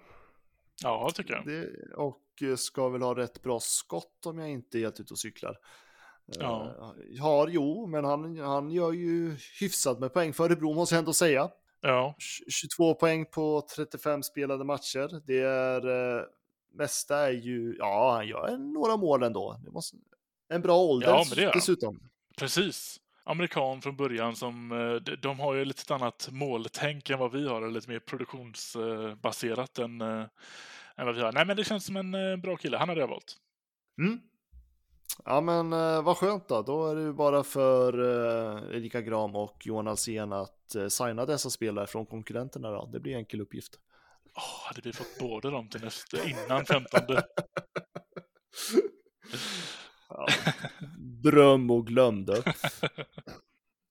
Ja, 0.82 1.10
tycker 1.14 1.34
jag. 1.34 1.46
Det, 1.46 1.68
och 1.94 2.22
eh, 2.42 2.56
ska 2.56 2.88
väl 2.88 3.02
ha 3.02 3.16
rätt 3.16 3.42
bra 3.42 3.60
skott 3.60 4.26
om 4.26 4.38
jag 4.38 4.50
inte 4.50 4.78
är 4.78 4.80
helt 4.80 5.00
ute 5.00 5.14
och 5.14 5.18
cyklar. 5.18 5.56
Ja. 6.40 6.94
Har, 7.20 7.48
jo, 7.48 7.86
men 7.86 8.04
han, 8.04 8.38
han 8.38 8.70
gör 8.70 8.92
ju 8.92 9.36
hyfsat 9.60 9.98
med 9.98 10.12
poäng 10.12 10.32
för 10.32 10.44
Örebro, 10.44 10.74
måste 10.74 10.94
jag 10.94 10.98
ändå 10.98 11.12
säga. 11.12 11.50
Ja. 11.80 12.14
22 12.48 12.94
poäng 12.94 13.26
på 13.26 13.66
35 13.76 14.22
spelade 14.22 14.64
matcher. 14.64 15.20
Det 15.26 15.38
är, 15.40 15.86
uh, 15.88 16.22
mesta 16.74 17.16
är 17.18 17.32
ju, 17.32 17.76
ja, 17.78 18.12
han 18.14 18.26
gör 18.28 18.56
några 18.56 18.96
mål 18.96 19.22
ändå. 19.22 19.60
Måste, 19.72 19.96
en 20.48 20.60
bra 20.62 20.76
ålder 20.78 21.08
Ja, 21.08 21.24
men 21.28 21.36
det 21.38 21.44
han. 21.44 21.52
dessutom. 21.54 22.00
Precis. 22.38 22.98
Amerikan 23.24 23.82
från 23.82 23.96
början 23.96 24.36
som, 24.36 24.72
eh, 24.72 25.14
de- 25.16 25.40
har 25.40 25.54
ju 25.54 25.64
lite 25.64 25.94
annat 25.94 26.28
måltänk 26.32 27.10
än 27.10 27.18
vad 27.18 27.32
vi 27.32 27.48
har, 27.48 27.70
lite 27.70 27.90
mer 27.90 27.98
produktionsbaserat 27.98 29.78
än, 29.78 30.00
eh, 30.00 30.24
än 30.96 31.06
vad 31.06 31.14
vi 31.14 31.20
har. 31.20 31.32
Nej, 31.32 31.46
men 31.46 31.56
det 31.56 31.64
känns 31.64 31.86
som 31.86 31.96
en 31.96 32.14
eh, 32.14 32.36
bra 32.36 32.56
kille. 32.56 32.76
Han 32.76 32.88
hade 32.88 33.00
jag 33.00 33.08
valt. 33.08 33.36
Mm. 33.98 34.20
Ja 35.24 35.40
men 35.40 35.72
eh, 35.72 36.02
vad 36.02 36.16
skönt 36.16 36.48
då, 36.48 36.62
då 36.62 36.86
är 36.86 36.94
det 36.94 37.02
ju 37.02 37.12
bara 37.12 37.44
för 37.44 37.98
eh, 37.98 38.76
Erika 38.76 39.00
Gram 39.00 39.36
och 39.36 39.66
Johan 39.66 39.88
Alsen 39.88 40.32
att 40.32 40.74
eh, 40.74 40.88
signa 40.88 41.26
dessa 41.26 41.50
spelare 41.50 41.86
från 41.86 42.06
konkurrenterna 42.06 42.70
då. 42.70 42.88
Det 42.92 43.00
blir 43.00 43.12
en 43.12 43.18
enkel 43.18 43.40
uppgift. 43.40 43.78
Åh, 44.36 44.68
hade 44.68 44.80
vi 44.84 44.92
fått 44.92 45.18
båda 45.20 45.50
dem 45.50 45.68
till 45.68 45.80
nästa, 45.80 46.28
innan 46.28 46.64
15? 46.64 47.00
Ja. 50.08 50.26
Dröm 50.98 51.70
och 51.70 51.86
glömde. 51.86 52.42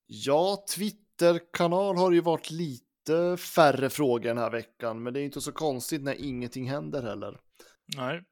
Ja, 0.07 0.65
Twitter-kanal 0.75 1.97
har 1.97 2.11
ju 2.11 2.21
varit 2.21 2.51
lite 2.51 3.37
färre 3.37 3.89
frågor 3.89 4.27
den 4.27 4.37
här 4.37 4.51
veckan, 4.51 5.03
men 5.03 5.13
det 5.13 5.21
är 5.21 5.23
inte 5.23 5.41
så 5.41 5.51
konstigt 5.51 6.01
när 6.01 6.13
ingenting 6.13 6.69
händer 6.69 7.03
heller. 7.03 7.39
Nej. 7.97 8.23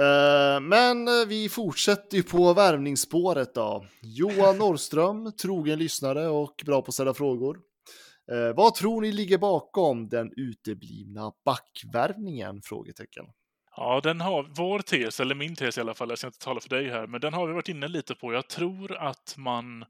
Eh, 0.00 0.60
men 0.60 1.08
eh, 1.08 1.26
vi 1.28 1.48
fortsätter 1.48 2.16
ju 2.16 2.22
på 2.22 2.54
värvningsspåret 2.54 3.54
då. 3.54 3.86
Johan 4.02 4.58
Norrström, 4.58 5.32
trogen 5.42 5.78
lyssnare 5.78 6.28
och 6.28 6.62
bra 6.66 6.82
på 6.82 6.88
att 6.88 6.94
ställa 6.94 7.14
frågor. 7.14 7.58
Eh, 8.32 8.56
vad 8.56 8.74
tror 8.74 9.00
ni 9.00 9.12
ligger 9.12 9.38
bakom 9.38 10.08
den 10.08 10.32
uteblivna 10.36 11.32
backvärvningen? 11.44 12.62
Frågetecken. 12.62 13.24
Ja, 13.76 14.00
den 14.02 14.20
har 14.20 14.50
vår 14.56 14.78
tes, 14.78 15.20
eller 15.20 15.34
min 15.34 15.56
tes 15.56 15.78
i 15.78 15.80
alla 15.80 15.94
fall, 15.94 16.08
jag 16.08 16.18
ska 16.18 16.26
inte 16.26 16.38
tala 16.38 16.60
för 16.60 16.68
dig 16.68 16.88
här, 16.88 17.06
men 17.06 17.20
den 17.20 17.34
har 17.34 17.46
vi 17.46 17.52
varit 17.52 17.68
inne 17.68 17.88
lite 17.88 18.14
på. 18.14 18.32
Jag 18.32 18.48
tror 18.48 18.96
att 18.96 19.34
man 19.36 19.84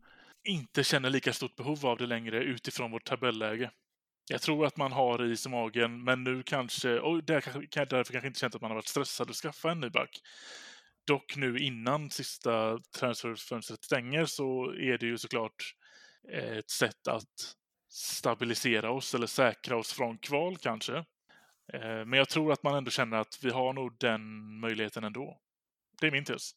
inte 0.49 0.85
känner 0.85 1.11
lika 1.11 1.33
stort 1.33 1.57
behov 1.57 1.87
av 1.87 1.99
det 1.99 2.07
längre 2.07 2.45
utifrån 2.45 2.91
vårt 2.91 3.05
tabelläge. 3.05 3.71
Jag 4.33 4.43
tror 4.43 4.67
att 4.67 4.77
man 4.77 4.93
har 4.93 5.25
is 5.25 5.47
i 5.47 5.49
magen, 5.49 6.05
men 6.05 6.25
nu 6.25 6.43
kanske, 6.43 6.99
och 6.99 7.25
där 7.25 7.41
kanske, 7.41 7.85
därför 7.85 8.13
kanske 8.13 8.27
inte 8.27 8.41
känt 8.41 8.55
att 8.55 8.61
man 8.61 8.71
har 8.71 8.77
varit 8.77 8.89
stressad 8.89 9.31
att 9.31 9.37
skaffa 9.37 9.71
en 9.71 9.81
ny 9.81 9.89
back. 9.89 10.21
Dock 11.07 11.37
nu 11.37 11.59
innan 11.59 12.11
sista 12.11 12.79
transferfönstret 12.99 13.85
stänger 13.85 14.25
så 14.25 14.75
är 14.75 14.99
det 14.99 15.07
ju 15.07 15.19
såklart 15.19 15.75
eh, 16.33 16.57
ett 16.57 16.71
sätt 16.71 17.09
att 17.09 17.57
stabilisera 17.91 18.91
oss 18.91 19.15
eller 19.15 19.27
säkra 19.27 19.77
oss 19.77 19.93
från 19.93 20.19
kval 20.19 20.57
kanske. 20.57 20.97
Eh, 21.73 22.05
men 22.07 22.13
jag 22.13 22.29
tror 22.29 22.53
att 22.53 22.63
man 22.63 22.75
ändå 22.75 22.91
känner 22.91 23.17
att 23.17 23.39
vi 23.43 23.51
har 23.51 23.73
nog 23.73 23.97
den 23.99 24.55
möjligheten 24.61 25.05
ändå. 25.05 25.41
Det 26.01 26.07
är 26.07 26.11
min 26.11 26.25
tes. 26.25 26.51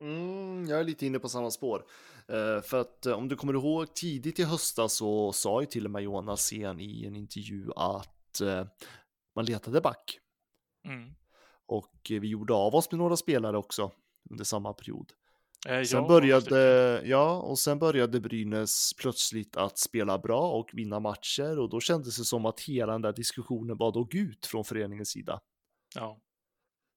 Mm, 0.00 0.66
jag 0.68 0.80
är 0.80 0.84
lite 0.84 1.06
inne 1.06 1.18
på 1.18 1.28
samma 1.28 1.50
spår. 1.50 1.84
Eh, 2.28 2.60
för 2.62 2.80
att 2.80 3.06
eh, 3.06 3.12
om 3.12 3.28
du 3.28 3.36
kommer 3.36 3.52
ihåg 3.54 3.94
tidigt 3.94 4.38
i 4.38 4.44
höstas 4.44 4.92
så 4.94 5.32
sa 5.32 5.60
ju 5.60 5.66
till 5.66 5.84
och 5.84 5.90
med 5.90 6.02
Johan 6.02 6.28
Alsen 6.28 6.80
i 6.80 7.04
en 7.06 7.16
intervju 7.16 7.66
att 7.76 8.40
eh, 8.40 8.66
man 9.36 9.44
letade 9.44 9.80
back. 9.80 10.18
Mm. 10.86 11.14
Och 11.66 11.94
vi 12.08 12.28
gjorde 12.28 12.54
av 12.54 12.74
oss 12.74 12.90
med 12.90 12.98
några 12.98 13.16
spelare 13.16 13.58
också 13.58 13.92
under 14.30 14.44
samma 14.44 14.72
period. 14.72 15.12
Eh, 15.68 15.82
Sen 15.82 15.98
jag- 15.98 16.08
började, 16.08 17.02
ja, 17.04 17.40
och 17.42 17.58
sen 17.58 17.78
började 17.78 18.20
Brynäs 18.20 18.90
plötsligt 18.98 19.56
att 19.56 19.78
spela 19.78 20.18
bra 20.18 20.50
och 20.50 20.70
vinna 20.72 21.00
matcher 21.00 21.58
och 21.58 21.68
då 21.70 21.80
kändes 21.80 22.16
det 22.18 22.24
som 22.24 22.46
att 22.46 22.60
hela 22.60 22.92
den 22.92 23.02
där 23.02 23.12
diskussionen 23.12 23.76
bara 23.76 23.90
dog 23.90 24.14
ut 24.14 24.46
från 24.46 24.64
föreningens 24.64 25.08
sida. 25.08 25.40
Ja. 25.94 26.20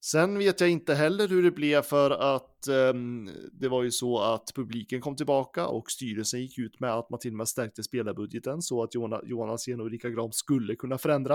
Sen 0.01 0.37
vet 0.37 0.61
jag 0.61 0.69
inte 0.69 0.95
heller 0.95 1.27
hur 1.27 1.43
det 1.43 1.51
blev 1.51 1.81
för 1.81 2.11
att 2.11 2.67
ehm, 2.67 3.29
det 3.51 3.67
var 3.67 3.83
ju 3.83 3.91
så 3.91 4.19
att 4.19 4.51
publiken 4.55 5.01
kom 5.01 5.15
tillbaka 5.15 5.67
och 5.67 5.91
styrelsen 5.91 6.41
gick 6.41 6.57
ut 6.57 6.79
med 6.79 6.93
att 6.93 7.09
man 7.09 7.19
till 7.19 7.31
och 7.31 7.37
med 7.37 7.47
stärkte 7.47 7.83
spelarbudgeten 7.83 8.61
så 8.61 8.83
att 8.83 8.95
Johan 8.95 9.49
Alsen 9.49 9.81
och 9.81 9.87
Erika 9.87 10.09
Gram 10.09 10.31
skulle 10.31 10.75
kunna 10.75 10.97
förändra. 10.97 11.33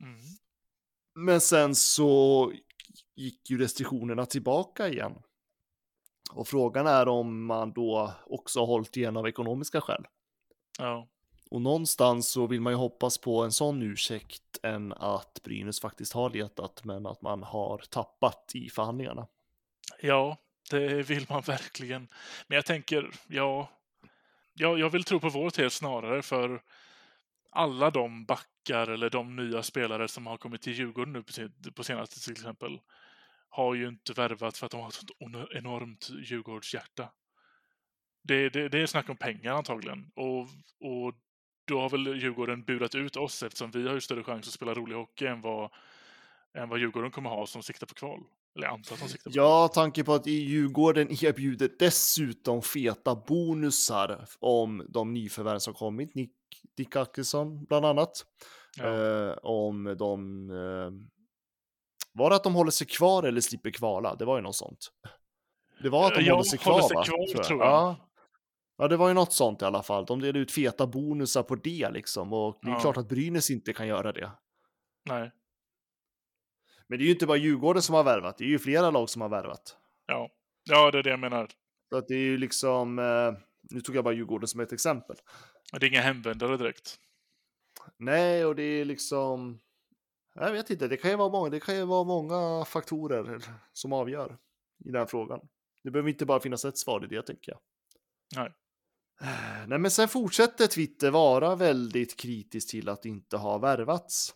Mm. 0.00 0.20
Men 1.14 1.40
sen 1.40 1.74
så 1.74 2.52
gick 3.14 3.50
ju 3.50 3.58
restriktionerna 3.58 4.26
tillbaka 4.26 4.88
igen. 4.88 5.12
Och 6.32 6.48
frågan 6.48 6.86
är 6.86 7.08
om 7.08 7.46
man 7.46 7.72
då 7.72 8.14
också 8.26 8.60
har 8.60 8.66
hållit 8.66 8.96
igen 8.96 9.16
av 9.16 9.28
ekonomiska 9.28 9.80
skäl. 9.80 10.04
Ja. 10.78 11.08
Och 11.50 11.62
någonstans 11.62 12.28
så 12.28 12.46
vill 12.46 12.60
man 12.60 12.72
ju 12.72 12.76
hoppas 12.76 13.18
på 13.18 13.44
en 13.44 13.52
sån 13.52 13.82
ursäkt 13.82 14.58
än 14.62 14.92
att 14.92 15.40
Brynäs 15.44 15.80
faktiskt 15.80 16.12
har 16.12 16.30
letat 16.30 16.84
men 16.84 17.06
att 17.06 17.22
man 17.22 17.42
har 17.42 17.78
tappat 17.78 18.52
i 18.54 18.70
förhandlingarna. 18.70 19.26
ja, 20.00 20.36
det 20.70 21.02
vill 21.02 21.26
man 21.28 21.42
verkligen. 21.42 22.08
Men 22.46 22.56
jag 22.56 22.66
tänker, 22.66 23.10
ja, 23.26 23.68
jag, 24.54 24.78
jag 24.78 24.90
vill 24.90 25.04
tro 25.04 25.20
på 25.20 25.28
vår 25.28 25.50
tes 25.50 25.74
snarare 25.74 26.22
för 26.22 26.62
alla 27.50 27.90
de 27.90 28.24
backar 28.24 28.86
eller 28.88 29.10
de 29.10 29.36
nya 29.36 29.62
spelare 29.62 30.08
som 30.08 30.26
har 30.26 30.36
kommit 30.36 30.62
till 30.62 30.72
Djurgården 30.72 31.12
nu 31.12 31.22
på, 31.72 31.84
senaste 31.84 32.20
till 32.20 32.32
exempel 32.32 32.80
har 33.48 33.74
ju 33.74 33.88
inte 33.88 34.12
värvat 34.12 34.56
för 34.56 34.66
att 34.66 34.72
de 34.72 34.80
har 34.80 34.88
ett 34.88 34.94
sånt 34.94 35.10
enormt 35.50 36.10
Djurgårdshjärta. 36.10 37.08
Det, 38.22 38.48
det, 38.48 38.68
det 38.68 38.78
är 38.78 38.86
snack 38.86 39.08
om 39.08 39.16
pengar 39.16 39.52
antagligen. 39.52 40.10
Och, 40.14 40.40
och 40.80 41.14
då 41.66 41.80
har 41.80 41.90
väl 41.90 42.06
Djurgården 42.22 42.62
burat 42.64 42.94
ut 42.94 43.16
oss 43.16 43.42
eftersom 43.42 43.70
vi 43.70 43.86
har 43.88 43.94
ju 43.94 44.00
större 44.00 44.24
chans 44.24 44.46
att 44.48 44.54
spela 44.54 44.74
rolig 44.74 44.96
hockey 44.96 45.26
än 45.26 45.40
vad, 45.40 45.70
än 46.58 46.68
vad 46.68 46.78
Djurgården 46.78 47.10
kommer 47.10 47.30
ha 47.30 47.46
som 47.46 47.62
siktar 47.62 47.86
på 47.86 47.94
kval. 47.94 48.20
Eller 48.56 48.66
antar 48.66 48.94
att 48.94 49.00
de 49.00 49.08
siktar 49.08 49.30
på 49.30 49.36
Ja, 49.36 49.68
tanke 49.68 50.04
på 50.04 50.14
att 50.14 50.26
Djurgården 50.26 51.08
erbjuder 51.24 51.70
dessutom 51.78 52.62
feta 52.62 53.14
bonusar 53.14 54.26
om 54.38 54.86
de 54.88 55.14
nyförvärv 55.14 55.58
som 55.58 55.74
kommit, 55.74 56.14
Nick, 56.14 56.32
Dick 56.76 56.96
Axelsson 56.96 57.64
bland 57.64 57.86
annat. 57.86 58.24
Ja. 58.76 58.84
Eh, 59.28 59.34
om 59.42 59.96
de... 59.98 60.50
Eh, 60.50 61.16
var 62.12 62.30
det 62.30 62.36
att 62.36 62.44
de 62.44 62.54
håller 62.54 62.70
sig 62.70 62.86
kvar 62.86 63.22
eller 63.22 63.40
slipper 63.40 63.70
kvala? 63.70 64.14
Det 64.14 64.24
var 64.24 64.36
ju 64.36 64.42
något 64.42 64.56
sånt. 64.56 64.92
Det 65.82 65.88
var 65.88 66.06
att 66.06 66.14
de 66.14 66.22
Ja, 66.22 66.32
håller 66.32 66.44
sig 66.44 66.58
håller 66.62 66.78
kvar, 66.78 66.88
sig 66.88 66.94
va? 66.96 67.04
kvar, 67.04 67.42
tror 67.44 67.60
jag. 67.60 67.68
Ja. 67.68 67.96
Ja, 68.76 68.88
det 68.88 68.96
var 68.96 69.08
ju 69.08 69.14
något 69.14 69.32
sånt 69.32 69.62
i 69.62 69.64
alla 69.64 69.82
fall. 69.82 70.04
De 70.06 70.20
delade 70.20 70.38
ut 70.38 70.52
feta 70.52 70.86
bonusar 70.86 71.42
på 71.42 71.54
det 71.54 71.90
liksom. 71.90 72.32
Och 72.32 72.58
det 72.62 72.68
är 72.68 72.72
Ja. 72.72 72.80
klart 72.80 72.96
att 72.96 73.08
Brynäs 73.08 73.50
inte 73.50 73.72
kan 73.72 73.86
göra 73.88 74.12
det. 74.12 74.30
Nej. 75.08 75.32
Men 76.88 76.98
det 76.98 77.04
är 77.04 77.06
ju 77.06 77.12
inte 77.12 77.26
bara 77.26 77.36
Djurgården 77.36 77.82
som 77.82 77.94
har 77.94 78.04
värvat, 78.04 78.38
det 78.38 78.44
är 78.44 78.48
ju 78.48 78.58
flera 78.58 78.90
lag 78.90 79.10
som 79.10 79.22
har 79.22 79.28
värvat. 79.28 79.76
Ja. 80.06 80.30
ja, 80.64 80.90
det 80.90 80.98
är 80.98 81.02
det 81.02 81.10
jag 81.10 81.18
menar. 81.20 81.48
Så 81.90 81.96
att 81.96 82.08
det 82.08 82.14
är 82.14 82.18
ju 82.18 82.38
liksom, 82.38 82.98
eh, 82.98 83.32
nu 83.70 83.80
tog 83.80 83.96
jag 83.96 84.04
bara 84.04 84.14
Djurgården 84.14 84.48
som 84.48 84.60
ett 84.60 84.72
exempel. 84.72 85.16
Det 85.72 85.86
är 85.86 85.90
inga 85.90 86.00
hemvändare 86.00 86.56
direkt. 86.56 86.96
Nej, 87.96 88.44
och 88.44 88.56
det 88.56 88.62
är 88.62 88.84
liksom, 88.84 89.60
jag 90.34 90.52
vet 90.52 90.70
inte, 90.70 90.88
det 90.88 90.96
kan 90.96 91.10
ju 91.10 91.16
vara 91.16 91.28
många, 91.28 91.50
det 91.50 91.60
kan 91.60 91.76
ju 91.76 91.84
vara 91.84 92.04
många 92.04 92.64
faktorer 92.64 93.40
som 93.72 93.92
avgör 93.92 94.38
i 94.84 94.88
den 94.90 94.94
här 95.00 95.06
frågan. 95.06 95.40
Det 95.82 95.90
behöver 95.90 96.10
inte 96.10 96.26
bara 96.26 96.40
finnas 96.40 96.64
ett 96.64 96.78
svar 96.78 97.04
i 97.04 97.06
det, 97.06 97.22
tänker 97.22 97.52
jag. 97.52 97.60
Nej. 98.36 98.52
Nej, 99.66 99.78
men 99.78 99.90
sen 99.90 100.08
fortsätter 100.08 100.66
Twitter 100.66 101.10
vara 101.10 101.56
väldigt 101.56 102.16
kritisk 102.16 102.70
till 102.70 102.88
att 102.88 103.04
inte 103.04 103.36
ha 103.36 103.58
värvats. 103.58 104.34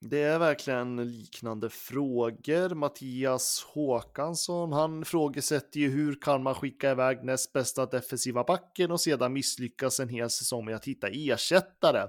Det 0.00 0.22
är 0.22 0.38
verkligen 0.38 0.96
liknande 0.96 1.70
frågor. 1.70 2.74
Mattias 2.74 3.66
Håkansson, 3.74 4.72
han 4.72 5.04
frågesätter 5.04 5.80
ju 5.80 5.90
hur 5.90 6.20
kan 6.20 6.42
man 6.42 6.54
skicka 6.54 6.90
iväg 6.90 7.24
näst 7.24 7.52
bästa 7.52 7.86
defensiva 7.86 8.44
backen 8.44 8.90
och 8.90 9.00
sedan 9.00 9.32
misslyckas 9.32 10.00
en 10.00 10.08
hel 10.08 10.30
säsong 10.30 10.64
med 10.64 10.76
att 10.76 10.84
hitta 10.84 11.08
ersättare. 11.08 12.08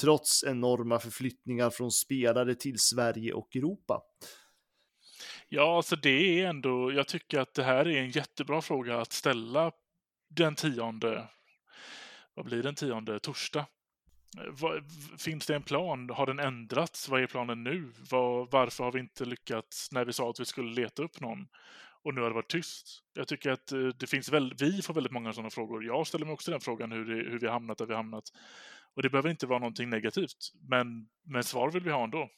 Trots 0.00 0.44
enorma 0.44 0.98
förflyttningar 0.98 1.70
från 1.70 1.90
spelare 1.90 2.54
till 2.54 2.78
Sverige 2.78 3.32
och 3.32 3.56
Europa. 3.56 4.00
Ja, 5.48 5.76
alltså 5.76 5.96
det 5.96 6.40
är 6.40 6.46
ändå, 6.46 6.92
jag 6.92 7.08
tycker 7.08 7.38
att 7.38 7.54
det 7.54 7.62
här 7.62 7.88
är 7.88 8.02
en 8.02 8.10
jättebra 8.10 8.62
fråga 8.62 9.00
att 9.00 9.12
ställa 9.12 9.72
den 10.28 10.54
tionde, 10.54 11.28
vad 12.34 12.46
blir 12.46 12.62
den 12.62 12.74
tionde, 12.74 13.18
torsdag. 13.18 13.66
Eh, 14.38 14.52
vad- 14.60 14.84
Finns 15.18 15.46
det 15.46 15.54
en 15.56 15.62
plan? 15.62 16.10
Har 16.10 16.26
den 16.26 16.38
ändrats? 16.38 17.08
Vad 17.08 17.22
är 17.22 17.26
planen 17.26 17.64
nu? 17.64 17.92
Var, 18.10 18.48
varför 18.50 18.84
har 18.84 18.92
vi 18.92 19.00
inte 19.00 19.24
lyckats 19.24 19.92
när 19.92 20.04
vi 20.04 20.12
sa 20.12 20.30
att 20.30 20.40
vi 20.40 20.44
skulle 20.44 20.74
leta 20.82 21.02
upp 21.02 21.20
någon? 21.20 21.46
och 22.02 22.14
nu 22.14 22.20
har 22.20 22.28
det 22.28 22.34
varit 22.34 22.50
tyst. 22.50 23.02
Jag 23.14 23.28
tycker 23.28 23.50
att 23.50 23.72
eh, 23.72 23.78
det 23.98 24.06
finns 24.06 24.28
väl, 24.28 24.54
vi 24.58 24.82
får 24.82 24.94
väldigt 24.94 25.12
många 25.12 25.32
sådana 25.32 25.50
frågor. 25.50 25.84
Jag 25.84 26.06
ställer 26.06 26.24
mig 26.26 26.32
också 26.32 26.50
den 26.50 26.60
frågan 26.60 26.92
hur, 26.92 27.04
det, 27.04 27.30
hur 27.30 27.38
vi 27.38 27.46
har 27.46 27.52
hamnat 27.52 27.78
där 27.78 27.86
vi 27.86 27.92
har 27.92 27.96
hamnat. 27.98 28.24
Och 28.94 29.02
det 29.02 29.10
behöver 29.10 29.30
inte 29.30 29.46
vara 29.46 29.58
någonting 29.58 29.90
negativt, 29.90 30.52
men, 30.68 31.08
men 31.24 31.44
svar 31.44 31.70
vill 31.70 31.82
vi 31.82 31.90
ha 31.90 32.04
ändå. 32.04 32.30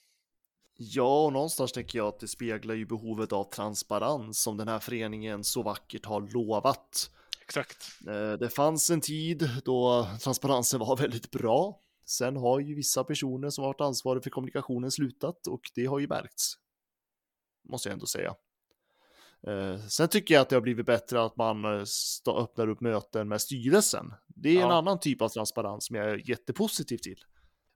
Ja, 0.76 1.24
och 1.24 1.32
någonstans 1.32 1.72
tänker 1.72 1.98
jag 1.98 2.08
att 2.08 2.20
det 2.20 2.28
speglar 2.28 2.74
ju 2.74 2.86
behovet 2.86 3.32
av 3.32 3.44
transparens 3.44 4.42
som 4.42 4.56
den 4.56 4.68
här 4.68 4.78
föreningen 4.78 5.44
så 5.44 5.62
vackert 5.62 6.04
har 6.06 6.20
lovat. 6.20 7.10
Exakt. 7.48 7.76
Eh, 8.08 8.32
Det 8.32 8.48
fanns 8.48 8.90
en 8.90 9.00
tid 9.00 9.50
då 9.64 10.08
transparensen 10.22 10.80
var 10.80 10.96
väldigt 11.02 11.30
bra. 11.30 11.80
Sen 12.06 12.36
har 12.36 12.60
ju 12.60 12.74
vissa 12.74 13.04
personer 13.04 13.50
som 13.50 13.64
varit 13.64 13.80
ansvariga 13.80 14.22
för 14.22 14.30
kommunikationen 14.30 14.90
slutat 14.90 15.46
och 15.46 15.60
det 15.74 15.86
har 15.86 15.98
ju 15.98 16.08
märkts. 16.08 16.54
Måste 17.68 17.88
jag 17.88 17.92
ändå 17.92 18.06
säga. 18.06 18.34
Eh, 19.46 19.78
Sen 19.86 20.08
tycker 20.08 20.34
jag 20.34 20.40
att 20.42 20.48
det 20.48 20.56
har 20.56 20.60
blivit 20.60 20.86
bättre 20.86 21.22
att 21.24 21.36
man 21.36 21.64
eh, 21.64 21.84
öppnar 22.36 22.68
upp 22.68 22.80
möten 22.80 23.28
med 23.28 23.40
styrelsen. 23.40 24.14
Det 24.26 24.48
är 24.48 24.54
en 24.54 24.60
Ja. 24.60 24.72
annan 24.74 25.00
typ 25.00 25.22
av 25.22 25.28
transparens 25.28 25.86
som 25.86 25.96
jag 25.96 26.10
är 26.10 26.30
jättepositiv 26.30 26.96
till. 26.98 27.24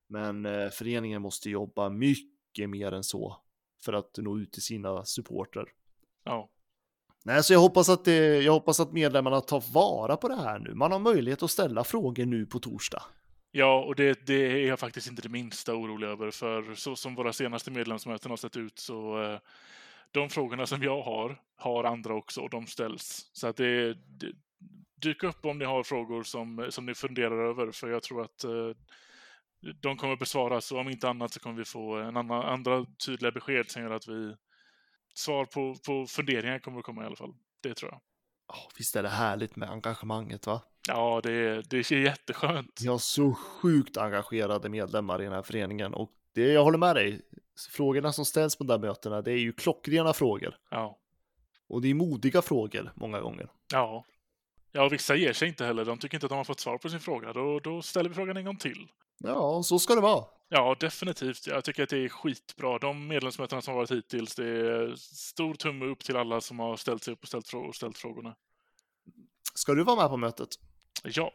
Men 0.09 0.45
föreningen 0.71 1.23
måste 1.23 1.51
jobba 1.51 1.89
mycket 1.89 2.71
mer 2.71 2.93
än 2.93 3.05
så 3.05 3.37
för 3.85 3.93
att 3.93 4.17
nå 4.19 4.39
ut 4.39 4.53
till 4.53 4.63
sina 4.63 5.05
supportrar. 5.05 5.69
Ja. 6.25 6.51
Nej, 7.25 7.43
så 7.43 7.53
jag 7.53 7.61
hoppas, 7.61 7.89
att 7.89 8.05
det, 8.05 8.43
jag 8.43 8.53
hoppas 8.53 8.81
att 8.81 8.93
medlemmarna 8.93 9.41
tar 9.41 9.73
vara 9.73 10.17
på 10.17 10.29
det 10.29 10.37
här 10.37 10.59
nu. 10.59 10.75
Man 10.75 10.93
har 10.93 10.99
möjlighet 10.99 11.43
att 11.43 11.51
ställa 11.51 11.85
frågor 11.85 12.25
nu 12.25 12.47
på 12.47 12.59
torsdag. 12.59 13.03
Ja, 13.51 13.85
och 13.85 13.95
det, 13.95 14.27
det 14.27 14.35
är 14.35 14.69
jag 14.69 14.79
faktiskt 14.79 15.09
inte 15.09 15.23
det 15.23 15.29
minsta 15.29 15.75
orolig 15.75 16.07
över, 16.07 16.31
för 16.31 16.75
så 16.75 16.97
som 16.97 17.15
våra 17.15 17.33
senaste 17.33 17.71
medlemsmöten 17.71 18.31
har 18.31 18.37
sett 18.37 18.57
ut 18.57 18.79
så 18.79 19.23
eh, 19.23 19.39
de 20.11 20.31
frågorna 20.31 20.67
som 20.67 20.83
jag 20.83 21.03
har, 21.03 21.41
har 21.57 21.85
andra 21.85 22.15
också 22.15 22.41
och 22.41 22.51
de 22.51 22.67
ställs. 22.67 23.31
Så 23.33 23.47
att 23.47 23.57
det, 23.57 23.95
det 23.95 24.33
dyk 25.03 25.23
upp 25.23 25.45
om 25.45 25.59
ni 25.59 25.65
har 25.65 25.83
frågor 25.83 26.23
som, 26.23 26.67
som 26.71 26.87
ni 26.87 26.95
funderar 26.95 27.51
över, 27.51 27.73
för 27.73 27.91
jag 27.91 28.03
tror 28.03 28.23
att 28.23 28.45
eh, 28.45 28.71
de 29.81 29.97
kommer 29.97 30.17
besvaras 30.17 30.73
och 30.73 30.79
om 30.79 30.89
inte 30.89 31.09
annat 31.09 31.33
så 31.33 31.41
kommer 31.41 31.57
vi 31.57 31.65
få 31.65 31.97
en 31.97 32.17
annan, 32.17 32.43
andra 32.43 32.87
tydliga 33.07 33.33
besked 33.33 33.71
som 33.71 33.83
gör 33.83 33.91
att 33.91 34.09
vi 34.09 34.35
svar 35.15 35.45
på, 35.45 35.75
på 35.87 36.07
funderingar 36.07 36.59
kommer 36.59 36.79
att 36.79 36.85
komma 36.85 37.03
i 37.03 37.07
alla 37.07 37.17
fall. 37.17 37.35
Det 37.63 37.75
tror 37.75 37.91
jag. 37.91 38.01
Oh, 38.57 38.69
visst 38.79 38.97
är 38.97 39.03
det 39.03 39.09
härligt 39.09 39.57
med 39.57 39.71
engagemanget 39.71 40.47
va? 40.47 40.61
Ja, 40.89 41.21
det, 41.23 41.33
är- 41.33 41.63
det 41.71 41.77
är 41.93 41.93
jätteskönt. 41.93 42.81
Vi 42.83 42.89
har 42.89 42.99
så 42.99 43.35
sjukt 43.35 43.97
engagerade 43.97 44.69
medlemmar 44.69 45.21
i 45.21 45.25
den 45.25 45.33
här 45.33 45.43
föreningen 45.43 45.95
och 45.95 46.11
det, 46.35 46.53
jag 46.53 46.65
håller 46.65 46.79
med 46.79 46.97
dig. 46.97 47.21
Frågorna 47.71 48.13
som 48.13 48.25
ställs 48.25 48.57
på 48.57 48.65
de 48.65 48.69
där 48.81 48.89
mötena, 48.89 49.23
det 49.23 49.33
är 49.33 49.37
ju 49.39 49.53
klockrena 49.53 50.13
frågor. 50.13 50.57
Ja. 50.71 50.99
Och 51.69 51.83
det 51.83 51.89
är 51.91 51.95
modiga 51.95 52.43
frågor 52.43 52.93
många 52.95 53.21
gånger. 53.21 53.49
Ja. 53.73 54.05
Ja, 54.73 54.85
och 54.85 54.93
vissa 54.93 55.15
ger 55.17 55.33
sig 55.33 55.49
inte 55.49 55.65
heller. 55.65 55.85
De 55.85 55.99
tycker 55.99 56.17
inte 56.17 56.27
att 56.27 56.31
de 56.31 56.37
har 56.37 56.45
fått 56.45 56.61
svar 56.61 56.79
på 56.79 56.89
sin 56.89 57.01
fråga. 57.01 57.33
Då, 57.33 57.61
då 57.61 57.83
ställer 57.83 58.09
vi 58.09 58.15
frågan 58.15 58.37
en 58.37 58.45
gång 58.45 58.57
till. 58.57 58.89
Ja, 59.19 59.63
så 59.63 59.79
ska 59.79 59.95
det 59.95 60.01
vara. 60.01 60.25
Ja, 60.55 60.77
definitivt. 60.81 61.47
Jag 61.47 61.65
tycker 61.65 61.83
att 61.83 61.89
det 61.89 62.05
är 62.05 62.09
skitbra. 62.09 62.79
De 62.79 63.09
medlemsmötena 63.09 63.63
som 63.63 63.75
varit 63.75 63.91
hittills, 63.91 64.35
det 64.35 64.47
är 64.47 64.95
stor 64.97 65.55
tumme 65.55 65.85
upp 65.85 66.05
till 66.05 66.17
alla 66.17 66.41
som 66.41 66.59
har 66.59 66.77
ställt 66.77 67.05
sig 67.05 67.13
upp 67.15 67.23
och 67.23 67.29
ställt, 67.29 67.47
frå- 67.47 67.69
och 67.69 67.75
ställt 67.75 67.99
frågorna. 67.99 68.37
Ska 69.55 69.75
du 69.75 69.85
vara 69.85 69.97
med 69.97 70.09
på 70.09 70.17
mötet? 70.17 70.49
Ja. 71.05 71.33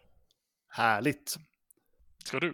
Härligt. 0.69 1.37
Ska 2.25 2.39
du? 2.39 2.53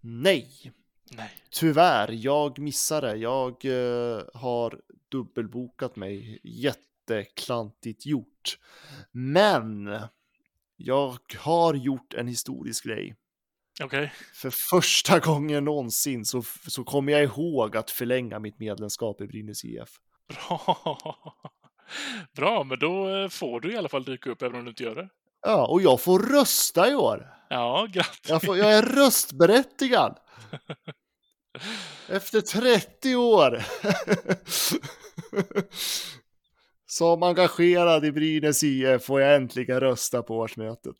Nej. 0.00 0.72
Nej. 1.10 1.30
Tyvärr, 1.50 2.12
jag 2.12 2.58
missade. 2.58 3.16
Jag 3.16 3.64
eh, 3.64 4.22
har 4.34 4.80
dubbelbokat 5.08 5.96
mig. 5.96 6.40
Jätteklantigt 6.44 8.06
gjort. 8.06 8.58
Men 9.12 9.90
jag 10.76 11.18
har 11.38 11.74
gjort 11.74 12.14
en 12.14 12.28
historisk 12.28 12.84
grej. 12.84 13.16
Okej. 13.82 14.12
För 14.34 14.50
första 14.50 15.18
gången 15.18 15.64
någonsin 15.64 16.24
så, 16.24 16.42
så 16.66 16.84
kommer 16.84 17.12
jag 17.12 17.22
ihåg 17.22 17.76
att 17.76 17.90
förlänga 17.90 18.38
mitt 18.38 18.58
medlemskap 18.58 19.20
i 19.20 19.26
Brynäs 19.26 19.64
IF. 19.64 19.88
Bra. 20.28 20.98
Bra, 22.36 22.64
men 22.64 22.78
då 22.78 23.16
eh, 23.16 23.28
får 23.28 23.60
du 23.60 23.72
i 23.72 23.76
alla 23.76 23.88
fall 23.88 24.04
dyka 24.04 24.30
upp 24.30 24.42
även 24.42 24.58
om 24.58 24.64
du 24.64 24.70
inte 24.70 24.82
gör 24.82 24.94
det. 24.94 25.08
Ja, 25.42 25.66
och 25.66 25.82
jag 25.82 26.00
får 26.00 26.18
rösta 26.18 26.90
i 26.90 26.94
år. 26.94 27.34
Ja, 27.50 27.86
grattis. 27.92 28.28
Jag, 28.28 28.42
får, 28.42 28.56
jag 28.56 28.74
är 28.74 28.82
röstberättigad. 28.82 30.18
Efter 32.08 32.40
30 32.40 33.16
år. 33.16 33.64
Som 36.86 37.22
engagerad 37.22 38.04
i 38.04 38.12
Brynäs 38.12 38.62
IF 38.62 39.02
får 39.02 39.20
jag 39.20 39.36
äntligen 39.36 39.80
rösta 39.80 40.22
på 40.22 40.36
årsmötet. 40.36 40.96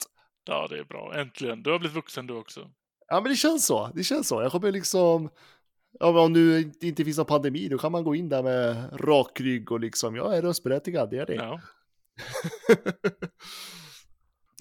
Ja, 0.48 0.66
det 0.70 0.78
är 0.78 0.84
bra. 0.84 1.14
Äntligen. 1.14 1.62
Du 1.62 1.70
har 1.70 1.78
blivit 1.78 1.96
vuxen 1.96 2.26
du 2.26 2.34
också. 2.34 2.70
Ja, 3.08 3.20
men 3.20 3.30
det 3.30 3.36
känns 3.36 3.66
så. 3.66 3.90
Det 3.94 4.04
känns 4.04 4.28
så. 4.28 4.42
Jag 4.42 4.52
kommer 4.52 4.72
liksom... 4.72 5.30
Ja, 6.00 6.12
men 6.12 6.22
om 6.22 6.32
nu 6.32 6.72
inte 6.80 7.04
finns 7.04 7.16
någon 7.16 7.26
pandemi, 7.26 7.68
då 7.68 7.78
kan 7.78 7.92
man 7.92 8.04
gå 8.04 8.14
in 8.14 8.28
där 8.28 8.42
med 8.42 9.00
rak 9.00 9.40
rygg 9.40 9.72
och 9.72 9.80
liksom, 9.80 10.16
jag 10.16 10.36
är 10.36 10.42
röstberättigad, 10.42 11.10
det 11.10 11.18
är 11.18 11.26
det. 11.26 11.34
Ja. 11.34 11.60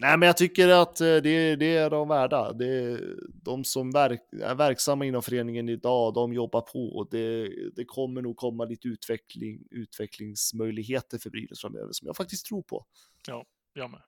Nej, 0.02 0.18
men 0.18 0.28
jag 0.28 0.38
tycker 0.38 0.70
att 0.70 1.02
eh, 1.02 1.06
det, 1.06 1.56
det 1.56 1.78
är 1.78 1.90
de 1.90 2.08
värda. 2.08 2.54
Det, 2.54 3.00
de 3.44 3.64
som 3.64 3.92
verk, 3.92 4.22
är 4.42 4.56
verksamma 4.56 5.06
inom 5.06 5.22
föreningen 5.22 5.70
idag, 5.70 6.14
de 6.14 6.34
jobbar 6.34 6.62
på 6.62 6.98
och 6.98 7.08
det, 7.12 7.50
det 7.76 7.86
kommer 7.86 8.22
nog 8.22 8.38
komma 8.38 8.66
lite 8.66 8.88
utveckling, 8.88 9.60
utvecklingsmöjligheter 9.72 11.18
för 11.18 11.30
Brynäs 11.30 11.62
framöver 11.62 11.92
som 11.92 12.06
jag 12.08 12.16
faktiskt 12.16 12.46
tror 12.46 12.62
på. 12.62 12.86
Ja, 13.28 13.46
jag 13.74 13.92
med. 13.92 14.02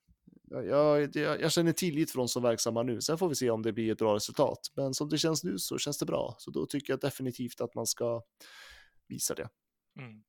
Jag, 0.49 1.15
jag, 1.15 1.41
jag 1.41 1.51
känner 1.51 1.71
tillit 1.71 2.13
de 2.13 2.27
som 2.27 2.43
verksamma 2.43 2.83
nu. 2.83 3.01
Sen 3.01 3.17
får 3.17 3.29
vi 3.29 3.35
se 3.35 3.49
om 3.49 3.61
det 3.61 3.73
blir 3.73 3.91
ett 3.91 3.97
bra 3.97 4.15
resultat. 4.15 4.59
Men 4.75 4.93
som 4.93 5.09
det 5.09 5.17
känns 5.17 5.43
nu 5.43 5.57
så 5.57 5.77
känns 5.77 5.97
det 5.97 6.05
bra. 6.05 6.35
Så 6.37 6.51
då 6.51 6.65
tycker 6.65 6.93
jag 6.93 6.99
definitivt 6.99 7.61
att 7.61 7.75
man 7.75 7.87
ska 7.87 8.23
visa 9.07 9.35
det. 9.35 9.49
Mm. 9.99 10.23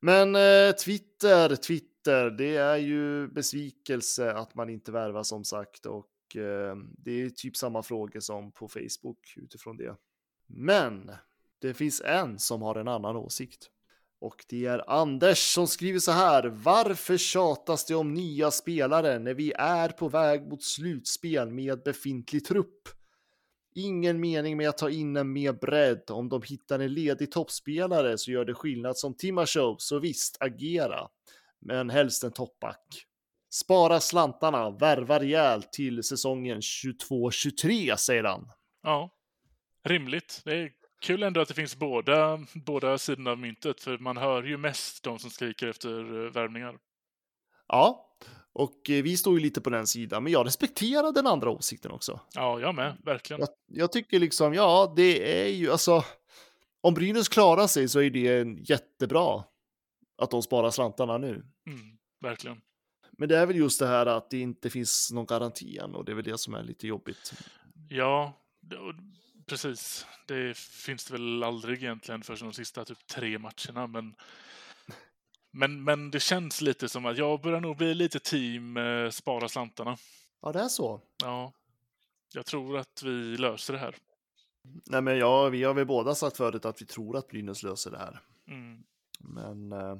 Men 0.00 0.36
eh, 0.36 0.74
Twitter, 0.74 1.56
Twitter, 1.56 2.30
det 2.30 2.56
är 2.56 2.76
ju 2.76 3.28
besvikelse 3.28 4.32
att 4.32 4.54
man 4.54 4.70
inte 4.70 4.92
värvar 4.92 5.22
som 5.22 5.44
sagt 5.44 5.86
och 5.86 6.36
eh, 6.36 6.76
det 6.98 7.22
är 7.22 7.30
typ 7.30 7.56
samma 7.56 7.82
frågor 7.82 8.20
som 8.20 8.52
på 8.52 8.68
Facebook 8.68 9.34
utifrån 9.36 9.76
det. 9.76 9.96
Men 10.46 11.10
det 11.58 11.74
finns 11.74 12.00
en 12.00 12.38
som 12.38 12.62
har 12.62 12.74
en 12.74 12.88
annan 12.88 13.16
åsikt. 13.16 13.70
Och 14.20 14.44
det 14.48 14.66
är 14.66 14.90
Anders 14.90 15.38
som 15.38 15.66
skriver 15.66 15.98
så 15.98 16.12
här. 16.12 16.46
Varför 16.48 17.16
tjatas 17.16 17.86
det 17.86 17.94
om 17.94 18.14
nya 18.14 18.50
spelare 18.50 19.18
när 19.18 19.34
vi 19.34 19.52
är 19.52 19.88
på 19.88 20.08
väg 20.08 20.48
mot 20.48 20.62
slutspel 20.62 21.50
med 21.50 21.82
befintlig 21.82 22.44
trupp? 22.44 22.88
Ingen 23.74 24.20
mening 24.20 24.56
med 24.56 24.68
att 24.68 24.78
ta 24.78 24.90
in 24.90 25.16
en 25.16 25.32
mer 25.32 25.52
bredd. 25.52 26.10
Om 26.10 26.28
de 26.28 26.42
hittar 26.42 26.78
en 26.78 26.94
ledig 26.94 27.32
toppspelare 27.32 28.18
så 28.18 28.30
gör 28.30 28.44
det 28.44 28.54
skillnad 28.54 28.98
som 28.98 29.14
Timashov, 29.14 29.76
så 29.78 29.98
visst, 29.98 30.36
agera. 30.40 31.08
Men 31.60 31.90
helst 31.90 32.24
en 32.24 32.32
toppback. 32.32 33.06
Spara 33.50 34.00
slantarna, 34.00 34.70
värva 34.70 35.20
rejält 35.20 35.72
till 35.72 36.02
säsongen 36.02 36.60
22-23, 36.60 37.96
säger 37.96 38.24
han. 38.24 38.50
Ja, 38.82 39.10
rimligt. 39.84 40.42
Det 40.44 40.54
är 40.54 40.70
kul 41.00 41.22
ändå 41.22 41.40
att 41.40 41.48
det 41.48 41.54
finns 41.54 41.76
båda, 41.76 42.40
båda 42.54 42.98
sidorna 42.98 43.30
av 43.30 43.38
myntet, 43.38 43.80
för 43.80 43.98
man 43.98 44.16
hör 44.16 44.42
ju 44.42 44.56
mest 44.56 45.04
de 45.04 45.18
som 45.18 45.30
skriker 45.30 45.66
efter 45.66 46.24
eh, 46.24 46.32
värvningar. 46.32 46.78
Ja, 47.68 48.16
och 48.52 48.90
eh, 48.90 49.02
vi 49.02 49.16
står 49.16 49.34
ju 49.34 49.40
lite 49.40 49.60
på 49.60 49.70
den 49.70 49.86
sidan, 49.86 50.22
men 50.22 50.32
jag 50.32 50.46
respekterar 50.46 51.12
den 51.12 51.26
andra 51.26 51.50
åsikten 51.50 51.90
också. 51.90 52.20
Ja, 52.34 52.60
jag 52.60 52.74
med. 52.74 52.96
Verkligen. 53.04 53.40
Jag, 53.40 53.48
jag 53.66 53.92
tycker 53.92 54.18
liksom, 54.18 54.54
ja, 54.54 54.92
det 54.96 55.42
är 55.42 55.48
ju 55.48 55.70
alltså, 55.70 56.04
om 56.80 56.94
Brynäs 56.94 57.28
klarar 57.28 57.66
sig 57.66 57.88
så 57.88 58.00
är 58.00 58.10
det 58.10 58.40
en 58.40 58.56
jättebra 58.56 59.44
att 60.22 60.30
de 60.30 60.42
sparar 60.42 60.70
slantarna 60.70 61.18
nu. 61.18 61.30
Mm, 61.66 61.98
verkligen. 62.20 62.60
Men 63.12 63.28
det 63.28 63.38
är 63.38 63.46
väl 63.46 63.56
just 63.56 63.80
det 63.80 63.86
här 63.86 64.06
att 64.06 64.30
det 64.30 64.38
inte 64.38 64.70
finns 64.70 65.10
någon 65.12 65.26
garanti 65.26 65.78
än 65.78 65.94
och 65.94 66.04
det 66.04 66.12
är 66.12 66.16
väl 66.16 66.24
det 66.24 66.38
som 66.38 66.54
är 66.54 66.62
lite 66.62 66.86
jobbigt. 66.86 67.32
Ja, 67.88 68.32
precis. 69.50 70.06
Det 70.26 70.56
finns 70.56 71.04
det 71.04 71.12
väl 71.12 71.42
aldrig 71.42 71.82
egentligen 71.82 72.22
för 72.22 72.36
de 72.36 72.52
sista 72.52 72.84
typ 72.84 73.06
tre 73.06 73.38
matcherna, 73.38 73.86
men 73.86 74.14
men, 75.52 75.84
men 75.84 76.10
det 76.10 76.20
känns 76.20 76.60
lite 76.60 76.88
som 76.88 77.06
att 77.06 77.18
jag 77.18 77.40
börjar 77.40 77.60
nog 77.60 77.76
bli 77.76 77.94
lite 77.94 78.20
team 78.20 78.76
eh, 78.76 79.10
spara 79.10 79.48
slantarna. 79.48 79.96
Ja, 80.42 80.52
det 80.52 80.60
är 80.60 80.68
så. 80.68 81.00
Ja, 81.22 81.52
jag 82.34 82.46
tror 82.46 82.78
att 82.78 83.02
vi 83.02 83.36
löser 83.36 83.72
det 83.72 83.78
här. 83.78 83.96
Nej, 84.86 85.02
men 85.02 85.18
ja, 85.18 85.48
vi 85.48 85.64
har 85.64 85.74
väl 85.74 85.86
båda 85.86 86.14
sagt 86.14 86.36
förut 86.36 86.64
att 86.64 86.82
vi 86.82 86.86
tror 86.86 87.16
att 87.16 87.28
Brynäs 87.28 87.62
löser 87.62 87.90
det 87.90 87.98
här. 87.98 88.20
Mm. 88.46 88.82
Men 89.20 89.72
eh, 89.72 89.96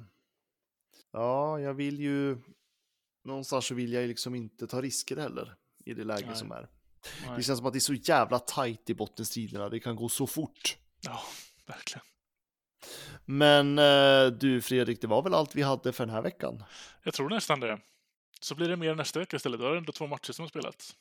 ja, 1.13 1.61
jag 1.61 1.75
vill 1.75 2.01
ju 2.01 2.39
någonstans 3.25 3.67
så 3.67 3.75
vill 3.75 3.93
jag 3.93 4.03
ju 4.03 4.09
liksom 4.09 4.35
inte 4.35 4.67
ta 4.67 4.83
risker 4.83 5.17
heller 5.17 5.57
i 5.85 5.95
det 5.95 6.05
läge 6.05 6.27
Nej. 6.27 6.37
som 6.37 6.53
är. 6.53 6.69
Nej. 7.27 7.37
Det 7.37 7.43
känns 7.43 7.59
som 7.59 7.67
att 7.67 7.73
det 7.73 7.79
är 7.79 7.81
så 7.81 7.95
jävla 7.95 8.39
tajt 8.39 8.91
i 8.91 8.95
bottenstriderna. 8.95 9.69
Det 9.69 9.81
kan 9.81 9.97
gå 9.97 10.09
så 10.09 10.27
fort. 10.27 10.77
Ja, 11.01 11.23
verkligen. 11.67 12.05
Men 13.25 13.79
eh, 13.79 14.27
du 14.27 14.63
Fredrik, 14.63 15.01
det 15.01 15.07
var 15.07 15.23
väl 15.23 15.35
allt 15.35 15.55
vi 15.55 15.63
hade 15.63 15.93
för 15.93 16.07
den 16.07 16.15
här 16.15 16.23
veckan? 16.23 16.65
Jag 17.03 17.15
tror 17.15 17.31
nästan 17.31 17.61
det. 17.61 17.79
Så 18.41 18.55
blir 18.55 18.69
det 18.69 18.77
mer 18.77 18.95
nästa 18.95 19.19
vecka 19.19 19.37
istället. 19.37 19.61
Då 19.61 19.67
är 19.67 19.71
det 19.71 19.79
ändå 19.79 19.93
två 19.93 20.07
matcher 20.07 20.33
som 20.33 20.43
har 20.43 20.49
spelats. 20.49 20.97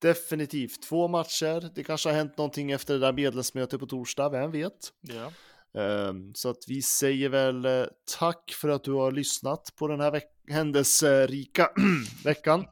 Definitivt 0.00 0.82
två 0.82 1.08
matcher. 1.08 1.70
Det 1.74 1.84
kanske 1.84 2.08
har 2.08 2.16
hänt 2.16 2.38
någonting 2.38 2.70
efter 2.70 2.94
det 2.94 3.00
där 3.00 3.12
medlemsmötet 3.12 3.80
på 3.80 3.86
torsdag, 3.86 4.28
vem 4.28 4.50
vet? 4.50 4.92
Ja. 5.00 5.32
Um, 5.72 6.34
så 6.34 6.50
att 6.50 6.64
vi 6.68 6.82
säger 6.82 7.28
väl 7.28 7.66
uh, 7.66 7.86
tack 8.18 8.52
för 8.60 8.68
att 8.68 8.84
du 8.84 8.92
har 8.92 9.12
lyssnat 9.12 9.72
på 9.76 9.88
den 9.88 10.00
här 10.00 10.10
veck 10.10 10.30
händelserika 10.50 11.70
veckan. 12.24 12.66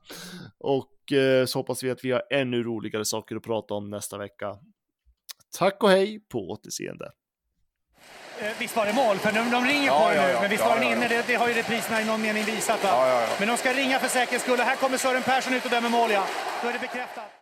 Och 0.58 1.12
uh, 1.12 1.46
så 1.46 1.58
hoppas 1.58 1.82
vi 1.82 1.90
att 1.90 2.04
vi 2.04 2.10
har 2.10 2.22
ännu 2.30 2.62
roligare 2.62 3.04
saker 3.04 3.36
att 3.36 3.42
prata 3.42 3.74
om 3.74 3.90
nästa 3.90 4.18
vecka. 4.18 4.56
Tack 5.58 5.82
och 5.82 5.90
hej 5.90 6.20
på 6.28 6.50
återseende. 6.50 7.10
Eh, 8.40 8.50
visst 8.58 8.76
var 8.76 8.86
det 8.86 8.92
mål? 8.92 9.18
För 9.18 9.32
de, 9.32 9.50
de 9.50 9.64
ringer 9.64 9.86
Ja, 9.86 10.08
på 10.08 10.14
ja, 10.14 10.22
nu, 10.22 10.28
ja. 10.32 10.40
men 10.40 10.50
visst 10.50 10.62
Ja, 10.62 10.68
var 10.68 10.76
den 10.76 10.84
ja, 10.84 10.90
ja. 10.90 10.96
inne? 10.96 11.08
Det, 11.08 11.24
det 11.26 11.34
har 11.34 11.48
ju 11.48 11.54
repriserna 11.54 12.02
i 12.02 12.04
någon 12.04 12.22
mening 12.22 12.44
visat. 12.44 12.84
Va? 12.84 12.88
Ja, 12.92 13.08
ja, 13.08 13.20
ja. 13.22 13.28
Men 13.38 13.48
de 13.48 13.56
ska 13.56 13.72
ringa 13.72 13.98
för 13.98 14.08
säkerhets 14.08 14.44
skull. 14.44 14.58
Här 14.58 14.76
kommer 14.76 14.98
Sören 14.98 15.22
Persson 15.22 15.54
ut 15.54 15.64
och 15.64 15.70
dömer 15.70 15.88
mål, 15.88 16.10
ja. 16.10 16.26
Då 16.62 16.68
är 16.68 16.72
det 16.72 16.78
bekräftat. 16.78 17.30